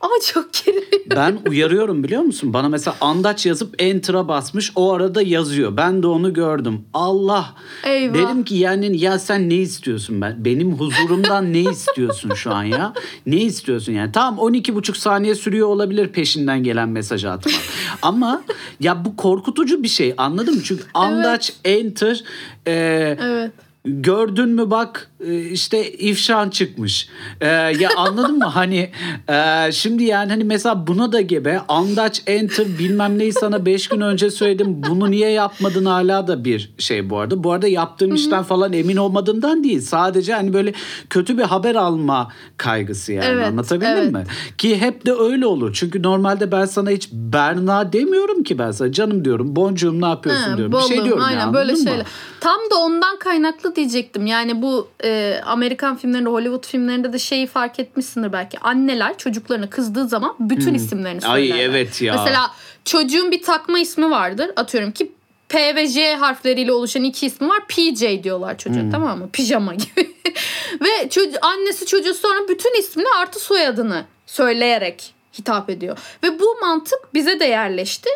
Ama 0.00 0.14
çok 0.32 0.48
geriliyorum. 0.64 0.92
Ben 1.16 1.38
uyarıyorum 1.50 2.04
biliyor 2.04 2.22
musun? 2.22 2.52
Bana 2.52 2.68
mesela 2.68 2.96
andaç 3.00 3.46
yazıp 3.46 3.74
enter'a 3.82 4.28
basmış 4.28 4.72
o 4.76 4.92
arada 4.92 5.22
yazıyor. 5.22 5.76
Ben 5.76 6.02
de 6.02 6.06
onu 6.06 6.32
gördüm. 6.32 6.84
Allah. 6.94 7.54
Eyvah. 7.84 8.14
Dedim 8.14 8.44
ki 8.44 8.54
yani 8.54 9.00
ya 9.00 9.18
sen 9.18 9.50
ne 9.50 9.54
istiyorsun 9.54 10.20
ben? 10.20 10.44
Benim 10.44 10.72
huzurumdan 10.72 11.52
ne 11.52 11.60
istiyorsun 11.60 12.34
şu 12.34 12.54
an 12.54 12.62
ya? 12.64 12.92
Ne 13.26 13.36
istiyorsun 13.36 13.92
yani? 13.92 14.12
Tamam 14.12 14.38
12 14.38 14.74
buçuk 14.74 14.96
saniye 14.96 15.34
sürüyor 15.34 15.68
olabilir 15.68 16.08
peşinden 16.08 16.62
gelen 16.62 16.88
mesajı 16.88 17.30
atmak. 17.30 17.54
Ama 18.02 18.42
ya 18.80 19.04
bu 19.04 19.16
korkutucu 19.22 19.82
bir 19.82 19.88
şey 19.88 20.14
anladın 20.16 20.54
mı? 20.54 20.60
Çünkü 20.64 20.84
andaç 20.94 21.52
enter 21.64 22.24
e, 22.66 22.72
Evet. 23.20 23.50
gördün 23.84 24.48
mü 24.48 24.70
bak 24.70 25.10
işte 25.52 25.92
ifşan 25.92 26.50
çıkmış. 26.50 27.08
Ee, 27.40 27.46
ya 27.46 27.90
anladın 27.96 28.38
mı? 28.38 28.44
Hani 28.52 28.90
e, 29.28 29.72
şimdi 29.72 30.04
yani 30.04 30.30
hani 30.30 30.44
mesela 30.44 30.86
buna 30.86 31.12
da 31.12 31.20
gebe 31.20 31.60
andaç 31.68 32.22
enter 32.26 32.66
bilmem 32.78 33.18
neyi 33.18 33.32
sana 33.32 33.66
5 33.66 33.88
gün 33.88 34.00
önce 34.00 34.30
söyledim. 34.30 34.82
Bunu 34.88 35.10
niye 35.10 35.30
yapmadın 35.30 35.84
hala 35.84 36.26
da 36.26 36.44
bir 36.44 36.72
şey 36.78 37.10
bu 37.10 37.18
arada. 37.18 37.44
Bu 37.44 37.52
arada 37.52 37.68
yaptığım 37.68 38.14
işten 38.14 38.42
falan 38.42 38.72
emin 38.72 38.96
olmadığımdan 38.96 39.64
değil. 39.64 39.80
Sadece 39.80 40.32
hani 40.34 40.52
böyle 40.52 40.72
kötü 41.10 41.38
bir 41.38 41.42
haber 41.42 41.74
alma 41.74 42.32
kaygısı 42.56 43.12
yani. 43.12 43.26
Evet, 43.28 43.46
Anlatabildim 43.46 43.92
evet. 43.92 44.12
mi? 44.12 44.24
Ki 44.58 44.80
hep 44.80 45.06
de 45.06 45.12
öyle 45.12 45.46
olur. 45.46 45.70
Çünkü 45.74 46.02
normalde 46.02 46.52
ben 46.52 46.64
sana 46.64 46.90
hiç 46.90 47.08
Berna 47.12 47.92
demiyorum 47.92 48.42
ki 48.42 48.58
ben 48.58 48.70
sana. 48.70 48.92
Canım 48.92 49.24
diyorum. 49.24 49.56
Boncuğum 49.56 50.00
ne 50.00 50.06
yapıyorsun 50.06 50.50
Ha, 50.50 50.56
diyorum. 50.56 50.72
Bir 50.72 50.94
şey 50.94 51.04
diyorum 51.04 51.22
aynen 51.22 51.46
ya. 51.46 51.54
böyle 51.54 51.72
mı? 51.72 51.78
şeyler. 51.78 52.06
Tam 52.40 52.58
da 52.70 52.76
ondan 52.78 53.18
kaynaklı 53.18 53.76
diyecektim. 53.76 54.26
Yani 54.26 54.62
bu 54.62 54.88
e, 55.04 55.11
Amerikan 55.44 55.96
filmlerinde, 55.96 56.28
Hollywood 56.30 56.66
filmlerinde 56.66 57.12
de 57.12 57.18
şeyi 57.18 57.46
fark 57.46 57.78
etmişsindir 57.78 58.32
belki. 58.32 58.58
Anneler 58.58 59.18
çocuklarına 59.18 59.70
kızdığı 59.70 60.08
zaman 60.08 60.34
bütün 60.40 60.74
isimlerini 60.74 61.22
Hmm. 61.22 61.30
Ay, 61.30 61.40
söylerler. 61.48 61.64
evet 61.64 62.02
ya. 62.02 62.12
Mesela 62.18 62.50
çocuğun 62.84 63.30
bir 63.30 63.42
takma 63.42 63.78
ismi 63.78 64.10
vardır. 64.10 64.50
Atıyorum 64.56 64.92
ki 64.92 65.12
P 65.48 65.76
ve 65.76 65.86
J 65.86 66.14
harfleriyle 66.14 66.72
oluşan 66.72 67.02
iki 67.04 67.26
ismi 67.26 67.48
var. 67.48 67.66
PJ 67.68 68.22
diyorlar 68.22 68.58
çocuğa 68.58 68.82
Hmm. 68.82 68.90
tamam 68.90 69.18
mı? 69.18 69.28
Pijama 69.32 69.74
gibi. 69.74 70.10
ve 70.80 71.08
çocuğu, 71.10 71.38
annesi 71.42 71.86
çocuğu 71.86 72.14
sonra 72.14 72.48
bütün 72.48 72.78
ismini 72.80 73.06
artı 73.20 73.40
soyadını 73.40 74.04
söyleyerek 74.26 75.14
hitap 75.38 75.70
ediyor. 75.70 75.98
Ve 76.22 76.40
bu 76.40 76.56
mantık 76.60 77.14
bize 77.14 77.40
de 77.40 77.44
yerleşti 77.44 78.08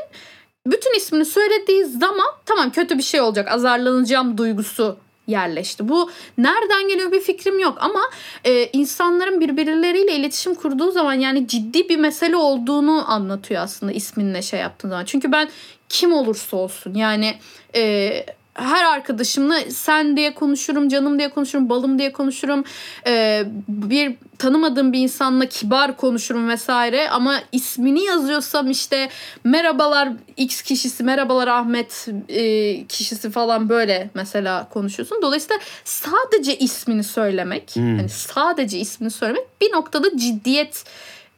bütün 0.66 0.96
ismini 0.96 1.24
söylediği 1.24 1.84
zaman 1.84 2.26
tamam 2.46 2.70
kötü 2.70 2.98
bir 2.98 3.02
şey 3.02 3.20
olacak 3.20 3.48
azarlanacağım 3.50 4.38
duygusu 4.38 4.96
yerleşti. 5.26 5.88
Bu 5.88 6.10
nereden 6.38 6.88
geliyor 6.88 7.12
bir 7.12 7.20
fikrim 7.20 7.58
yok 7.58 7.78
ama 7.80 8.00
e, 8.44 8.66
insanların 8.72 9.40
birbirleriyle 9.40 10.16
iletişim 10.16 10.54
kurduğu 10.54 10.90
zaman 10.90 11.14
yani 11.14 11.48
ciddi 11.48 11.88
bir 11.88 11.96
mesele 11.96 12.36
olduğunu 12.36 13.10
anlatıyor 13.10 13.62
aslında 13.62 13.92
isminle 13.92 14.42
şey 14.42 14.60
yaptığın 14.60 14.88
zaman. 14.88 15.04
Çünkü 15.04 15.32
ben 15.32 15.48
kim 15.88 16.12
olursa 16.12 16.56
olsun 16.56 16.94
yani 16.94 17.34
e, 17.74 18.26
her 18.56 18.84
arkadaşımla 18.84 19.60
sen 19.60 20.16
diye 20.16 20.34
konuşurum, 20.34 20.88
canım 20.88 21.18
diye 21.18 21.30
konuşurum, 21.30 21.68
balım 21.68 21.98
diye 21.98 22.12
konuşurum. 22.12 22.64
E, 23.06 23.44
bir 23.68 24.14
tanımadığım 24.38 24.92
bir 24.92 24.98
insanla 24.98 25.46
kibar 25.46 25.96
konuşurum 25.96 26.48
vesaire 26.48 27.10
ama 27.10 27.40
ismini 27.52 28.04
yazıyorsam 28.04 28.70
işte 28.70 29.08
merhabalar 29.44 30.08
X 30.36 30.62
kişisi, 30.62 31.02
merhabalar 31.02 31.48
Ahmet 31.48 32.08
e, 32.28 32.86
kişisi 32.86 33.30
falan 33.30 33.68
böyle 33.68 34.10
mesela 34.14 34.68
konuşuyorsun. 34.68 35.22
Dolayısıyla 35.22 35.60
sadece 35.84 36.58
ismini 36.58 37.04
söylemek, 37.04 37.72
hani 37.76 38.08
sadece 38.08 38.78
ismini 38.78 39.10
söylemek 39.10 39.60
bir 39.60 39.72
noktada 39.72 40.16
ciddiyet 40.16 40.84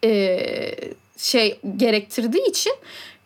e, 0.04 0.40
şey 1.18 1.60
gerektirdiği 1.76 2.48
için 2.48 2.72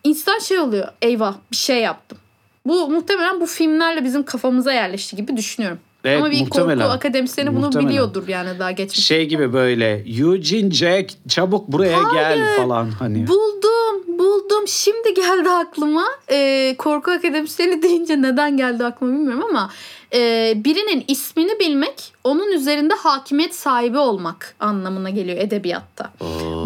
insan 0.04 0.38
şey 0.38 0.58
oluyor. 0.58 0.88
Eyvah 1.02 1.34
bir 1.50 1.56
şey 1.56 1.80
yaptım. 1.80 2.18
Bu 2.66 2.88
muhtemelen 2.90 3.40
bu 3.40 3.46
filmlerle 3.46 4.04
bizim 4.04 4.22
kafamıza 4.22 4.72
yerleşti 4.72 5.16
gibi 5.16 5.36
düşünüyorum. 5.36 5.78
Evet, 6.04 6.18
Ama 6.18 6.30
bir 6.30 6.40
muhtemelen. 6.40 6.78
korku 6.78 6.92
akademisyeni 6.92 7.54
bunu 7.56 7.64
Muhtemelen. 7.64 7.90
biliyordur 7.90 8.28
yani 8.28 8.58
daha 8.58 8.70
geçmiş. 8.70 9.06
Şey 9.06 9.26
gibi 9.28 9.52
böyle 9.52 10.04
Eugene 10.20 10.70
Jack 10.70 11.12
çabuk 11.28 11.68
buraya 11.68 11.98
gel 12.14 12.56
falan 12.56 12.90
hani. 12.90 13.26
Buldum, 13.28 14.18
buldum. 14.18 14.68
Şimdi 14.68 15.14
geldi 15.14 15.48
aklıma. 15.50 16.04
Ee, 16.30 16.74
korku 16.78 17.10
akademisyeni 17.10 17.82
deyince 17.82 18.22
neden 18.22 18.56
geldi 18.56 18.84
aklıma 18.84 19.12
bilmiyorum 19.12 19.44
ama 19.50 19.70
e, 20.14 20.52
birinin 20.56 21.04
ismini 21.08 21.58
bilmek, 21.58 22.12
onun 22.24 22.52
üzerinde 22.52 22.94
hakimiyet 22.94 23.54
sahibi 23.54 23.98
olmak 23.98 24.54
anlamına 24.60 25.10
geliyor 25.10 25.38
edebiyatta. 25.38 26.10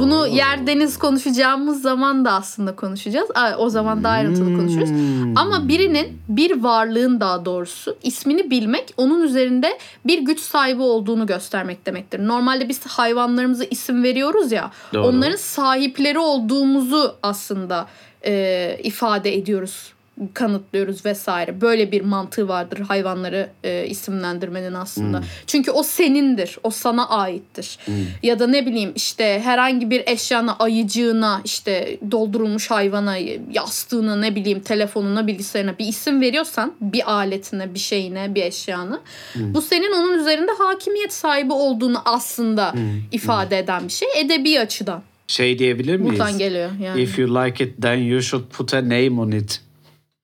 Bunu 0.01 0.27
yer 0.27 0.67
deniz 0.67 0.99
konuşacağımız 0.99 1.83
zaman 1.83 2.25
da 2.25 2.33
aslında 2.33 2.77
konuşacağız. 2.77 3.31
Aa, 3.35 3.57
O 3.59 3.69
zaman 3.71 4.05
daha 4.05 4.13
ayrıntılı 4.13 4.57
konuşuruz. 4.57 4.89
Hmm. 4.89 5.39
Ama 5.39 5.69
birinin 5.69 6.19
bir 6.29 6.63
varlığın 6.63 7.21
daha 7.21 7.45
doğrusu 7.45 7.97
ismini 8.03 8.51
bilmek 8.51 8.95
onun 8.97 9.23
üzerinde 9.23 9.79
bir 10.07 10.19
güç 10.19 10.41
sahibi 10.41 10.83
olduğunu 10.83 11.27
göstermek 11.27 11.87
demektir. 11.87 12.27
Normalde 12.27 12.69
biz 12.69 12.87
hayvanlarımıza 12.87 13.65
isim 13.65 14.03
veriyoruz 14.03 14.53
ya 14.53 14.71
Doğru. 14.95 15.07
onların 15.07 15.37
sahipleri 15.37 16.19
olduğumuzu 16.19 17.15
aslında 17.23 17.87
e, 18.27 18.79
ifade 18.83 19.35
ediyoruz 19.35 19.93
kanıtlıyoruz 20.35 21.05
vesaire. 21.05 21.61
Böyle 21.61 21.93
bir 21.93 22.01
mantığı 22.01 22.49
vardır 22.49 22.79
hayvanları 22.81 23.51
e, 23.65 23.87
isimlendirmenin 23.87 24.75
aslında. 24.75 25.23
Çünkü 25.47 25.71
o 25.71 25.83
senindir. 25.83 26.59
O 26.63 26.71
sana 26.71 27.09
aittir. 27.09 27.79
Ya 28.23 28.39
da 28.39 28.47
ne 28.47 28.67
bileyim 28.67 28.93
işte 28.95 29.41
herhangi 29.45 29.91
bir 29.91 30.03
eşyana, 30.07 30.57
ayıcığına, 30.57 31.41
işte 31.45 31.99
doldurulmuş 32.11 32.71
hayvana, 32.71 33.17
yastığına, 33.53 34.17
ne 34.17 34.35
bileyim 34.35 34.61
telefonuna, 34.61 35.27
bilgisayarına 35.27 35.79
bir 35.79 35.87
isim 35.87 36.21
veriyorsan 36.21 36.73
bir 36.81 37.13
aletine, 37.13 37.75
bir 37.75 37.79
şeyine, 37.79 38.35
bir 38.35 38.43
eşyana 38.43 39.01
bu 39.35 39.63
senin 39.63 39.93
onun 39.93 40.19
üzerinde 40.19 40.51
hakimiyet 40.59 41.13
sahibi 41.13 41.53
olduğunu 41.53 42.03
aslında 42.05 42.75
ifade 43.13 43.59
eden 43.59 43.85
bir 43.85 43.93
şey. 43.93 44.09
Edebi 44.17 44.61
açıdan. 44.61 45.03
Şey 45.29 45.59
diyebilir 45.59 45.97
miyiz? 45.97 46.13
Buradan 46.13 46.39
geliyor 46.39 46.71
yani. 46.83 47.03
If 47.03 47.19
you 47.19 47.35
like 47.35 47.65
it 47.65 47.83
then 47.83 47.97
you 47.97 48.23
should 48.23 48.45
put 48.45 48.75
a 48.75 48.83
name 48.83 49.21
on 49.21 49.31
it. 49.31 49.66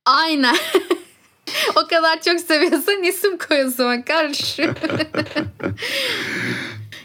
Aynen. 0.06 0.56
o 1.76 1.86
kadar 1.88 2.20
çok 2.20 2.40
seviyorsan 2.40 3.02
isim 3.02 3.38
koy 3.38 3.64
o 3.64 3.68
zaman 3.70 4.02
karşı. 4.02 4.74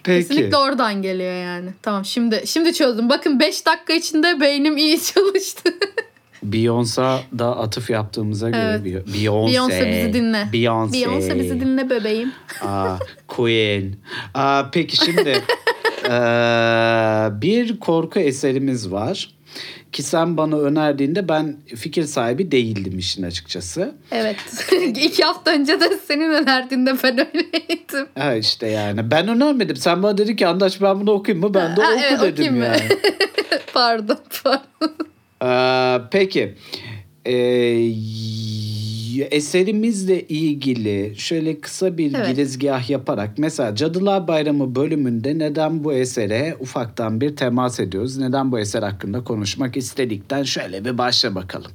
Peki. 0.04 0.28
Kesinlikle 0.28 0.58
oradan 0.58 1.02
geliyor 1.02 1.34
yani. 1.34 1.70
Tamam 1.82 2.06
şimdi 2.06 2.44
şimdi 2.46 2.74
çözdüm. 2.74 3.10
Bakın 3.10 3.40
5 3.40 3.66
dakika 3.66 3.94
içinde 3.94 4.40
beynim 4.42 4.78
iyi 4.78 5.02
çalıştı. 5.14 5.74
Beyoncé 6.46 7.20
da 7.40 7.58
atıf 7.58 7.90
yaptığımıza 7.90 8.50
göre 8.50 8.82
Evet. 8.84 9.08
Beyoncé. 9.08 9.54
Beyoncé. 9.54 9.92
Bizi 9.92 10.14
dinle. 10.14 10.48
Beyoncé. 10.54 10.92
Beyoncé 10.94 11.40
bizi 11.40 11.60
dinle 11.60 11.90
bebeğim. 11.90 12.32
Aa, 12.62 12.98
Queen. 13.28 13.96
Aa, 14.34 14.64
peki 14.72 14.98
şimdi 15.06 15.30
eee, 16.04 17.42
bir 17.42 17.80
korku 17.80 18.20
eserimiz 18.20 18.92
var. 18.92 19.37
Ki 19.92 20.04
sen 20.04 20.38
bana 20.38 20.60
önerdiğinde 20.60 21.30
ben 21.30 21.56
fikir 21.76 22.04
sahibi 22.04 22.52
değildim 22.52 23.00
işin 23.00 23.24
açıkçası. 23.24 23.96
Evet. 24.12 24.38
İki 24.96 25.24
hafta 25.24 25.52
önce 25.52 25.80
de 25.80 25.98
senin 26.08 26.30
önerdiğinde 26.34 26.94
ben 27.04 27.20
öyleydim. 27.28 28.08
Ha 28.20 28.34
işte 28.36 28.68
yani 28.68 29.12
ben 29.12 29.28
önermedim. 29.28 29.76
Sen 29.76 30.04
bana 30.04 30.18
dedin 30.18 30.36
ki 30.36 30.48
Andaç 30.48 30.82
ben 30.82 31.02
bunu 31.02 31.12
okuyayım 31.12 31.46
mı? 31.48 31.54
Ben 31.54 31.76
de 31.78 31.82
Ha, 31.82 31.92
oku 31.94 32.02
evet, 32.10 32.38
dedim 32.38 32.64
yani. 32.64 32.82
pardon 33.74 34.20
pardon. 34.44 34.96
Ee, 35.44 36.02
peki. 36.12 36.56
Ee, 37.26 37.34
eserimizle 39.26 40.22
ilgili 40.22 41.14
şöyle 41.18 41.60
kısa 41.60 41.98
bir 41.98 42.14
Evet. 42.14 42.28
girizgah 42.28 42.90
yaparak 42.90 43.38
mesela 43.38 43.76
Cadılar 43.76 44.28
Bayramı 44.28 44.76
bölümünde 44.76 45.40
neden 45.40 45.84
bu 45.84 45.94
esere 45.94 46.56
ufaktan 46.60 47.22
bir 47.22 47.36
temas 47.36 47.80
ediyoruz? 47.80 48.18
Neden 48.18 48.52
bu 48.52 48.60
eser 48.60 48.84
hakkında 48.84 49.24
konuşmak 49.24 49.78
istedikten 49.78 50.44
şöyle 50.44 50.86
bir 50.86 50.98
başla 50.98 51.36
bakalım. 51.36 51.72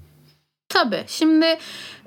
Tabii. 0.69 1.05
Şimdi 1.07 1.47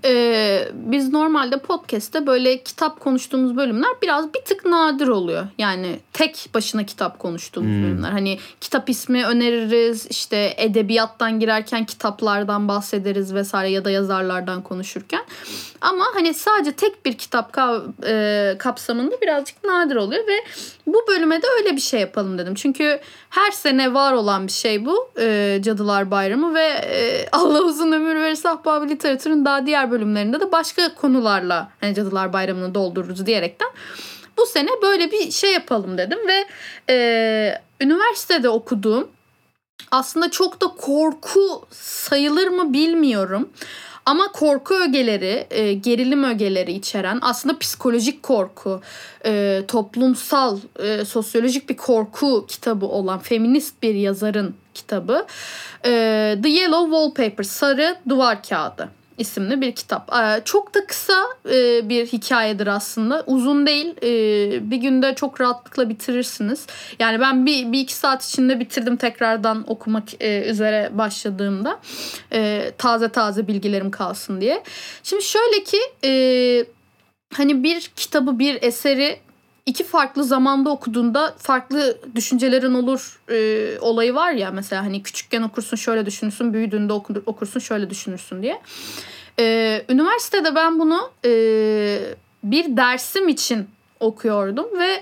e, 0.06 0.68
biz 0.74 1.14
normalde 1.14 1.58
podcast'te 1.58 2.28
böyle 2.28 2.64
kitap 2.64 3.00
konuştuğumuz 3.00 3.58
bölümler 3.58 3.92
biraz 4.02 4.34
bir 4.34 4.42
tık 4.42 4.66
nadir 4.66 5.08
oluyor. 5.08 5.48
Yani 5.58 6.00
tek 6.14 6.50
başına 6.54 6.86
kitap 6.86 7.20
konuştuğumuz 7.20 7.84
bölümler. 7.84 8.10
Hani 8.12 8.40
kitap 8.62 8.90
ismi 8.90 9.26
öneririz, 9.26 10.08
işte 10.10 10.54
edebiyattan 10.58 11.40
girerken 11.40 11.86
kitaplardan 11.86 12.68
bahsederiz 12.68 13.34
vesaire 13.34 13.72
ya 13.72 13.86
da 13.86 13.92
yazarlardan 13.92 14.62
konuşurken. 14.62 15.22
Ama 15.82 16.06
hani 16.14 16.34
sadece 16.34 16.72
tek 16.72 17.06
bir 17.06 17.14
kitap 17.14 17.54
ka- 17.56 17.84
e, 18.06 18.58
kapsamında 18.58 19.22
birazcık 19.22 19.64
nadir 19.64 19.96
oluyor 19.96 20.28
ve 20.28 20.38
bu 20.88 21.06
bölüme 21.08 21.42
de 21.42 21.46
öyle 21.58 21.76
bir 21.76 21.82
şey 21.82 22.00
yapalım 22.00 22.38
dedim. 22.38 22.56
Çünkü 22.56 23.00
her 23.30 23.52
sene 23.52 23.94
var 23.94 24.14
olan 24.14 24.48
bir 24.48 24.52
şey 24.52 24.86
bu 24.86 25.10
e, 25.20 25.60
Cadılar 25.62 26.12
Bayramı 26.12 26.56
ve 26.56 26.66
e, 26.66 27.26
Allah 27.32 27.62
uzun 27.62 27.92
ömür 27.92 28.16
verirse 28.16 28.50
Ahbab 28.50 28.90
Literatür'ün 28.90 29.46
daha 29.46 29.66
diğer 29.66 29.92
bölümlerinde 29.96 30.40
de 30.40 30.52
başka 30.52 30.96
konularla 30.96 31.70
hani 31.82 31.96
Cadılar 31.96 32.34
Bayramı'nı 32.34 32.76
doldururuz 32.76 33.26
diyerekten 33.26 33.70
bu 34.38 34.46
sene 34.46 34.70
böyle 34.82 35.12
bir 35.12 35.32
şey 35.32 35.54
yapalım 35.54 35.98
dedim 35.98 36.20
ve 36.28 36.46
e, 36.90 36.98
üniversitede 37.82 38.50
okuduğum 38.50 39.08
aslında 39.92 40.32
çok 40.32 40.62
da 40.62 40.68
korku 40.68 41.68
sayılır 41.72 42.48
mı 42.48 42.74
bilmiyorum. 42.74 43.50
Ama 44.06 44.32
korku 44.32 44.74
ögeleri, 44.74 45.48
e, 45.50 45.74
gerilim 45.74 46.24
ögeleri 46.24 46.72
içeren 46.72 47.20
aslında 47.22 47.60
psikolojik 47.60 48.24
korku, 48.24 48.82
e, 49.26 49.62
toplumsal, 49.68 50.60
e, 50.80 51.06
sosyolojik 51.06 51.70
bir 51.70 51.78
korku 51.78 52.46
kitabı 52.48 52.86
olan 52.86 53.20
feminist 53.20 53.84
bir 53.84 53.96
yazarın 53.96 54.56
kitabı. 54.74 55.26
E, 55.86 55.90
The 56.44 56.50
Yellow 56.50 56.92
Wallpaper, 56.92 57.44
Sarı 57.44 57.96
Duvar 58.10 58.44
Kağıdı. 58.44 58.90
İsimli 59.18 59.62
bir 59.62 59.72
kitap. 59.72 60.14
Ee, 60.14 60.42
çok 60.46 60.74
da 60.74 60.86
kısa 60.88 61.28
e, 61.50 61.90
bir 61.90 62.06
hikayedir 62.06 62.68
aslında. 62.68 63.24
Uzun 63.28 63.68
değil. 63.68 63.96
Ee, 64.04 64.72
bir 64.72 64.78
günde 64.78 65.16
çok 65.16 65.42
rahatlıkla 65.42 65.90
bitirirsiniz. 65.90 66.68
Yani 67.00 67.20
ben 67.20 67.46
bir, 67.46 67.72
bir 67.72 67.80
iki 67.80 67.94
saat 67.94 68.26
içinde 68.26 68.60
bitirdim 68.60 68.96
tekrardan 68.98 69.64
okumak 69.68 70.04
e, 70.20 70.50
üzere 70.50 70.90
başladığımda. 70.94 71.80
Ee, 72.34 72.72
taze 72.78 73.10
taze 73.10 73.48
bilgilerim 73.48 73.92
kalsın 73.92 74.42
diye. 74.42 74.64
Şimdi 75.04 75.24
şöyle 75.24 75.64
ki 75.64 75.80
e, 76.04 76.12
hani 77.34 77.64
bir 77.64 77.92
kitabı 77.96 78.40
bir 78.40 78.64
eseri 78.64 79.25
iki 79.66 79.84
farklı 79.84 80.24
zamanda 80.24 80.70
okuduğunda 80.70 81.36
farklı 81.38 81.98
düşüncelerin 82.16 82.74
olur 82.74 83.20
e, 83.30 83.80
olayı 83.80 84.16
var 84.16 84.32
ya 84.32 84.52
mesela 84.52 84.84
hani 84.84 85.04
küçükken 85.04 85.42
okursun 85.42 85.78
şöyle 85.78 86.06
düşünürsün 86.06 86.54
büyüdüğünde 86.54 86.94
okur, 86.94 87.16
okursun 87.26 87.60
şöyle 87.60 87.90
düşünürsün 87.90 88.42
diye. 88.42 88.62
E, 89.40 89.86
üniversitede 89.90 90.56
ben 90.56 90.80
bunu 90.80 91.12
e, 91.26 91.32
bir 92.44 92.78
dersim 92.78 93.28
için 93.28 93.68
okuyordum 94.00 94.80
ve 94.80 95.02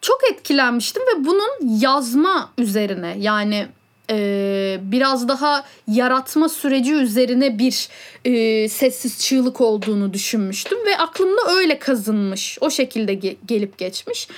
çok 0.00 0.20
etkilenmiştim 0.32 1.02
ve 1.02 1.24
bunun 1.24 1.78
yazma 1.80 2.52
üzerine 2.58 3.16
yani 3.18 3.66
e, 4.10 4.78
biraz 4.82 5.28
daha 5.28 5.64
yaratma 5.88 6.48
süreci 6.48 6.94
üzerine 6.94 7.58
bir 7.58 7.88
e, 8.24 8.68
sessiz 8.68 9.18
çığlık 9.18 9.60
olduğunu 9.60 10.12
düşünmüştüm 10.12 10.78
ve 10.86 10.98
aklımda 10.98 11.40
öyle 11.56 11.78
kazınmış. 11.78 12.58
O 12.60 12.70
şekilde 12.70 13.14
ge- 13.14 13.36
gelip 13.46 13.78
geçmiş. 13.78 14.28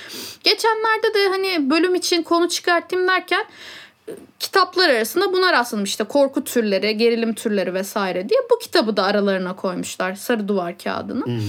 Geçenlerde 0.43 1.13
de 1.13 1.27
hani 1.27 1.69
bölüm 1.69 1.95
için 1.95 2.23
konu 2.23 2.49
çıkarttım 2.49 3.07
derken 3.07 3.45
kitaplar 4.39 4.89
arasında 4.89 5.33
buna 5.33 5.53
rastladım 5.53 5.83
işte 5.83 6.03
korku 6.03 6.43
türleri, 6.43 6.97
gerilim 6.97 7.33
türleri 7.33 7.73
vesaire 7.73 8.29
diye. 8.29 8.39
Bu 8.51 8.59
kitabı 8.59 8.97
da 8.97 9.03
aralarına 9.03 9.55
koymuşlar 9.55 10.15
sarı 10.15 10.47
duvar 10.47 10.77
kağıdını. 10.77 11.25
Hı 11.25 11.31
hı. 11.31 11.41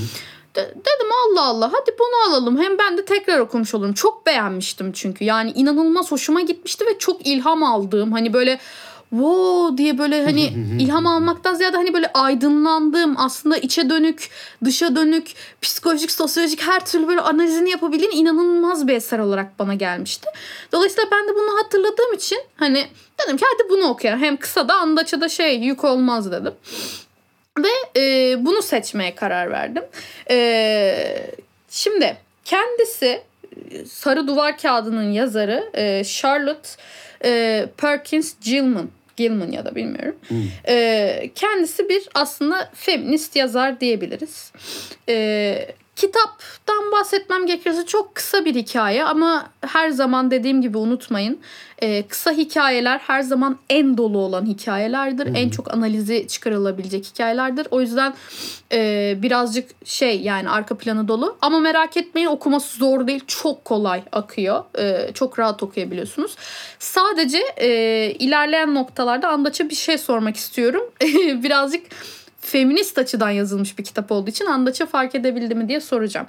De- 0.59 0.75
dedim 0.75 1.11
Allah 1.25 1.43
Allah 1.43 1.73
hadi 1.73 1.97
bunu 1.99 2.31
alalım. 2.33 2.63
Hem 2.63 2.79
ben 2.79 2.99
de 2.99 3.05
tekrar 3.05 3.39
okumuş 3.39 3.75
olurum. 3.75 3.93
Çok 3.93 4.27
beğenmiştim 4.27 4.93
çünkü. 4.93 5.25
Yani 5.25 5.51
inanılmaz 5.51 6.13
hoşuma 6.13 6.41
gitmişti 6.41 6.85
ve 6.87 6.99
çok 6.99 7.27
ilham 7.27 7.63
aldığım 7.63 8.13
hani 8.13 8.33
böyle 8.33 8.59
wow 9.11 9.79
diye 9.79 9.99
böyle 9.99 10.25
hani 10.25 10.43
ilham 10.81 11.07
almaktan 11.07 11.55
ziyade 11.55 11.77
hani 11.77 11.95
böyle 11.95 12.11
aydınlandığım 12.13 13.15
aslında 13.19 13.57
içe 13.57 13.91
dönük, 13.91 14.31
dışa 14.65 14.97
dönük, 14.97 15.35
psikolojik, 15.63 16.11
sosyolojik 16.11 16.63
her 16.63 16.87
türlü 16.87 17.09
böyle 17.09 17.21
analizini 17.21 17.71
yapabildiğin 17.71 18.13
inanılmaz 18.13 18.89
bir 18.89 18.95
eser 18.95 19.19
olarak 19.19 19.59
bana 19.59 19.75
gelmişti. 19.75 20.29
Dolayısıyla 20.73 21.11
ben 21.13 21.29
de 21.29 21.35
bunu 21.35 21.59
hatırladığım 21.59 22.15
için 22.15 22.39
hani 22.57 22.87
dedim 23.25 23.37
ki 23.37 23.45
hadi 23.53 23.71
bunu 23.71 23.89
okuyalım. 23.89 24.23
Hem 24.23 24.37
kısa 24.37 24.69
da 24.69 24.75
andaça 24.75 25.21
da 25.21 25.29
şey 25.29 25.59
yük 25.59 25.85
olmaz 25.85 26.33
dedim. 26.33 26.55
Ve 27.65 28.01
e, 28.01 28.37
bunu 28.45 28.63
seçmeye 28.63 29.15
karar 29.15 29.51
verdim. 29.51 29.85
E, 30.31 31.31
şimdi 31.71 32.17
kendisi 32.45 33.23
e, 33.71 33.85
Sarı 33.85 34.29
Duvar 34.29 34.59
Kağıdı'nın 34.59 35.13
yazarı 35.13 35.71
e, 35.75 36.05
Charlotte 36.05 36.69
e, 37.25 37.67
Perkins 37.77 38.35
Gilman. 38.41 38.89
Gilman 39.17 39.51
ya 39.51 39.65
da 39.65 39.75
bilmiyorum. 39.75 40.17
E, 40.69 41.31
kendisi 41.35 41.89
bir 41.89 42.09
aslında 42.15 42.71
feminist 42.75 43.37
yazar 43.37 43.81
diyebiliriz. 43.81 44.53
E, 45.09 45.75
kitaptan 45.99 46.93
bahsetmem 46.93 47.47
gerekirse 47.47 47.87
çok 47.87 48.15
kısa 48.15 48.45
bir 48.45 48.55
hikaye 48.55 49.05
ama 49.05 49.51
her 49.61 49.91
zaman 49.91 50.31
dediğim 50.31 50.63
gibi 50.63 50.79
unutmayın. 50.79 51.39
e, 51.83 52.03
kısa 52.03 52.31
hikayeler 52.33 52.99
her 52.99 53.21
zaman 53.21 53.59
en 53.71 53.97
dolu 53.97 54.19
olan 54.19 54.47
hikayelerdir. 54.47 55.29
En 55.35 55.51
çok 55.51 55.75
analizi 55.75 56.27
çıkarılabilecek 56.29 57.05
hikayelerdir. 57.05 57.67
O 57.71 57.81
yüzden 57.81 58.15
e, 58.73 59.15
birazcık 59.23 59.71
şey 59.85 60.21
yani 60.21 60.51
arka 60.51 60.79
planı 60.79 61.09
dolu. 61.09 61.37
Ama 61.43 61.61
merak 61.61 61.97
etmeyin 61.97 62.27
okuması 62.27 62.79
zor 62.79 63.07
değil. 63.07 63.25
Çok 63.27 63.65
kolay 63.65 64.03
akıyor. 64.13 64.65
E, 64.79 65.13
çok 65.15 65.39
rahat 65.39 65.63
okuyabiliyorsunuz. 65.63 66.37
Sadece 66.79 67.39
e, 67.57 67.69
ilerleyen 68.19 68.75
noktalarda 68.75 69.29
Andaç'a 69.29 69.71
bir 69.71 69.75
şey 69.75 69.99
sormak 69.99 70.37
istiyorum. 70.37 70.83
birazcık 71.43 71.83
feminist 72.41 72.99
açıdan 72.99 73.31
yazılmış 73.31 73.79
bir 73.79 73.85
kitap 73.85 74.13
olduğu 74.13 74.31
için 74.31 74.47
Andaç'a 74.47 74.87
fark 74.87 75.15
edebildi 75.15 75.55
mi 75.55 75.69
diye 75.69 75.81
soracağım. 75.81 76.27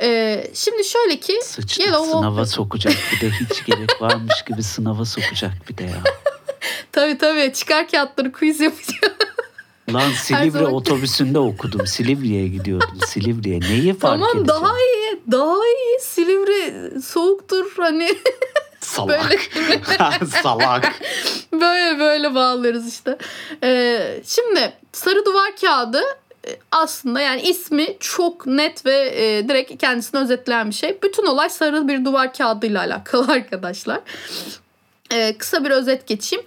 E, 0.00 0.44
şimdi 0.54 0.84
şöyle 0.84 1.20
ki 1.20 1.40
Sıçtık 1.42 1.80
Yellow 1.80 2.10
sınava 2.10 2.40
Wallpaper- 2.40 2.46
sokacak 2.46 2.94
bir 3.12 3.20
de 3.20 3.30
hiç 3.30 3.64
gerek 3.64 4.02
varmış 4.02 4.44
gibi 4.48 4.62
sınava 4.62 5.04
sokacak 5.04 5.52
bir 5.68 5.76
de 5.78 5.82
ya. 5.84 6.02
Tabii 6.92 7.18
tabii 7.18 7.52
çıkar 7.52 7.88
kağıtları 7.88 8.32
quiz 8.32 8.60
yapacağım. 8.60 9.14
Lan 9.94 10.10
Silivri 10.12 10.50
zaman- 10.50 10.72
otobüsünde 10.72 11.38
okudum. 11.38 11.86
Silivri'ye 11.86 12.48
gidiyordum. 12.48 12.98
Silivri'ye. 13.06 13.60
Neyi 13.60 13.94
fark 13.98 14.00
tamam 14.00 14.28
edeceğim? 14.38 14.48
daha 14.48 14.78
iyi. 14.78 15.20
Daha 15.32 15.56
iyi. 15.66 16.00
Silivri 16.00 16.90
soğuktur 17.02 17.72
hani. 17.76 18.16
Salak. 18.80 19.38
Salak. 20.42 20.94
böyle 21.52 21.98
böyle 21.98 22.34
bağlarız 22.34 22.88
işte. 22.88 23.18
Ee, 23.62 24.20
şimdi 24.26 24.72
sarı 24.96 25.24
duvar 25.24 25.56
kağıdı 25.56 26.02
e, 26.46 26.58
aslında 26.70 27.20
yani 27.20 27.42
ismi 27.42 27.96
çok 28.00 28.46
net 28.46 28.86
ve 28.86 29.12
e, 29.16 29.48
direkt 29.48 29.80
kendisini 29.80 30.20
özetleyen 30.20 30.68
bir 30.70 30.74
şey. 30.74 30.98
Bütün 31.02 31.26
olay 31.26 31.48
sarı 31.50 31.88
bir 31.88 32.04
duvar 32.04 32.32
kağıdıyla 32.32 32.80
alakalı 32.80 33.32
arkadaşlar. 33.32 34.00
Ee, 35.12 35.38
kısa 35.38 35.64
bir 35.64 35.70
özet 35.70 36.06
geçeyim. 36.06 36.44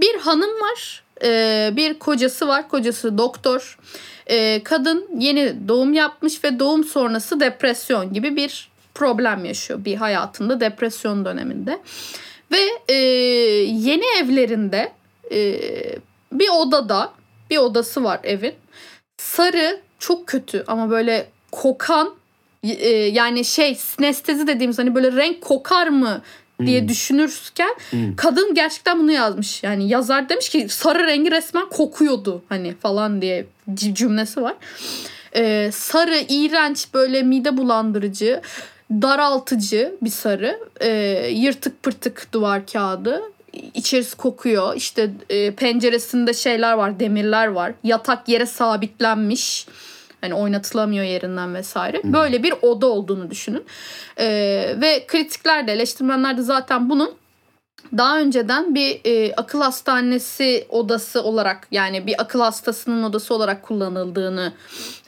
Bir 0.00 0.18
hanım 0.18 0.60
var. 0.60 1.02
e, 1.24 1.70
bir 1.76 1.98
kocası 1.98 2.48
var. 2.48 2.68
Kocası 2.68 3.18
doktor. 3.18 3.78
E, 4.26 4.62
kadın 4.64 5.08
yeni 5.18 5.68
doğum 5.68 5.92
yapmış 5.92 6.44
ve 6.44 6.58
doğum 6.58 6.84
sonrası 6.84 7.40
depresyon 7.40 8.12
gibi 8.12 8.36
bir 8.36 8.70
problem 8.94 9.44
yaşıyor 9.44 9.84
bir 9.84 9.96
hayatında 9.96 10.60
depresyon 10.60 11.24
döneminde. 11.24 11.80
Ve 12.52 12.68
e, 12.88 12.94
yeni 13.64 14.04
evlerinde 14.20 14.92
e, 15.32 15.60
bir 16.32 16.48
odada 16.48 17.12
bir 17.50 17.58
odası 17.58 18.04
var 18.04 18.20
evin. 18.22 18.54
Sarı 19.16 19.80
çok 19.98 20.26
kötü 20.26 20.64
ama 20.66 20.90
böyle 20.90 21.26
kokan 21.52 22.14
e, 22.62 22.88
yani 22.90 23.44
şey 23.44 23.74
sinestezi 23.74 24.46
dediğimiz 24.46 24.78
hani 24.78 24.94
böyle 24.94 25.12
renk 25.12 25.40
kokar 25.40 25.86
mı 25.86 26.22
diye 26.66 26.88
düşünürken 26.88 27.74
Hmm. 27.90 28.16
kadın 28.16 28.54
gerçekten 28.54 28.98
bunu 28.98 29.12
yazmış. 29.12 29.62
Yani 29.62 29.88
yazar 29.88 30.28
demiş 30.28 30.48
ki 30.48 30.66
sarı 30.68 31.06
rengi 31.06 31.30
resmen 31.30 31.68
kokuyordu 31.68 32.42
hani 32.48 32.74
falan 32.76 33.22
diye 33.22 33.46
cümlesi 33.74 34.42
var. 34.42 34.54
Ee, 35.36 35.70
sarı, 35.72 36.20
iğrenç, 36.28 36.94
böyle 36.94 37.22
mide 37.22 37.56
bulandırıcı, 37.56 38.40
daraltıcı 38.90 39.94
bir 40.02 40.10
sarı. 40.10 40.58
Ee, 40.80 41.28
yırtık 41.32 41.82
pırtık 41.82 42.28
duvar 42.32 42.66
kağıdı. 42.66 43.22
İçerisi 43.74 44.16
kokuyor. 44.16 44.76
İşte 44.76 45.10
e, 45.30 45.54
penceresinde 45.54 46.34
şeyler 46.34 46.72
var, 46.72 47.00
demirler 47.00 47.46
var. 47.46 47.72
Yatak 47.84 48.28
yere 48.28 48.46
sabitlenmiş. 48.46 49.66
Hani 50.20 50.34
oynatılamıyor 50.34 51.04
yerinden 51.04 51.54
vesaire. 51.54 52.00
Böyle 52.04 52.42
bir 52.42 52.54
oda 52.62 52.86
olduğunu 52.86 53.30
düşünün. 53.30 53.64
Ee, 54.18 54.76
ve 54.80 55.06
kritikler 55.06 55.66
de 55.66 55.72
eleştirmenler 55.72 56.36
de 56.36 56.42
zaten 56.42 56.90
bunun 56.90 57.14
daha 57.96 58.20
önceden 58.20 58.74
bir 58.74 59.00
e, 59.04 59.34
akıl 59.34 59.60
hastanesi 59.60 60.66
odası 60.68 61.22
olarak 61.22 61.68
yani 61.70 62.06
bir 62.06 62.22
akıl 62.22 62.40
hastasının 62.40 63.02
odası 63.02 63.34
olarak 63.34 63.62
kullanıldığını 63.62 64.52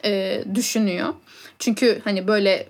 e, 0.05 0.45
düşünüyor. 0.55 1.15
Çünkü 1.59 2.01
hani 2.05 2.29
böyle 2.29 2.69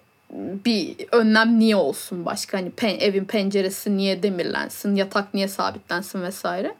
bir 0.64 0.96
önlem 1.12 1.58
niye 1.58 1.76
olsun 1.76 2.24
başka 2.24 2.58
hani 2.58 2.70
pen- 2.70 2.98
evin 2.98 3.24
penceresi 3.24 3.96
niye 3.96 4.22
demirlensin 4.22 4.96
yatak 4.96 5.34
niye 5.34 5.48
sabitlensin 5.48 6.22
vesaire. 6.22 6.74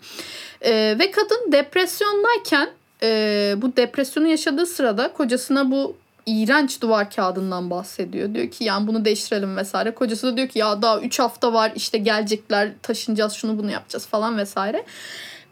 E, 0.61 0.97
ve 0.99 1.11
kadın 1.11 1.53
depresyondayken 1.53 2.71
e, 3.03 3.55
bu 3.57 3.77
depresyonu 3.77 4.27
yaşadığı 4.27 4.67
sırada 4.67 5.13
kocasına 5.13 5.71
bu 5.71 5.97
iğrenç 6.27 6.83
duvar 6.83 7.11
kağıdından 7.11 7.71
bahsediyor. 7.71 8.35
Diyor 8.35 8.51
ki 8.51 8.65
yani 8.65 8.87
bunu 8.87 9.05
değiştirelim 9.05 9.57
vesaire. 9.57 9.95
Kocası 9.95 10.27
da 10.27 10.37
diyor 10.37 10.49
ki 10.49 10.59
ya 10.59 10.83
daha 10.83 11.01
3 11.01 11.19
hafta 11.19 11.53
var 11.53 11.73
işte 11.75 11.99
gelecekler 11.99 12.71
taşınacağız 12.83 13.33
şunu 13.33 13.59
bunu 13.59 13.71
yapacağız 13.71 14.07
falan 14.07 14.39
vesaire. 14.39 14.85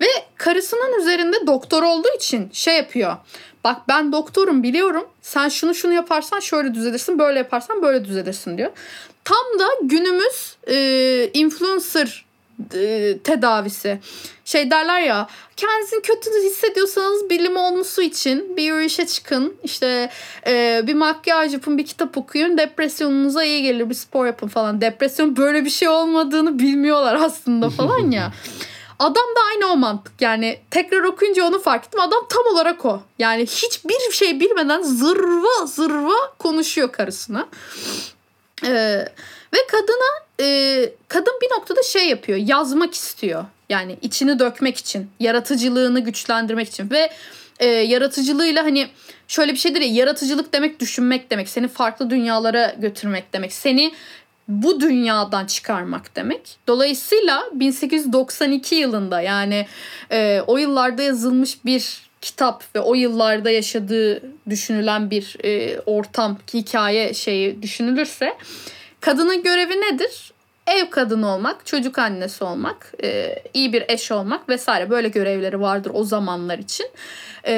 Ve 0.01 0.07
karısının 0.37 1.01
üzerinde 1.01 1.47
doktor 1.47 1.83
olduğu 1.83 2.17
için 2.17 2.51
şey 2.53 2.77
yapıyor. 2.77 3.17
Bak 3.65 3.77
ben 3.89 4.13
doktorum 4.13 4.63
biliyorum. 4.63 5.09
Sen 5.23 5.49
şunu 5.49 5.75
şunu 5.75 5.93
yaparsan 5.93 6.41
şöyle 6.41 6.75
düzelirsin. 6.75 7.19
Böyle 7.19 7.39
yaparsan 7.39 7.83
böyle 7.83 8.05
düzelirsin 8.05 8.59
diyor. 8.59 8.71
Tam 9.25 9.59
da 9.59 9.69
günümüz 9.83 10.57
e, 10.69 11.31
influencer 11.35 12.25
e, 12.75 13.19
tedavisi. 13.25 13.99
Şey 14.45 14.71
derler 14.71 15.01
ya 15.01 15.29
kendinizi 15.57 16.03
kötü 16.03 16.31
hissediyorsanız 16.45 17.31
bilim 17.31 17.57
olması 17.57 18.03
için 18.03 18.57
bir 18.57 18.63
yürüyüşe 18.63 19.07
çıkın. 19.07 19.57
İşte 19.65 20.11
e, 20.47 20.83
bir 20.87 20.95
makyaj 20.95 21.53
yapın 21.53 21.79
bir 21.79 21.87
kitap 21.87 22.19
okuyun. 22.19 22.59
Depresyonunuza 22.59 23.45
iyi 23.45 23.63
gelir 23.63 23.91
bir 23.91 23.95
spor 23.95 24.27
yapın 24.27 24.49
falan. 24.49 24.81
Depresyon 24.81 25.37
böyle 25.37 25.65
bir 25.65 25.71
şey 25.71 25.89
olmadığını 25.89 26.59
bilmiyorlar 26.59 27.15
aslında 27.15 27.71
falan 27.71 28.11
ya. 28.11 28.33
Adam 28.99 29.27
da 29.37 29.41
aynı 29.51 29.73
o 29.73 29.77
mantık. 29.77 30.13
Yani 30.21 30.61
tekrar 30.71 31.03
okuyunca 31.03 31.45
onu 31.45 31.59
fark 31.59 31.87
ettim. 31.87 32.01
Adam 32.01 32.27
tam 32.29 32.55
olarak 32.55 32.85
o. 32.85 33.03
Yani 33.19 33.43
hiçbir 33.43 34.13
şey 34.13 34.41
bilmeden 34.41 34.83
zırva 34.83 35.67
zırva 35.67 36.37
konuşuyor 36.39 36.93
karısına. 36.93 37.49
Ee, 38.65 39.09
ve 39.55 39.59
kadına 39.71 40.27
e, 40.41 40.91
kadın 41.09 41.33
bir 41.43 41.51
noktada 41.59 41.83
şey 41.83 42.09
yapıyor. 42.09 42.39
Yazmak 42.39 42.95
istiyor. 42.95 43.45
Yani 43.69 43.99
içini 44.03 44.39
dökmek 44.39 44.77
için. 44.77 45.11
Yaratıcılığını 45.21 46.01
güçlendirmek 46.01 46.69
için. 46.69 46.91
Ve 46.91 47.11
e, 47.59 47.67
yaratıcılığıyla 47.67 48.65
hani 48.65 48.89
şöyle 49.29 49.53
bir 49.53 49.59
şeydir 49.59 49.81
ya 49.81 49.93
yaratıcılık 49.93 50.53
demek 50.53 50.81
düşünmek 50.81 51.31
demek. 51.31 51.49
Seni 51.49 51.69
farklı 51.69 52.11
dünyalara 52.11 52.75
götürmek 52.79 53.33
demek. 53.33 53.53
Seni 53.53 53.95
bu 54.49 54.81
dünyadan 54.81 55.47
çıkarmak 55.47 56.17
demek. 56.17 56.57
Dolayısıyla 56.67 57.45
1892 57.53 58.75
yılında 58.75 59.21
yani 59.21 59.67
e, 60.11 60.41
o 60.47 60.59
yıllarda 60.59 61.03
yazılmış 61.03 61.65
bir 61.65 62.09
kitap 62.21 62.65
ve 62.75 62.81
o 62.81 62.95
yıllarda 62.95 63.51
yaşadığı 63.51 64.23
düşünülen 64.51 65.11
bir 65.11 65.37
e, 65.45 65.81
ortam, 65.81 66.39
hikaye 66.55 67.15
şeyi 67.15 67.63
düşünülürse 67.63 68.35
kadının 69.01 69.43
görevi 69.43 69.81
nedir? 69.81 70.33
Ev 70.69 70.91
kadını 70.91 71.35
olmak, 71.35 71.67
çocuk 71.67 71.99
annesi 71.99 72.45
olmak, 72.45 72.93
e, 73.03 73.43
iyi 73.55 73.73
bir 73.73 73.85
eş 73.89 74.13
olmak 74.13 74.49
vesaire 74.49 74.91
böyle 74.91 75.09
görevleri 75.09 75.61
vardır 75.61 75.91
o 75.95 76.05
zamanlar 76.05 76.59
için. 76.59 76.87
E, 77.47 77.55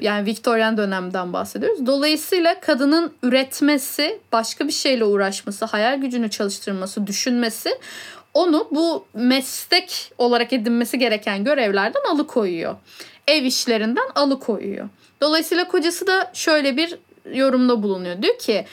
yani 0.00 0.26
Victorian 0.26 0.76
dönemden 0.76 1.32
bahsediyoruz. 1.32 1.86
Dolayısıyla 1.86 2.60
kadının 2.60 3.12
üretmesi, 3.22 4.18
başka 4.32 4.66
bir 4.66 4.72
şeyle 4.72 5.04
uğraşması, 5.04 5.64
hayal 5.64 6.00
gücünü 6.00 6.30
çalıştırması, 6.30 7.06
düşünmesi 7.06 7.70
onu 8.34 8.68
bu 8.70 9.04
meslek 9.14 10.12
olarak 10.18 10.52
edinmesi 10.52 10.98
gereken 10.98 11.44
görevlerden 11.44 12.02
alıkoyuyor. 12.12 12.76
Ev 13.28 13.42
işlerinden 13.42 14.08
alıkoyuyor. 14.14 14.88
Dolayısıyla 15.20 15.68
kocası 15.68 16.06
da 16.06 16.30
şöyle 16.34 16.76
bir 16.76 16.98
yorumda 17.32 17.82
bulunuyor. 17.82 18.22
Diyor 18.22 18.38
ki 18.38 18.64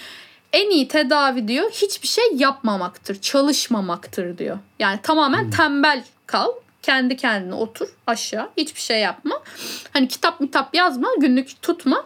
en 0.57 0.69
iyi 0.69 0.87
tedavi 0.87 1.47
diyor 1.47 1.71
hiçbir 1.71 2.07
şey 2.07 2.23
yapmamaktır, 2.33 3.21
çalışmamaktır 3.21 4.37
diyor. 4.37 4.57
Yani 4.79 4.99
tamamen 5.03 5.43
hmm. 5.43 5.51
tembel 5.51 6.03
kal, 6.25 6.51
kendi 6.81 7.17
kendine 7.17 7.55
otur 7.55 7.89
aşağı, 8.07 8.49
hiçbir 8.57 8.81
şey 8.81 8.99
yapma. 8.99 9.43
Hani 9.93 10.07
kitap 10.07 10.39
mitap 10.39 10.75
yazma, 10.75 11.09
günlük 11.17 11.61
tutma. 11.61 12.05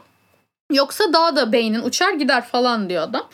Yoksa 0.71 1.13
daha 1.13 1.35
da 1.35 1.51
beynin 1.51 1.83
uçar 1.83 2.13
gider 2.13 2.45
falan 2.45 2.89
diyor 2.89 3.03
adam. 3.03 3.27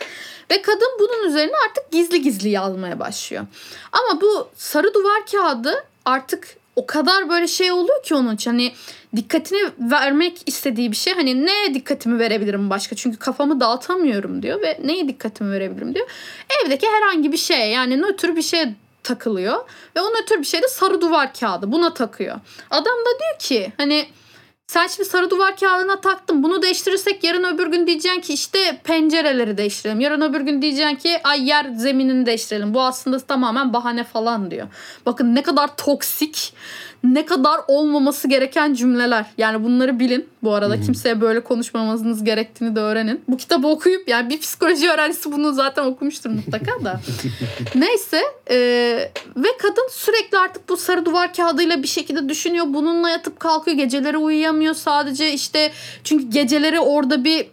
Ve 0.52 0.62
kadın 0.62 0.98
bunun 1.00 1.30
üzerine 1.30 1.56
artık 1.70 1.92
gizli 1.92 2.22
gizli 2.22 2.50
yazmaya 2.50 3.00
başlıyor. 3.00 3.46
Ama 3.92 4.22
bu 4.22 4.50
sarı 4.56 4.94
duvar 4.94 5.26
kağıdı 5.32 5.86
artık 6.06 6.58
o 6.78 6.86
kadar 6.86 7.30
böyle 7.30 7.48
şey 7.48 7.72
oluyor 7.72 8.04
ki 8.04 8.16
onun 8.16 8.36
için. 8.36 8.52
Hani 8.52 8.74
dikkatini 9.16 9.72
vermek 9.80 10.38
istediği 10.46 10.92
bir 10.92 10.96
şey. 10.96 11.14
Hani 11.14 11.46
ne 11.46 11.74
dikkatimi 11.74 12.20
verebilirim 12.20 12.70
başka? 12.70 12.96
Çünkü 12.96 13.18
kafamı 13.18 13.60
dağıtamıyorum 13.60 14.44
diyor 14.44 14.62
ve 14.62 14.80
neye 14.84 15.08
dikkatimi 15.08 15.52
verebilirim 15.52 15.96
diyor. 15.96 16.10
Evdeki 16.66 16.88
herhangi 16.88 17.32
bir 17.32 17.38
şeye 17.38 17.68
yani 17.68 18.02
nötr 18.02 18.36
bir 18.36 18.42
şeye 18.42 18.76
takılıyor. 19.04 19.70
Ve 19.96 20.02
o 20.02 20.10
nötr 20.10 20.40
bir 20.40 20.46
şey 20.46 20.62
de 20.62 20.68
sarı 20.68 21.02
duvar 21.02 21.34
kağıdı. 21.34 21.72
Buna 21.72 21.94
takıyor. 21.94 22.40
Adam 22.70 22.96
da 22.96 23.20
diyor 23.20 23.40
ki 23.40 23.74
hani 23.78 24.08
sen 24.68 24.88
şimdi 24.88 25.10
sarı 25.10 25.30
duvar 25.30 25.58
kağıdına 25.58 26.02
taktın. 26.02 26.44
Bunu 26.44 26.62
değiştirirsek 26.62 27.24
yarın 27.24 27.44
öbür 27.44 27.68
gün 27.68 27.88
diyeceksin 27.88 28.22
ki 28.22 28.34
işte 28.34 28.82
pencereleri 28.84 29.58
değiştirelim. 29.58 30.00
Yarın 30.00 30.22
öbür 30.22 30.42
gün 30.42 30.62
diyeceksin 30.62 30.96
ki 30.96 31.20
ay 31.24 31.48
yer 31.48 31.66
zeminini 31.76 32.26
değiştirelim. 32.26 32.74
Bu 32.74 32.82
aslında 32.82 33.20
tamamen 33.20 33.74
bahane 33.74 34.04
falan 34.04 34.52
diyor. 34.52 34.68
Bakın 35.06 35.36
ne 35.36 35.44
kadar 35.44 35.76
toksik 35.76 36.54
ne 37.14 37.26
kadar 37.26 37.60
olmaması 37.68 38.28
gereken 38.28 38.74
cümleler. 38.74 39.26
Yani 39.38 39.64
bunları 39.64 40.00
bilin. 40.00 40.30
Bu 40.44 40.54
arada 40.54 40.74
Hı-hı. 40.74 40.84
kimseye 40.84 41.22
böyle 41.22 41.40
konuşmamanız 41.40 42.24
gerektiğini 42.24 42.76
de 42.76 42.80
öğrenin. 42.80 43.22
Bu 43.28 43.38
kitabı 43.38 43.68
okuyup 43.68 44.08
yani 44.08 44.30
bir 44.30 44.40
psikoloji 44.40 44.90
öğrencisi 44.90 45.32
bunu 45.32 45.54
zaten 45.54 45.86
okumuştur 45.86 46.30
mutlaka 46.30 46.84
da. 46.86 47.02
Neyse 47.76 48.22
e, 48.50 48.58
ve 49.38 49.48
kadın 49.62 49.90
sürekli 49.92 50.38
artık 50.38 50.70
bu 50.70 50.78
sarı 50.78 51.06
duvar 51.06 51.34
kağıdıyla 51.34 51.84
bir 51.84 51.88
şekilde 51.88 52.30
düşünüyor. 52.30 52.66
Bununla 52.70 53.10
yatıp 53.10 53.40
kalkıyor. 53.40 53.78
Geceleri 53.78 54.18
uyuyamıyor 54.18 54.74
sadece 54.74 55.34
işte 55.34 55.72
çünkü 56.04 56.30
geceleri 56.30 56.80
orada 56.80 57.24
bir 57.24 57.48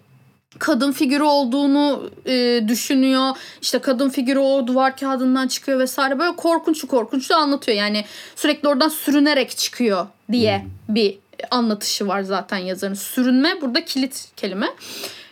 kadın 0.58 0.92
figürü 0.92 1.22
olduğunu 1.22 2.10
e, 2.26 2.60
düşünüyor. 2.68 3.36
İşte 3.62 3.78
kadın 3.78 4.08
figürü 4.08 4.38
o 4.38 4.66
duvar 4.66 4.96
kağıdından 4.96 5.48
çıkıyor 5.48 5.78
vesaire. 5.78 6.18
Böyle 6.18 6.36
korkunç 6.36 6.84
korkunç 6.84 7.30
anlatıyor. 7.30 7.78
Yani 7.78 8.04
sürekli 8.36 8.68
oradan 8.68 8.88
sürünerek 8.88 9.56
çıkıyor 9.56 10.06
diye 10.32 10.58
hmm. 10.58 10.94
bir 10.94 11.18
anlatışı 11.50 12.08
var 12.08 12.22
zaten 12.22 12.58
yazarın. 12.58 12.94
Sürünme 12.94 13.60
burada 13.60 13.84
kilit 13.84 14.28
kelime. 14.36 14.68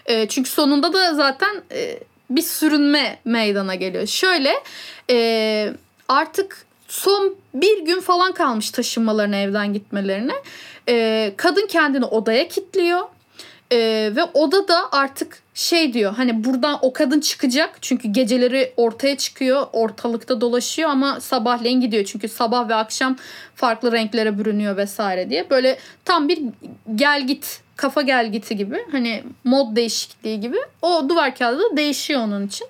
E, 0.07 0.29
çünkü 0.29 0.51
sonunda 0.51 0.93
da 0.93 1.15
zaten 1.15 1.63
e, 1.73 1.99
bir 2.31 2.43
sürünme 2.43 3.19
meydana 3.25 3.75
geliyor. 3.75 4.07
Şöyle 4.07 4.53
e, 5.11 5.73
artık 6.09 6.67
son 6.89 7.35
bir 7.55 7.85
gün 7.85 8.01
falan 8.01 8.33
kalmış 8.33 8.71
taşınmalarına 8.71 9.37
evden 9.37 9.73
gitmelerine. 9.73 10.35
E, 10.89 11.33
kadın 11.37 11.67
kendini 11.67 12.05
odaya 12.05 12.49
kilitliyor 12.49 13.01
ee, 13.73 14.13
ve 14.17 14.25
oda 14.35 14.69
da 14.69 14.93
artık 14.93 15.43
şey 15.55 15.93
diyor 15.93 16.15
hani 16.15 16.45
buradan 16.45 16.79
o 16.83 16.93
kadın 16.93 17.21
çıkacak 17.21 17.79
çünkü 17.81 18.09
geceleri 18.09 18.73
ortaya 18.77 19.17
çıkıyor 19.17 19.67
ortalıkta 19.73 20.41
dolaşıyor 20.41 20.91
ama 20.91 21.21
sabahleyin 21.21 21.81
gidiyor 21.81 22.05
çünkü 22.05 22.29
sabah 22.29 22.69
ve 22.69 22.75
akşam 22.75 23.17
farklı 23.55 23.93
renklere 23.93 24.39
bürünüyor 24.39 24.77
vesaire 24.77 25.31
diye. 25.31 25.51
Böyle 25.51 25.79
tam 26.05 26.29
bir 26.29 26.39
gel 26.95 27.27
git 27.27 27.61
kafa 27.77 28.03
gel 28.03 28.33
giti 28.33 28.57
gibi 28.57 28.79
hani 28.93 29.25
mod 29.45 29.77
değişikliği 29.77 30.41
gibi. 30.41 30.57
O 30.83 31.09
duvar 31.09 31.35
kağıdı 31.35 31.59
da 31.59 31.77
değişiyor 31.77 32.21
onun 32.21 32.47
için. 32.47 32.67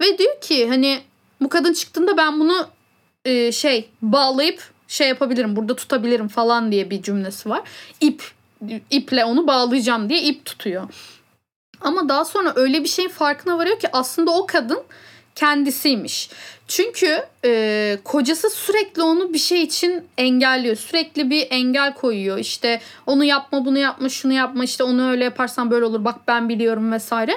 Ve 0.00 0.18
diyor 0.18 0.40
ki 0.40 0.68
hani 0.68 1.00
bu 1.40 1.48
kadın 1.48 1.72
çıktığında 1.72 2.16
ben 2.16 2.40
bunu 2.40 2.66
e, 3.24 3.52
şey 3.52 3.88
bağlayıp 4.02 4.72
şey 4.88 5.08
yapabilirim 5.08 5.56
burada 5.56 5.76
tutabilirim 5.76 6.28
falan 6.28 6.72
diye 6.72 6.90
bir 6.90 7.02
cümlesi 7.02 7.50
var. 7.50 7.60
İp 8.00 8.22
iple 8.90 9.24
onu 9.24 9.46
bağlayacağım 9.46 10.08
diye 10.08 10.22
ip 10.22 10.44
tutuyor. 10.44 10.88
Ama 11.80 12.08
daha 12.08 12.24
sonra 12.24 12.52
öyle 12.56 12.82
bir 12.82 12.88
şeyin 12.88 13.08
farkına 13.08 13.58
varıyor 13.58 13.78
ki 13.78 13.88
aslında 13.92 14.30
o 14.30 14.46
kadın 14.46 14.82
kendisiymiş. 15.34 16.30
Çünkü 16.68 17.22
e, 17.44 17.98
kocası 18.04 18.50
sürekli 18.50 19.02
onu 19.02 19.34
bir 19.34 19.38
şey 19.38 19.62
için 19.62 20.04
engelliyor. 20.18 20.76
Sürekli 20.76 21.30
bir 21.30 21.46
engel 21.50 21.94
koyuyor. 21.94 22.38
İşte 22.38 22.80
onu 23.06 23.24
yapma, 23.24 23.64
bunu 23.64 23.78
yapma, 23.78 24.08
şunu 24.08 24.32
yapma. 24.32 24.64
İşte 24.64 24.84
onu 24.84 25.10
öyle 25.10 25.24
yaparsan 25.24 25.70
böyle 25.70 25.84
olur. 25.84 26.04
Bak 26.04 26.16
ben 26.28 26.48
biliyorum 26.48 26.92
vesaire. 26.92 27.32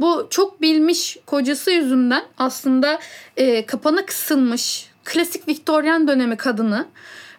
Bu 0.00 0.26
çok 0.30 0.62
bilmiş 0.62 1.16
kocası 1.26 1.70
yüzünden 1.70 2.24
aslında 2.38 2.98
e, 3.36 3.66
kapana 3.66 4.06
kısılmış 4.06 4.90
klasik 5.04 5.48
Viktoryen 5.48 6.08
dönemi 6.08 6.36
kadını 6.36 6.86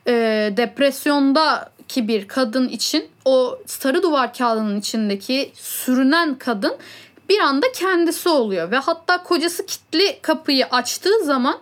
e, 0.08 0.14
depresyonda 0.58 1.72
ki 1.92 2.08
bir 2.08 2.28
kadın 2.28 2.70
için 2.70 3.10
o 3.26 3.60
sarı 3.66 4.04
duvar 4.04 4.34
kağıdının 4.34 4.80
içindeki 4.80 5.52
sürünen 5.56 6.36
kadın 6.36 6.76
bir 7.30 7.40
anda 7.40 7.72
kendisi 7.72 8.30
oluyor 8.30 8.72
ve 8.72 8.78
hatta 8.78 9.24
kocası 9.24 9.66
kitli 9.66 10.20
kapıyı 10.22 10.66
açtığı 10.66 11.24
zaman 11.24 11.60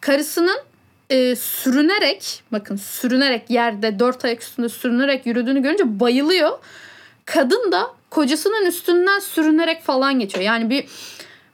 karısının 0.00 0.58
e, 1.10 1.36
sürünerek 1.36 2.42
bakın 2.52 2.76
sürünerek 2.76 3.50
yerde 3.50 3.98
dört 3.98 4.24
ayak 4.24 4.42
üstünde 4.42 4.68
sürünerek 4.68 5.26
yürüdüğünü 5.26 5.62
görünce 5.62 6.00
bayılıyor. 6.00 6.58
Kadın 7.24 7.72
da 7.72 7.90
kocasının 8.10 8.66
üstünden 8.66 9.18
sürünerek 9.18 9.82
falan 9.82 10.18
geçiyor. 10.18 10.44
Yani 10.44 10.70
bir 10.70 10.84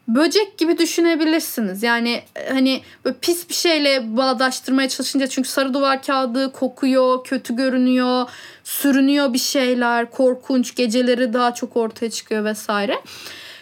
böcek 0.09 0.59
gibi 0.59 0.79
düşünebilirsiniz. 0.79 1.83
Yani 1.83 2.23
e, 2.37 2.49
hani 2.49 2.83
böyle 3.05 3.17
pis 3.21 3.49
bir 3.49 3.55
şeyle 3.55 4.17
bağdaştırmaya 4.17 4.89
çalışınca 4.89 5.27
çünkü 5.27 5.49
sarı 5.49 5.75
duvar 5.75 6.03
kağıdı 6.03 6.53
kokuyor, 6.53 7.25
kötü 7.25 7.57
görünüyor, 7.57 8.29
sürünüyor 8.65 9.33
bir 9.33 9.39
şeyler, 9.39 10.11
korkunç 10.11 10.75
geceleri 10.75 11.33
daha 11.33 11.55
çok 11.55 11.77
ortaya 11.77 12.11
çıkıyor 12.11 12.45
vesaire. 12.45 12.99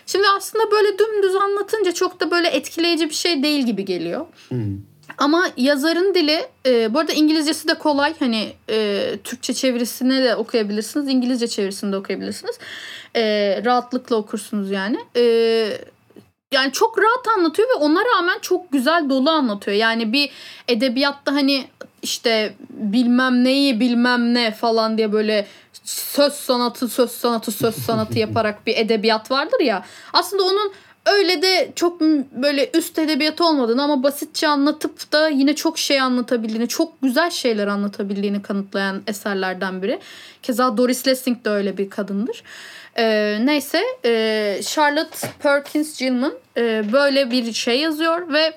Şimdi 0.07 0.25
aslında 0.37 0.71
böyle 0.71 0.99
dümdüz 0.99 1.37
anlatınca 1.37 1.93
çok 1.93 2.21
da 2.21 2.31
böyle 2.31 2.49
etkileyici 2.49 3.09
bir 3.09 3.15
şey 3.15 3.43
değil 3.43 3.67
gibi 3.67 3.85
geliyor. 3.85 4.27
Hmm. 4.49 4.79
Ama 5.19 5.49
yazarın 5.57 6.15
dili 6.15 6.47
e, 6.67 6.95
bu 6.95 6.99
arada 6.99 7.13
İngilizcesi 7.13 7.69
de 7.69 7.75
kolay. 7.75 8.15
Hani 8.19 8.53
e, 8.71 9.09
Türkçe 9.25 9.55
çevirisini 9.55 10.23
de 10.23 10.37
okuyabilirsiniz. 10.37 11.09
İngilizce 11.09 11.49
çevirisini 11.49 11.93
de 11.93 11.97
okuyabilirsiniz. 11.97 12.59
E, 13.17 13.23
rahatlıkla 13.65 14.17
okursunuz 14.17 14.71
yani. 14.71 14.99
E, 15.17 15.23
yani 16.53 16.73
çok 16.73 16.99
rahat 16.99 17.39
anlatıyor 17.39 17.69
ve 17.69 17.75
ona 17.75 18.01
rağmen 18.05 18.39
çok 18.43 18.73
güzel 18.73 19.11
dolu 19.11 19.31
anlatıyor. 19.31 19.77
Yani 19.77 20.13
bir 20.13 20.31
edebiyatta 20.69 21.33
hani 21.33 21.65
işte 22.03 22.55
bilmem 22.71 23.45
neyi 23.45 23.81
bilmem 23.81 24.35
ne 24.35 24.51
falan 24.51 24.99
diye 24.99 25.13
böyle 25.13 25.47
söz 25.85 26.33
sanatı 26.33 26.89
söz 26.89 27.11
sanatı 27.11 27.53
söz 27.53 27.75
sanatı 27.75 28.19
yaparak 28.19 28.67
bir 28.67 28.77
edebiyat 28.77 29.31
vardır 29.31 29.61
ya. 29.61 29.85
Aslında 30.13 30.43
onun 30.43 30.73
öyle 31.07 31.43
de 31.43 31.73
çok 31.77 32.01
böyle 32.33 32.71
üst 32.75 32.99
edebiyat 32.99 33.41
olmadığını 33.41 33.83
ama 33.83 34.03
basitçe 34.03 34.49
anlatıp 34.49 35.13
da 35.13 35.29
yine 35.29 35.55
çok 35.55 35.79
şey 35.79 36.01
anlatabildiğini, 36.01 36.69
çok 36.69 37.03
güzel 37.03 37.31
şeyler 37.31 37.67
anlatabildiğini 37.67 38.43
kanıtlayan 38.43 39.03
eserlerden 39.07 39.83
biri. 39.83 40.01
Keza 40.43 40.77
Doris 40.77 41.07
Lessing 41.07 41.45
de 41.45 41.51
öyle 41.51 41.79
bir 41.79 41.91
kadındır. 41.91 42.43
Ee, 42.99 43.39
neyse 43.45 43.83
e, 44.05 44.61
Charlotte 44.65 45.29
Perkins 45.43 45.99
Gilman 45.99 46.35
e, 46.57 46.93
böyle 46.93 47.31
bir 47.31 47.53
şey 47.53 47.81
yazıyor 47.81 48.33
ve 48.33 48.57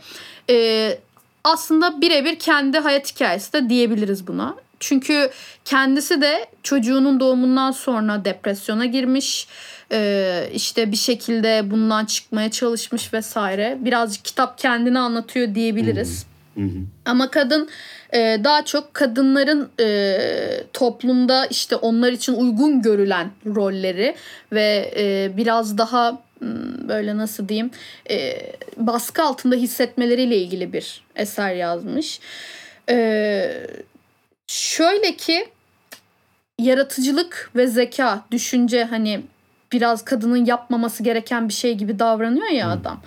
e, 0.49 0.97
aslında 1.43 2.01
birebir 2.01 2.39
kendi 2.39 2.79
hayat 2.79 3.15
hikayesi 3.15 3.53
de 3.53 3.69
diyebiliriz 3.69 4.27
buna. 4.27 4.55
Çünkü 4.79 5.29
kendisi 5.65 6.21
de 6.21 6.45
çocuğunun 6.63 7.19
doğumundan 7.19 7.71
sonra 7.71 8.25
depresyona 8.25 8.85
girmiş. 8.85 9.47
Ee, 9.91 10.49
işte 10.53 10.91
bir 10.91 10.97
şekilde 10.97 11.71
bundan 11.71 12.05
çıkmaya 12.05 12.51
çalışmış 12.51 13.13
vesaire. 13.13 13.77
Birazcık 13.79 14.25
kitap 14.25 14.57
kendini 14.57 14.99
anlatıyor 14.99 15.55
diyebiliriz. 15.55 16.25
Hı 16.55 16.61
hı. 16.61 16.79
Ama 17.05 17.31
kadın 17.31 17.69
e, 18.13 18.39
daha 18.43 18.65
çok 18.65 18.93
kadınların 18.93 19.69
e, 19.79 20.17
toplumda 20.73 21.45
işte 21.45 21.75
onlar 21.75 22.11
için 22.11 22.33
uygun 22.33 22.81
görülen 22.81 23.31
rolleri 23.45 24.15
ve 24.51 24.93
e, 24.97 25.37
biraz 25.37 25.77
daha 25.77 26.21
hmm, 26.39 26.87
böyle 26.89 27.17
nasıl 27.17 27.49
diyeyim 27.49 27.71
e, 28.09 28.37
baskı 28.77 29.23
altında 29.23 29.55
hissetmeleriyle 29.55 30.37
ilgili 30.37 30.73
bir 30.73 31.03
eser 31.15 31.53
yazmış. 31.53 32.19
E, 32.89 33.67
şöyle 34.47 35.15
ki 35.15 35.47
yaratıcılık 36.59 37.51
ve 37.55 37.67
zeka, 37.67 38.25
düşünce 38.31 38.83
hani 38.83 39.21
biraz 39.71 40.05
kadının 40.05 40.45
yapmaması 40.45 41.03
gereken 41.03 41.49
bir 41.49 41.53
şey 41.53 41.75
gibi 41.75 41.99
davranıyor 41.99 42.47
ya 42.47 42.69
adam. 42.69 43.01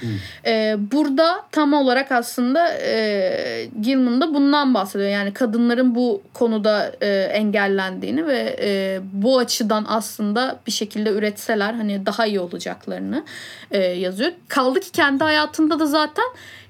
Ee, 0.46 0.76
burada 0.92 1.44
tam 1.52 1.72
olarak 1.72 2.12
aslında 2.12 2.78
e, 2.78 3.68
Gilman 3.80 4.20
da 4.20 4.34
bundan 4.34 4.74
bahsediyor. 4.74 5.10
Yani 5.10 5.32
kadınların 5.32 5.94
bu 5.94 6.22
konuda 6.34 6.92
e, 7.00 7.08
engellendiğini 7.22 8.26
ve 8.26 8.56
e, 8.60 9.00
bu 9.12 9.38
açıdan 9.38 9.84
aslında 9.88 10.58
bir 10.66 10.72
şekilde 10.72 11.10
üretseler 11.10 11.74
hani 11.74 12.06
daha 12.06 12.26
iyi 12.26 12.40
olacaklarını 12.40 13.24
e, 13.70 13.78
yazıyor. 13.78 14.32
Kaldı 14.48 14.80
ki 14.80 14.92
kendi 14.92 15.24
hayatında 15.24 15.80
da 15.80 15.86
zaten 15.86 16.24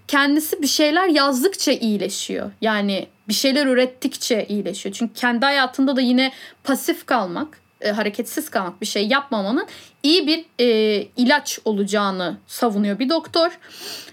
kendisi 0.09 0.62
bir 0.62 0.66
şeyler 0.66 1.09
yazdıkça 1.09 1.72
iyileşiyor. 1.72 2.51
Yani 2.61 3.07
bir 3.28 3.34
şeyler 3.34 3.66
ürettikçe 3.66 4.47
iyileşiyor. 4.49 4.95
Çünkü 4.95 5.14
kendi 5.14 5.45
hayatında 5.45 5.97
da 5.97 6.01
yine 6.01 6.32
pasif 6.64 7.07
kalmak, 7.07 7.61
e, 7.80 7.90
hareketsiz 7.90 8.50
kalmak, 8.50 8.80
bir 8.80 8.86
şey 8.86 9.06
yapmamanın 9.06 9.66
iyi 10.02 10.26
bir 10.26 10.44
e, 10.60 10.66
ilaç 11.16 11.58
olacağını 11.64 12.36
savunuyor 12.46 12.98
bir 12.98 13.08
doktor. 13.08 13.58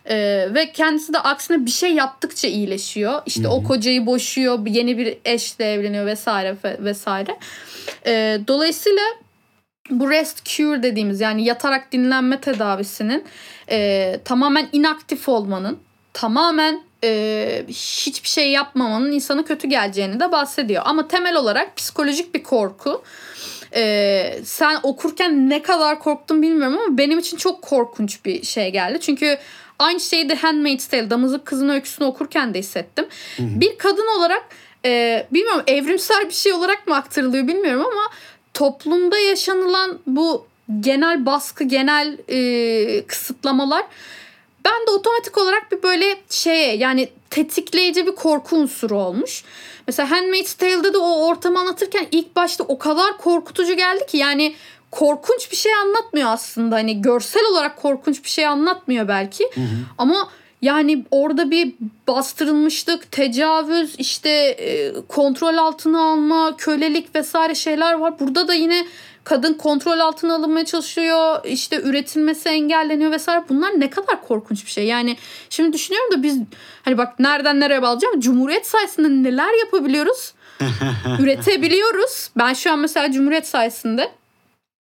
E, 0.06 0.16
ve 0.54 0.72
kendisi 0.72 1.14
de 1.14 1.20
aksine 1.20 1.66
bir 1.66 1.72
şey 1.72 1.94
yaptıkça 1.94 2.48
iyileşiyor. 2.48 3.22
İşte 3.26 3.48
o 3.48 3.64
kocayı 3.64 4.06
boşuyor, 4.06 4.68
yeni 4.68 4.98
bir 4.98 5.18
eşle 5.26 5.74
evleniyor 5.74 6.06
vesaire 6.06 6.56
vesaire. 6.64 7.38
E, 8.06 8.40
dolayısıyla 8.48 9.04
bu 9.90 10.10
rest 10.10 10.46
cure 10.46 10.84
dediğimiz 10.84 11.22
yani 11.22 11.44
yatarak 11.44 11.92
dinlenme 11.92 12.42
tedavisinin 12.42 13.24
e, 13.70 14.20
tamamen 14.26 14.70
inaktif 14.72 15.30
olmanın, 15.30 15.80
tamamen 16.14 16.84
e, 17.04 17.66
hiçbir 17.68 18.30
şey 18.30 18.52
yapmamanın 18.52 19.12
insana 19.12 19.46
kötü 19.46 19.68
geleceğini 19.68 20.20
de 20.20 20.32
bahsediyor. 20.32 20.84
Ama 20.86 21.08
temel 21.08 21.36
olarak 21.36 21.78
psikolojik 21.78 22.36
bir 22.36 22.44
korku. 22.44 23.04
E, 23.76 24.40
sen 24.44 24.80
okurken 24.84 25.50
ne 25.50 25.62
kadar 25.62 26.00
korktun 26.00 26.42
bilmiyorum 26.42 26.80
ama 26.80 26.98
benim 26.98 27.20
için 27.20 27.38
çok 27.38 27.62
korkunç 27.62 28.26
bir 28.26 28.44
şey 28.44 28.72
geldi. 28.72 29.00
Çünkü 29.02 29.38
aynı 29.80 30.00
şeyi 30.00 30.30
de 30.30 30.36
Handmaid's 30.36 30.88
Tale, 30.88 31.10
Damızlık 31.10 31.46
Kızın 31.46 31.70
Öyküsünü 31.70 32.08
okurken 32.08 32.54
de 32.54 32.60
hissettim. 32.60 33.06
Hı 33.38 33.44
hı. 33.44 33.48
Bir 33.60 33.78
kadın 33.78 34.18
olarak 34.20 34.44
e, 34.86 35.26
bilmiyorum 35.32 35.64
evrimsel 35.68 36.26
bir 36.28 36.34
şey 36.34 36.54
olarak 36.54 36.88
mı 36.88 36.96
aktarılıyor 36.96 37.48
bilmiyorum 37.48 37.86
ama 37.92 38.10
toplumda 38.54 39.18
yaşanılan 39.18 40.00
bu 40.08 40.46
genel 40.80 41.26
baskı, 41.26 41.64
genel 41.64 42.18
e, 42.30 43.06
kısıtlamalar 43.06 43.84
ben 44.66 44.88
de 44.88 44.92
otomatik 44.92 45.38
olarak 45.38 45.72
bir 45.72 45.84
böyle 45.84 46.18
şeye 46.30 46.76
yani 46.76 47.10
tetikleyici 47.30 48.08
bir 48.08 48.16
korku 48.16 48.56
unsuru 48.56 49.00
olmuş. 49.00 49.44
Mesela 49.88 50.12
Handmaid's 50.12 50.54
Tale'da 50.54 50.94
da 50.94 51.00
o 51.00 51.28
ortamı 51.28 51.60
anlatırken 51.60 52.08
ilk 52.12 52.36
başta 52.36 52.64
o 52.64 52.78
kadar 52.78 53.18
korkutucu 53.18 53.74
geldi 53.74 54.06
ki 54.06 54.18
yani 54.18 54.56
korkunç 54.92 55.52
bir 55.52 55.56
şey 55.56 55.74
anlatmıyor 55.74 56.30
aslında. 56.30 56.76
Hani 56.76 57.02
görsel 57.02 57.44
olarak 57.52 57.78
korkunç 57.78 58.24
bir 58.24 58.30
şey 58.30 58.46
anlatmıyor 58.46 59.08
belki. 59.08 59.44
Hı 59.54 59.62
hı. 59.62 59.66
Ama 59.98 60.30
yani 60.62 61.06
orada 61.12 61.52
bir 61.52 61.74
bastırılmışlık, 62.08 63.12
tecavüz, 63.12 63.96
işte 63.98 64.30
e, 64.30 64.94
kontrol 65.08 65.58
altına 65.58 66.12
alma, 66.12 66.58
kölelik 66.58 67.16
vesaire 67.16 67.56
şeyler 67.56 67.94
var. 67.94 68.20
Burada 68.20 68.48
da 68.48 68.54
yine 68.54 68.86
kadın 69.26 69.54
kontrol 69.54 70.00
altına 70.00 70.36
alınmaya 70.36 70.66
çalışıyor. 70.66 71.46
işte 71.46 71.82
üretilmesi 71.82 72.50
engelleniyor 72.50 73.12
vesaire. 73.12 73.44
Bunlar 73.50 73.80
ne 73.80 73.90
kadar 73.90 74.22
korkunç 74.28 74.66
bir 74.66 74.72
şey. 74.72 74.86
Yani 74.86 75.18
şimdi 75.50 75.74
düşünüyorum 75.74 76.12
da 76.12 76.24
biz 76.24 76.40
hani 76.84 76.98
bak 76.98 77.20
nereden 77.20 77.60
nereye 77.60 77.82
bağlayacağım. 77.82 78.20
Cumhuriyet 78.20 78.68
sayesinde 78.68 79.30
neler 79.30 79.60
yapabiliyoruz? 79.66 80.34
Üretebiliyoruz. 81.20 82.30
Ben 82.38 82.54
şu 82.54 82.72
an 82.72 82.80
mesela 82.80 83.12
Cumhuriyet 83.12 83.48
sayesinde 83.48 84.12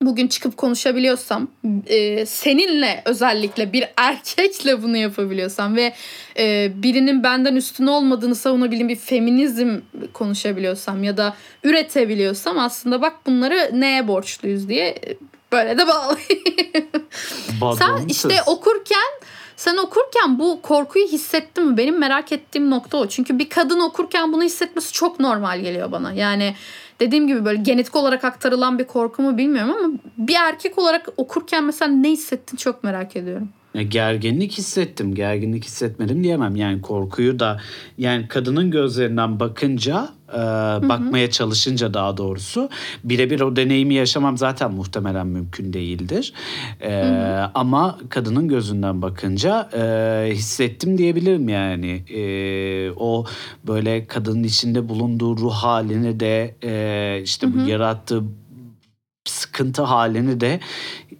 bugün 0.02 0.28
çıkıp 0.28 0.56
konuşabiliyorsam 0.56 1.48
e, 1.86 2.26
seninle 2.26 3.02
özellikle 3.04 3.72
bir 3.72 3.84
erkekle 3.96 4.82
bunu 4.82 4.96
yapabiliyorsam 4.96 5.76
ve 5.76 5.94
e, 6.38 6.72
birinin 6.82 7.22
benden 7.22 7.56
üstün 7.56 7.86
olmadığını 7.86 8.34
savunabildiğim 8.34 8.88
bir 8.88 8.96
feminizm 8.96 9.80
konuşabiliyorsam 10.12 11.04
ya 11.04 11.16
da 11.16 11.36
üretebiliyorsam 11.64 12.58
aslında 12.58 13.02
bak 13.02 13.26
bunları 13.26 13.70
neye 13.72 14.08
borçluyuz 14.08 14.68
diye 14.68 14.98
böyle 15.52 15.78
de 15.78 15.86
bağlayayım. 15.86 16.48
Sen 17.78 18.06
işte 18.08 18.42
okurken 18.46 19.10
sen 19.74 19.82
okurken 19.82 20.38
bu 20.38 20.62
korkuyu 20.62 21.06
hissettin 21.06 21.64
mi? 21.64 21.76
Benim 21.76 21.98
merak 21.98 22.32
ettiğim 22.32 22.70
nokta 22.70 22.96
o. 22.96 23.08
Çünkü 23.08 23.38
bir 23.38 23.48
kadın 23.48 23.80
okurken 23.80 24.32
bunu 24.32 24.42
hissetmesi 24.42 24.92
çok 24.92 25.20
normal 25.20 25.60
geliyor 25.60 25.92
bana. 25.92 26.12
Yani 26.12 26.54
dediğim 27.00 27.26
gibi 27.26 27.44
böyle 27.44 27.62
genetik 27.62 27.96
olarak 27.96 28.24
aktarılan 28.24 28.78
bir 28.78 28.84
korku 28.84 29.22
mu 29.22 29.38
bilmiyorum 29.38 29.74
ama 29.78 29.94
bir 30.18 30.34
erkek 30.34 30.78
olarak 30.78 31.08
okurken 31.16 31.64
mesela 31.64 31.90
ne 31.90 32.10
hissettin 32.10 32.56
çok 32.56 32.84
merak 32.84 33.16
ediyorum. 33.16 33.48
Gerginlik 33.82 34.52
hissettim. 34.52 35.14
Gerginlik 35.14 35.64
hissetmedim 35.64 36.24
diyemem. 36.24 36.56
Yani 36.56 36.80
korkuyu 36.80 37.38
da 37.38 37.60
yani 37.98 38.28
kadının 38.28 38.70
gözlerinden 38.70 39.40
bakınca 39.40 40.08
e, 40.32 40.38
bakmaya 40.88 41.30
çalışınca 41.30 41.94
daha 41.94 42.16
doğrusu 42.16 42.68
birebir 43.04 43.40
o 43.40 43.56
deneyimi 43.56 43.94
yaşamam 43.94 44.38
zaten 44.38 44.72
muhtemelen 44.72 45.26
mümkün 45.26 45.72
değildir. 45.72 46.32
E, 46.80 46.92
ama 47.54 47.98
kadının 48.08 48.48
gözünden 48.48 49.02
bakınca 49.02 49.70
e, 49.72 50.34
hissettim 50.34 50.98
diyebilirim 50.98 51.48
yani. 51.48 51.90
E, 51.90 52.90
o 52.96 53.24
böyle 53.66 54.06
kadının 54.06 54.42
içinde 54.42 54.88
bulunduğu 54.88 55.36
ruh 55.36 55.54
halini 55.54 56.20
de 56.20 56.54
e, 56.62 57.22
işte 57.22 57.54
bu 57.54 57.68
yarattığı 57.68 58.22
sıkıntı 59.24 59.82
halini 59.82 60.40
de 60.40 60.60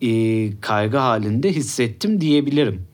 e, 0.09 0.61
kaygı 0.61 0.97
halinde 0.97 1.53
hissettim 1.53 2.21
diyebilirim. 2.21 2.87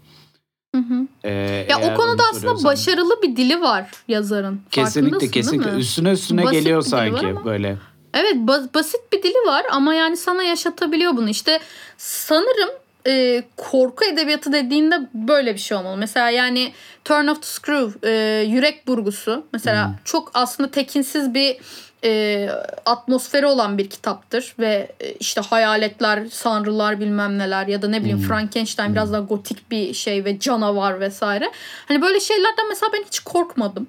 Hı 0.75 0.81
hı. 0.81 1.07
Ee, 1.25 1.67
ya 1.69 1.81
o 1.81 1.95
konuda 1.95 2.23
aslında 2.33 2.65
başarılı 2.65 3.23
bir 3.23 3.37
dili 3.37 3.61
var 3.61 3.91
yazarın. 4.09 4.61
Kesinlikle 4.71 5.31
kesinlikle 5.31 5.71
üstüne 5.71 6.11
üstüne 6.11 6.45
basit 6.45 6.59
geliyor 6.59 6.83
sanki 6.83 7.27
ama, 7.27 7.45
böyle. 7.45 7.77
Evet 8.15 8.37
bas, 8.37 8.75
basit 8.75 9.01
bir 9.13 9.23
dili 9.23 9.47
var 9.47 9.67
ama 9.71 9.95
yani 9.95 10.17
sana 10.17 10.43
yaşatabiliyor 10.43 11.17
bunu. 11.17 11.29
İşte 11.29 11.61
sanırım 11.97 12.71
e, 13.07 13.45
korku 13.57 14.05
edebiyatı 14.05 14.53
dediğinde 14.53 15.09
böyle 15.15 15.55
bir 15.55 15.61
şey 15.61 15.77
olmalı. 15.77 15.97
Mesela 15.97 16.31
yani 16.31 16.73
Turn 17.05 17.27
of 17.27 17.43
the 17.43 17.47
Screw, 17.47 18.09
e, 18.11 18.43
Yürek 18.43 18.87
Burgusu 18.87 19.47
mesela 19.53 19.89
hmm. 19.89 19.95
çok 20.05 20.31
aslında 20.35 20.71
tekinsiz 20.71 21.35
bir 21.35 21.57
e, 22.05 22.49
atmosferi 22.87 23.47
olan 23.47 23.79
bir 23.79 23.91
kitaptır 23.91 24.55
ve 24.59 24.93
e, 25.01 25.13
işte 25.13 25.41
hayaletler, 25.41 26.27
sanrılar 26.27 27.01
bilmem 27.01 27.39
neler 27.39 27.67
ya 27.67 27.83
da 27.83 27.89
ne 27.89 28.01
bileyim 28.01 28.19
hmm. 28.19 28.29
Frankenstein 28.29 28.87
hmm. 28.87 28.95
biraz 28.95 29.13
daha 29.13 29.21
gotik 29.21 29.71
bir 29.71 29.95
şey 29.95 30.25
ve 30.25 30.39
canavar 30.39 31.01
vesaire. 31.01 31.51
Hani 31.89 32.03
böyle 32.03 32.21
şeylerden 32.21 32.69
mesela 32.69 32.93
ben 32.93 33.03
hiç 33.03 33.21
korkmadım. 33.21 33.87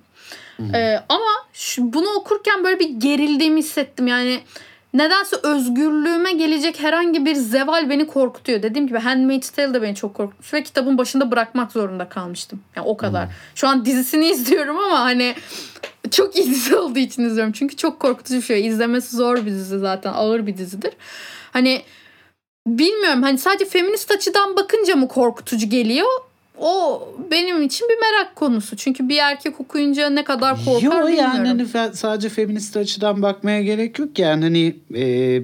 Hmm. 0.57 0.75
E, 0.75 1.03
ama 1.09 1.31
şu, 1.53 1.93
bunu 1.93 2.09
okurken 2.09 2.63
böyle 2.63 2.79
bir 2.79 2.89
gerildiğimi 2.89 3.59
hissettim. 3.59 4.07
Yani 4.07 4.39
nedense 4.93 5.35
özgürlüğüme 5.43 6.31
gelecek 6.31 6.79
herhangi 6.79 7.25
bir 7.25 7.35
zeval 7.35 7.89
beni 7.89 8.07
korkutuyor. 8.07 8.63
Dediğim 8.63 8.87
gibi 8.87 8.99
Handmaid's 8.99 9.49
Tale 9.49 9.73
de 9.73 9.81
beni 9.81 9.95
çok 9.95 10.13
korkutmuş 10.13 10.53
ve 10.53 10.63
kitabın 10.63 10.97
başında 10.97 11.31
bırakmak 11.31 11.71
zorunda 11.71 12.09
kalmıştım. 12.09 12.61
Yani 12.75 12.87
o 12.87 12.97
kadar. 12.97 13.25
Hmm. 13.25 13.33
Şu 13.55 13.67
an 13.67 13.85
dizisini 13.85 14.29
izliyorum 14.31 14.79
ama 14.79 14.99
hani 14.99 15.35
çok 16.15 16.35
iyi 16.35 16.49
dizi 16.51 16.75
olduğu 16.75 16.99
için 16.99 17.23
izliyorum. 17.25 17.51
Çünkü 17.53 17.75
çok 17.75 17.99
korkutucu 17.99 18.35
bir 18.37 18.41
şey. 18.41 18.67
İzlemesi 18.67 19.15
zor 19.15 19.37
bir 19.37 19.51
dizi 19.51 19.79
zaten. 19.79 20.13
Ağır 20.13 20.47
bir 20.47 20.57
dizidir. 20.57 20.91
Hani 21.51 21.81
bilmiyorum 22.67 23.23
hani 23.23 23.37
sadece 23.37 23.65
feminist 23.65 24.11
açıdan 24.11 24.55
bakınca 24.55 24.95
mı 24.95 25.07
korkutucu 25.07 25.69
geliyor? 25.69 26.07
O 26.59 27.07
benim 27.31 27.61
için 27.61 27.87
bir 27.89 27.97
merak 27.99 28.35
konusu. 28.35 28.75
Çünkü 28.77 29.09
bir 29.09 29.17
erkek 29.17 29.61
okuyunca 29.61 30.09
ne 30.09 30.23
kadar 30.23 30.65
korkar 30.65 30.81
Yo 30.81 30.91
bilmiyorum. 31.07 31.15
yani 31.17 31.47
hani 31.47 31.61
fe- 31.61 31.93
sadece 31.93 32.29
feminist 32.29 32.77
açıdan 32.77 33.21
bakmaya 33.21 33.61
gerek 33.61 33.99
yok 33.99 34.19
yani 34.19 34.43
hani 34.43 34.75
e, 34.95 35.41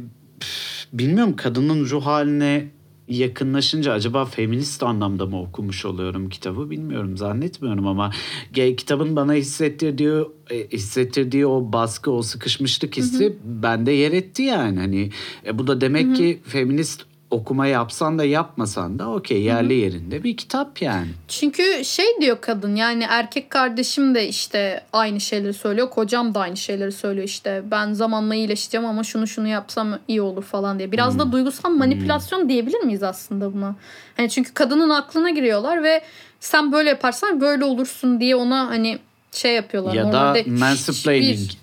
bilmiyorum 0.94 1.36
kadının 1.36 1.86
ruh 1.86 2.06
haline 2.06 2.68
yakınlaşınca 3.08 3.94
acaba 3.94 4.26
feminist 4.26 4.84
anlamda 4.84 5.26
mı 5.26 5.42
okumuş 5.42 5.86
oluyorum 5.86 6.30
kitabı 6.30 6.70
bilmiyorum 6.70 7.18
zannetmiyorum 7.18 7.88
ama 7.88 8.12
kitabın 8.54 9.16
bana 9.16 9.34
hissettirdiği 9.34 10.24
e, 10.50 10.68
hissettirdiği 10.68 11.46
o 11.46 11.74
baskı 11.74 12.12
o 12.12 12.22
sıkışmışlık 12.22 12.98
hissi 12.98 13.38
bende 13.44 13.92
yer 13.92 14.12
etti 14.12 14.44
yani. 14.44 14.80
Hani 14.80 15.10
e, 15.46 15.60
bu 15.60 15.68
da 15.68 15.82
demek 15.82 16.16
ki 16.16 16.40
feminist 16.44 17.06
okuma 17.32 17.68
yapsan 17.68 18.20
da 18.20 18.24
yapmasan 18.26 19.00
da 19.00 19.10
okey 19.10 19.42
yerli 19.42 19.74
yerinde 19.74 20.24
bir 20.24 20.38
kitap 20.38 20.82
yani. 20.82 21.08
Çünkü 21.28 21.86
şey 21.86 22.06
diyor 22.22 22.38
kadın 22.42 22.76
yani 22.76 23.06
erkek 23.10 23.50
kardeşim 23.50 24.16
de 24.16 24.28
işte 24.28 24.84
aynı 24.94 25.20
şeyleri 25.20 25.54
söylüyor. 25.54 25.90
Kocam 25.90 26.34
da 26.36 26.40
aynı 26.40 26.58
şeyleri 26.58 26.92
söylüyor 26.92 27.26
işte. 27.28 27.64
Ben 27.72 27.94
zamanla 27.94 28.36
iyileşeceğim 28.36 28.86
ama 28.88 29.04
şunu 29.04 29.28
şunu 29.28 29.48
yapsam 29.48 30.00
iyi 30.08 30.22
olur 30.22 30.44
falan 30.44 30.78
diye. 30.80 30.92
Biraz 30.92 31.20
da 31.20 31.32
duygusal 31.32 31.70
manipülasyon 31.70 32.50
diyebilir 32.50 32.80
miyiz 32.80 33.04
aslında 33.04 33.54
buna? 33.54 33.76
Hani 34.18 34.30
çünkü 34.30 34.54
kadının 34.54 34.90
aklına 34.90 35.30
giriyorlar 35.30 35.84
ve 35.84 36.02
sen 36.40 36.72
böyle 36.72 36.90
yaparsan 36.90 37.42
böyle 37.42 37.66
olursun 37.66 38.20
diye 38.20 38.36
ona 38.36 38.68
hani 38.68 39.00
şey 39.32 39.56
yapıyorlar. 39.56 39.94
Ya 39.94 40.04
da 40.04 40.08
Normalde 40.08 40.40
hiçbir- 40.40 41.58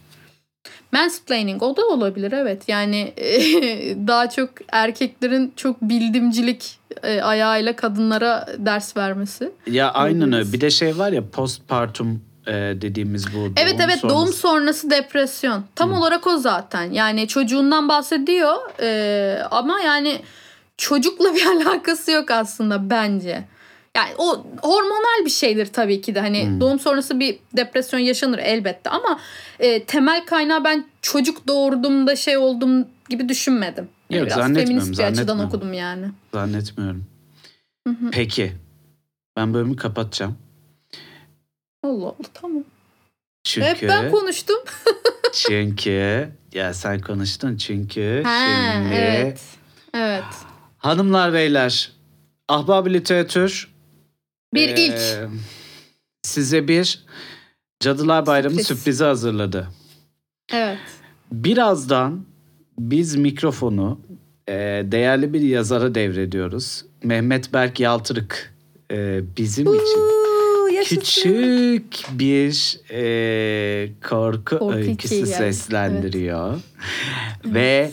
mansplaining. 0.95 1.63
O 1.63 1.77
da 1.77 1.87
olabilir 1.87 2.33
evet. 2.33 2.63
Yani 2.69 3.13
daha 4.07 4.31
çok 4.31 4.51
erkeklerin 4.73 5.53
çok 5.57 5.83
bildimcilik 5.83 6.79
e, 7.03 7.21
ayağıyla 7.23 7.77
kadınlara 7.77 8.47
ders 8.59 8.97
vermesi. 8.97 9.51
Ya 9.67 9.91
aynen 9.93 10.33
öyle. 10.33 10.53
Bir 10.53 10.61
de 10.61 10.71
şey 10.71 10.99
var 10.99 11.13
ya 11.13 11.23
postpartum 11.31 12.23
e, 12.47 12.53
dediğimiz 12.53 13.27
bu. 13.35 13.39
Evet 13.57 13.73
doğum 13.79 13.81
evet 13.91 13.99
sonrası- 13.99 14.09
doğum 14.09 14.33
sonrası 14.33 14.91
depresyon. 14.91 15.65
Tam 15.75 15.93
olarak 15.93 16.27
o 16.27 16.37
zaten. 16.37 16.93
Yani 16.93 17.29
çocuğundan 17.29 17.89
bahsediyor 17.89 18.55
e, 18.81 19.39
ama 19.51 19.81
yani 19.81 20.21
çocukla 20.77 21.25
bir 21.35 21.47
alakası 21.47 22.11
yok 22.11 22.31
aslında 22.31 22.91
bence. 22.91 23.45
Yani 23.97 24.11
o 24.19 24.47
hormonal 24.63 25.25
bir 25.25 25.31
şeydir 25.31 25.67
tabii 25.67 26.01
ki 26.01 26.15
de. 26.15 26.21
Hani 26.21 26.61
doğum 26.61 26.79
sonrası 26.79 27.21
bir 27.21 27.39
depresyon 27.57 28.01
yaşanır 28.01 28.39
elbette 28.39 28.91
ama 28.91 29.21
e, 29.59 29.85
temel 29.85 30.27
kaynağı 30.27 30.65
ben 30.65 30.87
çocuk 31.03 31.49
doğurduğumda 31.49 32.17
şey 32.17 32.37
oldum 32.37 32.87
gibi 33.09 33.29
düşünmedim. 33.29 33.89
Yani 34.11 34.19
Yok, 34.21 34.27
biraz 34.27 34.39
zannetmiyorum, 34.39 34.79
feminist 34.79 35.01
bir 35.01 35.05
açıdan 35.05 35.39
okudum 35.39 35.73
yani. 35.73 36.07
Zannetmiyorum. 36.35 37.05
Peki. 38.13 38.53
Ben 39.37 39.55
bölümü 39.55 39.77
kapatacağım. 39.77 40.39
Allah 41.83 42.07
Allah 42.07 42.29
tamam. 42.35 42.65
Çünkü 43.45 43.67
Hep 43.69 43.83
ben 43.83 44.11
konuştum. 44.11 44.57
çünkü 45.33 46.29
ya 46.55 46.75
sen 46.75 47.01
konuştun 47.01 47.57
çünkü 47.57 48.23
Ha, 48.25 48.73
şimdi 48.73 48.95
evet. 48.95 49.41
Evet. 49.95 50.25
hanımlar 50.79 51.33
beyler 51.33 51.93
Ahbab 52.49 52.87
Literatür 52.87 53.74
Bir 54.55 54.69
e, 54.69 54.81
ilk. 54.87 55.29
size 56.23 56.69
bir 56.69 57.05
Cadılar 57.81 58.27
Bayramı 58.27 58.55
Sürpriz. 58.55 58.67
sürprizi 58.79 59.05
hazırladı. 59.05 59.69
Evet. 60.53 60.79
Birazdan 61.33 62.25
biz 62.79 63.17
mikrofonu 63.17 64.01
e, 64.49 64.53
değerli 64.85 65.33
bir 65.33 65.41
yazara 65.41 65.95
devrediyoruz. 65.95 66.85
Mehmet 67.03 67.53
Berk 67.53 67.81
Yaltırık 67.81 68.55
e, 68.91 69.21
bizim 69.37 69.67
için 69.75 69.99
Uuu, 70.01 70.69
yaşasın. 70.73 70.97
küçük 70.97 72.19
bir 72.19 72.79
e, 72.91 73.89
korku, 74.09 74.59
Korku 74.59 74.73
öyküsü 74.75 75.15
hikaye. 75.17 75.27
seslendiriyor. 75.53 76.61
Ve 77.45 77.91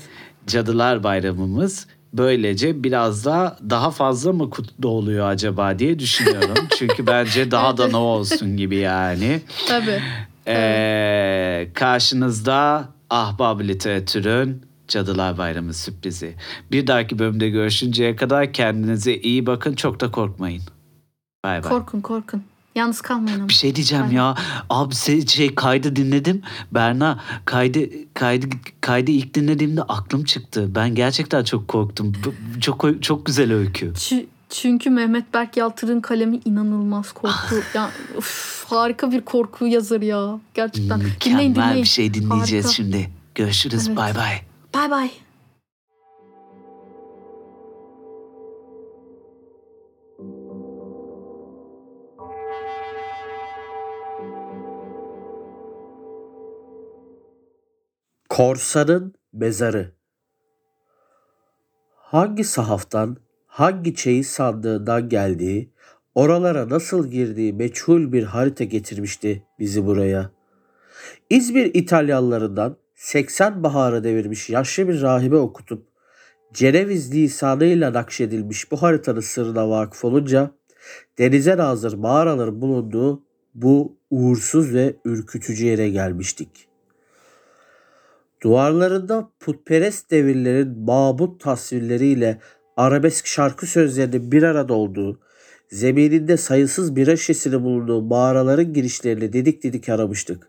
Cadılar 0.47 1.03
Bayramımız 1.03 1.88
böylece 2.14 2.84
biraz 2.84 3.26
da 3.26 3.57
daha 3.70 3.91
fazla 3.91 4.34
mı 4.34 4.49
kutlu 4.49 4.89
oluyor 4.89 5.30
acaba 5.30 5.80
diye 5.80 5.99
düşünüyorum. 5.99 6.68
Çünkü 6.78 7.07
bence 7.07 7.51
daha 7.51 7.78
da 7.78 7.88
ne 7.88 7.97
olsun 7.97 8.57
gibi 8.57 8.76
yani. 8.76 9.41
Tabii. 9.68 10.01
Ee, 10.47 11.68
karşınızda 11.74 12.89
Ahbab 13.09 13.59
Literatür'ün 13.62 14.62
Cadılar 14.88 15.38
Bayramı 15.38 15.74
sürprizi. 15.74 16.36
Bir 16.72 16.88
dahaki 16.88 17.20
bölümde 17.20 17.49
görüşünceye 17.49 18.16
kadar 18.16 18.53
kendinize 18.53 19.16
iyi 19.16 19.45
bakın. 19.45 19.74
Çok 19.74 19.99
da 19.99 20.12
korkmayın. 20.12 20.62
Bay 21.43 21.64
bay. 21.64 21.72
Korkun 21.72 22.01
korkun. 22.01 22.43
Yalnız 22.76 23.01
kalmayın 23.01 23.39
ama. 23.39 23.49
Bir 23.49 23.53
şey 23.53 23.76
diyeceğim 23.76 24.05
Bay. 24.07 24.13
ya. 24.13 24.36
Abi 24.69 24.93
se- 24.93 25.28
şey 25.28 25.55
kaydı 25.55 25.95
dinledim. 25.95 26.41
Berna 26.72 27.19
kaydı 27.45 27.80
kaydı 28.13 28.45
kaydı 28.82 29.11
ilk 29.11 29.34
dinlediğimde 29.34 29.84
aklım 29.84 30.24
çıktı. 30.24 30.76
Ben 30.76 30.95
gerçekten 30.95 31.43
çok 31.43 31.67
korktum. 31.67 32.13
Çok 32.61 33.03
çok 33.03 33.26
güzel 33.26 33.53
öykü. 33.53 33.86
Çü- 33.86 34.26
çünkü 34.49 34.89
Mehmet 34.89 35.34
Berk 35.34 35.57
Yaltır'ın 35.57 36.01
kalemi 36.01 36.39
inanılmaz 36.45 37.11
korku. 37.11 37.55
ya 37.74 37.89
uf, 38.17 38.65
harika 38.69 39.11
bir 39.11 39.22
korku 39.22 39.67
yazarı 39.67 40.05
ya. 40.05 40.39
Gerçekten. 40.53 40.99
dinleyin 40.99 41.13
Mükemmel 41.13 41.55
dinleyin. 41.55 41.84
bir 41.84 41.88
şey 41.88 42.13
dinleyeceğiz 42.13 42.65
Harika. 42.65 42.76
şimdi. 42.76 43.09
Görüşürüz. 43.36 43.88
Evet. 43.88 43.97
Bay 43.97 44.15
bay. 44.15 44.41
Bay 44.91 45.11
Korsanın 58.32 59.13
mezarı. 59.34 59.91
Hangi 61.95 62.43
sahaftan, 62.43 63.17
hangi 63.47 63.95
çeyiz 63.95 64.27
sandığından 64.27 65.09
geldiği, 65.09 65.73
oralara 66.15 66.69
nasıl 66.69 67.07
girdiği 67.07 67.53
meçhul 67.53 68.11
bir 68.11 68.23
harita 68.23 68.63
getirmişti 68.63 69.43
bizi 69.59 69.86
buraya. 69.86 70.32
İzmir 71.29 71.71
İtalyanlarından 71.73 72.77
80 72.95 73.63
baharı 73.63 74.03
devirmiş 74.03 74.49
yaşlı 74.49 74.88
bir 74.88 75.01
rahibe 75.01 75.38
okutup 75.38 75.88
Ceneviz 76.53 77.13
lisanıyla 77.13 77.93
nakşedilmiş 77.93 78.71
bu 78.71 78.82
haritanın 78.82 79.19
sırrına 79.19 79.69
vakıf 79.69 80.05
olunca 80.05 80.51
denize 81.17 81.57
nazır 81.57 81.93
mağaraların 81.93 82.61
bulunduğu 82.61 83.23
bu 83.55 83.97
uğursuz 84.09 84.73
ve 84.73 84.95
ürkütücü 85.05 85.65
yere 85.65 85.89
gelmiştik. 85.89 86.70
Duvarlarında 88.44 89.30
putperest 89.39 90.12
devirlerin 90.12 90.80
mabut 90.80 91.42
tasvirleriyle 91.42 92.39
arabesk 92.78 93.28
şarkı 93.28 93.68
sözlerinin 93.68 94.32
bir 94.32 94.44
arada 94.44 94.74
olduğu, 94.74 95.20
zemininde 95.70 96.38
sayısız 96.38 96.96
bira 96.96 97.18
şişesinin 97.18 97.64
bulunduğu 97.64 98.02
mağaraların 98.02 98.74
girişlerini 98.74 99.34
dedik 99.34 99.64
dedik 99.64 99.89
aramıştık. 99.89 100.48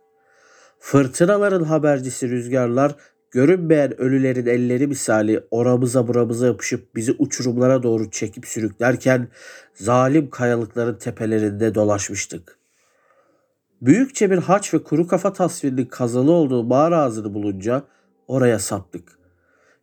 Fırtınaların 0.79 1.65
habercisi 1.65 2.29
rüzgarlar, 2.29 2.97
görünmeyen 3.31 4.01
ölülerin 4.01 4.47
elleri 4.47 4.87
misali 4.87 5.45
oramıza 5.51 6.09
buramıza 6.09 6.47
yapışıp 6.47 6.97
bizi 6.97 7.13
uçurumlara 7.19 7.83
doğru 7.83 8.11
çekip 8.11 8.47
sürüklerken 8.47 9.29
zalim 9.75 10.31
kayalıkların 10.31 10.99
tepelerinde 10.99 11.75
dolaşmıştık. 11.75 12.62
Büyükçe 13.83 14.31
bir 14.31 14.39
haç 14.39 14.75
ve 14.75 14.83
kuru 14.83 15.07
kafa 15.07 15.33
tasvirinin 15.33 15.85
kazılı 15.85 16.33
olduğu 16.33 16.65
mağara 16.65 16.99
ağzını 16.99 17.35
bulunca 17.35 17.83
oraya 18.29 18.59
saptık. 18.59 19.19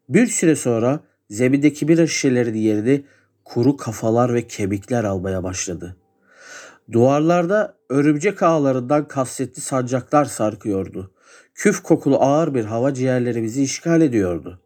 Bir 0.09 0.27
süre 0.27 0.55
sonra 0.55 0.99
zemindeki 1.29 1.87
bira 1.87 2.07
şişelerinin 2.07 2.57
yerini 2.57 3.05
kuru 3.45 3.77
kafalar 3.77 4.33
ve 4.33 4.47
kemikler 4.47 5.03
almaya 5.03 5.43
başladı. 5.43 5.97
Duvarlarda 6.91 7.75
örümcek 7.89 8.43
ağlarından 8.43 9.07
kasvetli 9.07 9.61
sancaklar 9.61 10.25
sarkıyordu. 10.25 11.11
Küf 11.55 11.83
kokulu 11.83 12.17
ağır 12.19 12.53
bir 12.53 12.65
hava 12.65 12.93
ciğerlerimizi 12.93 13.63
işgal 13.63 14.01
ediyordu. 14.01 14.61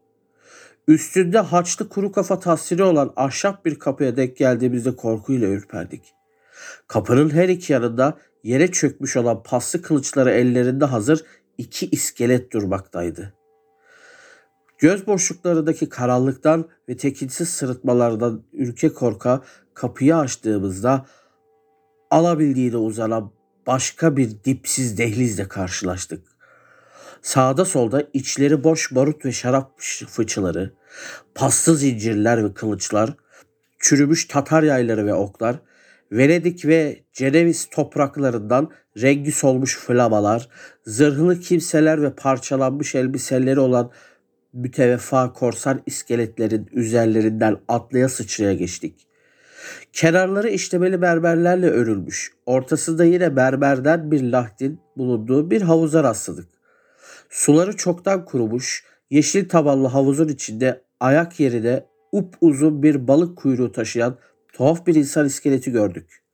Üstünde 0.88 1.38
haçlı 1.38 1.88
kuru 1.88 2.12
kafa 2.12 2.38
tasviri 2.40 2.82
olan 2.82 3.12
ahşap 3.16 3.64
bir 3.64 3.78
kapıya 3.78 4.16
denk 4.16 4.36
geldiğimizde 4.36 4.96
korkuyla 4.96 5.48
ürperdik. 5.48 6.14
Kapının 6.88 7.30
her 7.30 7.48
iki 7.48 7.72
yanında 7.72 8.18
yere 8.44 8.72
çökmüş 8.72 9.16
olan 9.16 9.42
paslı 9.42 9.82
kılıçları 9.82 10.30
ellerinde 10.30 10.84
hazır 10.84 11.24
iki 11.58 11.86
iskelet 11.90 12.52
durmaktaydı. 12.52 13.32
Göz 14.78 15.06
boşluklarındaki 15.06 15.88
karanlıktan 15.88 16.68
ve 16.88 16.96
tekinsiz 16.96 17.48
sırıtmalardan 17.48 18.42
ürke 18.52 18.92
korka 18.92 19.42
kapıyı 19.74 20.16
açtığımızda 20.16 21.06
alabildiğine 22.10 22.76
uzanan 22.76 23.30
başka 23.66 24.16
bir 24.16 24.44
dipsiz 24.44 24.98
dehlizle 24.98 25.48
karşılaştık. 25.48 26.26
Sağda 27.22 27.64
solda 27.64 28.08
içleri 28.12 28.64
boş 28.64 28.94
barut 28.94 29.24
ve 29.24 29.32
şarap 29.32 29.80
fıçıları, 30.08 30.74
paslı 31.34 31.76
zincirler 31.76 32.44
ve 32.44 32.54
kılıçlar, 32.54 33.14
çürümüş 33.78 34.28
Tatar 34.28 34.62
yayları 34.62 35.06
ve 35.06 35.14
oklar, 35.14 35.56
Venedik 36.12 36.66
ve 36.66 37.04
Ceneviz 37.12 37.64
topraklarından 37.70 38.70
rengi 39.00 39.32
solmuş 39.32 39.78
flamalar, 39.78 40.48
zırhlı 40.86 41.40
kimseler 41.40 42.02
ve 42.02 42.14
parçalanmış 42.14 42.94
elbiseleri 42.94 43.60
olan 43.60 43.90
müteveffa 44.52 45.32
korsan 45.32 45.82
iskeletlerin 45.86 46.68
üzerlerinden 46.72 47.56
atlaya 47.68 48.08
sıçraya 48.08 48.54
geçtik. 48.54 49.06
Kenarları 49.92 50.48
işlemeli 50.48 51.02
berberlerle 51.02 51.70
örülmüş. 51.70 52.32
Ortasında 52.46 53.04
yine 53.04 53.36
berberden 53.36 54.10
bir 54.10 54.22
lahdin 54.22 54.80
bulunduğu 54.96 55.50
bir 55.50 55.62
havuza 55.62 56.04
rastladık. 56.04 56.48
Suları 57.30 57.76
çoktan 57.76 58.24
kurumuş, 58.24 58.84
yeşil 59.10 59.48
tabanlı 59.48 59.88
havuzun 59.88 60.28
içinde 60.28 60.82
ayak 61.00 61.40
yerine 61.40 61.84
up 62.12 62.34
uzun 62.40 62.82
bir 62.82 63.08
balık 63.08 63.38
kuyruğu 63.38 63.72
taşıyan 63.72 64.18
tuhaf 64.54 64.86
bir 64.86 64.94
insan 64.94 65.26
iskeleti 65.26 65.72
gördük. 65.72 66.24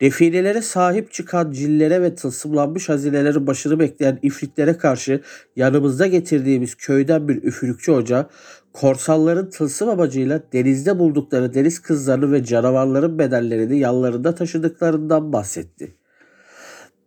Definelere 0.00 0.62
sahip 0.62 1.12
çıkan 1.12 1.52
cillere 1.52 2.02
ve 2.02 2.14
tılsımlanmış 2.14 2.88
hazinelerin 2.88 3.46
başını 3.46 3.78
bekleyen 3.78 4.18
ifritlere 4.22 4.78
karşı 4.78 5.20
yanımızda 5.56 6.06
getirdiğimiz 6.06 6.74
köyden 6.74 7.28
bir 7.28 7.42
üfürükçü 7.42 7.92
hoca, 7.92 8.28
korsanların 8.72 9.50
tılsım 9.50 9.88
amacıyla 9.88 10.42
denizde 10.52 10.98
buldukları 10.98 11.54
deniz 11.54 11.82
kızlarını 11.82 12.32
ve 12.32 12.44
canavarların 12.44 13.18
bedenlerini 13.18 13.78
yanlarında 13.78 14.34
taşıdıklarından 14.34 15.32
bahsetti. 15.32 15.94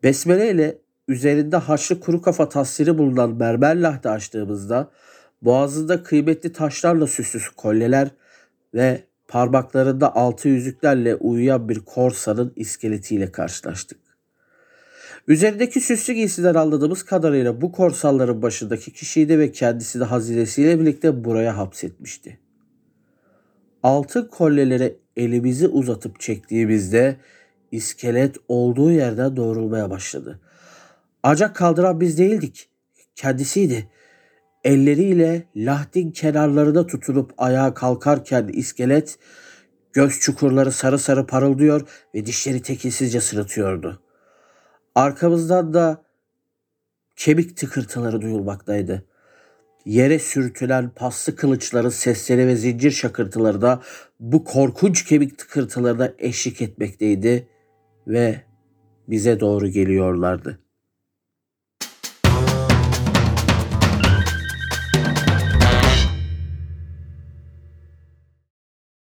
Besmele 0.04 0.52
ile 0.52 0.78
üzerinde 1.08 1.58
haçlı 1.58 2.00
kuru 2.00 2.22
kafa 2.22 2.50
tasviri 2.50 2.98
bulunan 2.98 3.36
mermer 3.36 3.76
lahde 3.76 4.10
açtığımızda 4.10 4.92
boğazında 5.42 6.04
kıymetli 6.04 6.54
taşlarla 6.54 7.08
süslü 7.08 7.40
kolyeler 7.58 8.08
ve 8.74 9.04
parmaklarında 9.28 10.16
altı 10.16 10.48
yüzüklerle 10.48 11.16
uyuyan 11.16 11.70
bir 11.70 11.80
korsanın 11.80 12.54
iskeletiyle 12.56 13.32
karşılaştık. 13.32 14.00
Üzerindeki 15.28 15.82
süslü 15.82 16.14
giysiden 16.14 16.56
anladığımız 16.56 17.04
kadarıyla 17.04 17.62
bu 17.62 17.72
korsanların 17.72 18.42
başındaki 18.42 18.94
kişiydi 18.94 19.40
ve 19.40 19.52
kendisini 19.52 20.04
hazinesiyle 20.04 20.80
birlikte 20.80 21.24
buraya 21.24 21.58
hapsetmişti. 21.58 22.40
Altın 23.84 24.28
kolyelere 24.28 24.96
elimizi 25.18 25.68
uzatıp 25.68 26.20
çektiğimizde 26.20 27.18
iskelet 27.72 28.36
olduğu 28.48 28.92
yerden 28.92 29.36
doğrulmaya 29.36 29.90
başladı. 29.90 30.40
Ancak 31.24 31.56
kaldıran 31.56 32.02
biz 32.02 32.18
değildik. 32.18 32.70
Kendisiydi. 33.16 33.90
Elleriyle 34.66 35.44
lahdin 35.56 36.12
kenarlarına 36.12 36.88
tutunup 36.88 37.34
ayağa 37.38 37.74
kalkarken 37.74 38.48
iskelet 38.48 39.20
göz 39.94 40.20
çukurları 40.20 40.72
sarı 40.72 41.00
sarı 41.00 41.26
parıldıyor 41.26 41.88
ve 42.16 42.26
dişleri 42.26 42.62
tekinsizce 42.62 43.22
sırıtıyordu. 43.22 44.02
Arkamızdan 44.96 45.74
da 45.74 46.04
kemik 47.16 47.58
tıkırtıları 47.58 48.22
duyulmaktaydı. 48.22 49.06
Yere 49.86 50.20
sürtülen 50.20 50.90
paslı 50.90 51.36
kılıçların 51.36 51.90
sesleri 51.90 52.48
ve 52.48 52.56
zincir 52.56 52.92
şakırtıları 52.92 53.62
da 53.62 53.82
bu 54.20 54.44
korkunç 54.44 55.06
kemik 55.06 55.38
tıkırtılarına 55.38 56.14
eşlik 56.20 56.62
etmekteydi 56.62 57.48
ve 58.08 58.42
bize 59.08 59.40
doğru 59.40 59.68
geliyorlardı. 59.68 60.65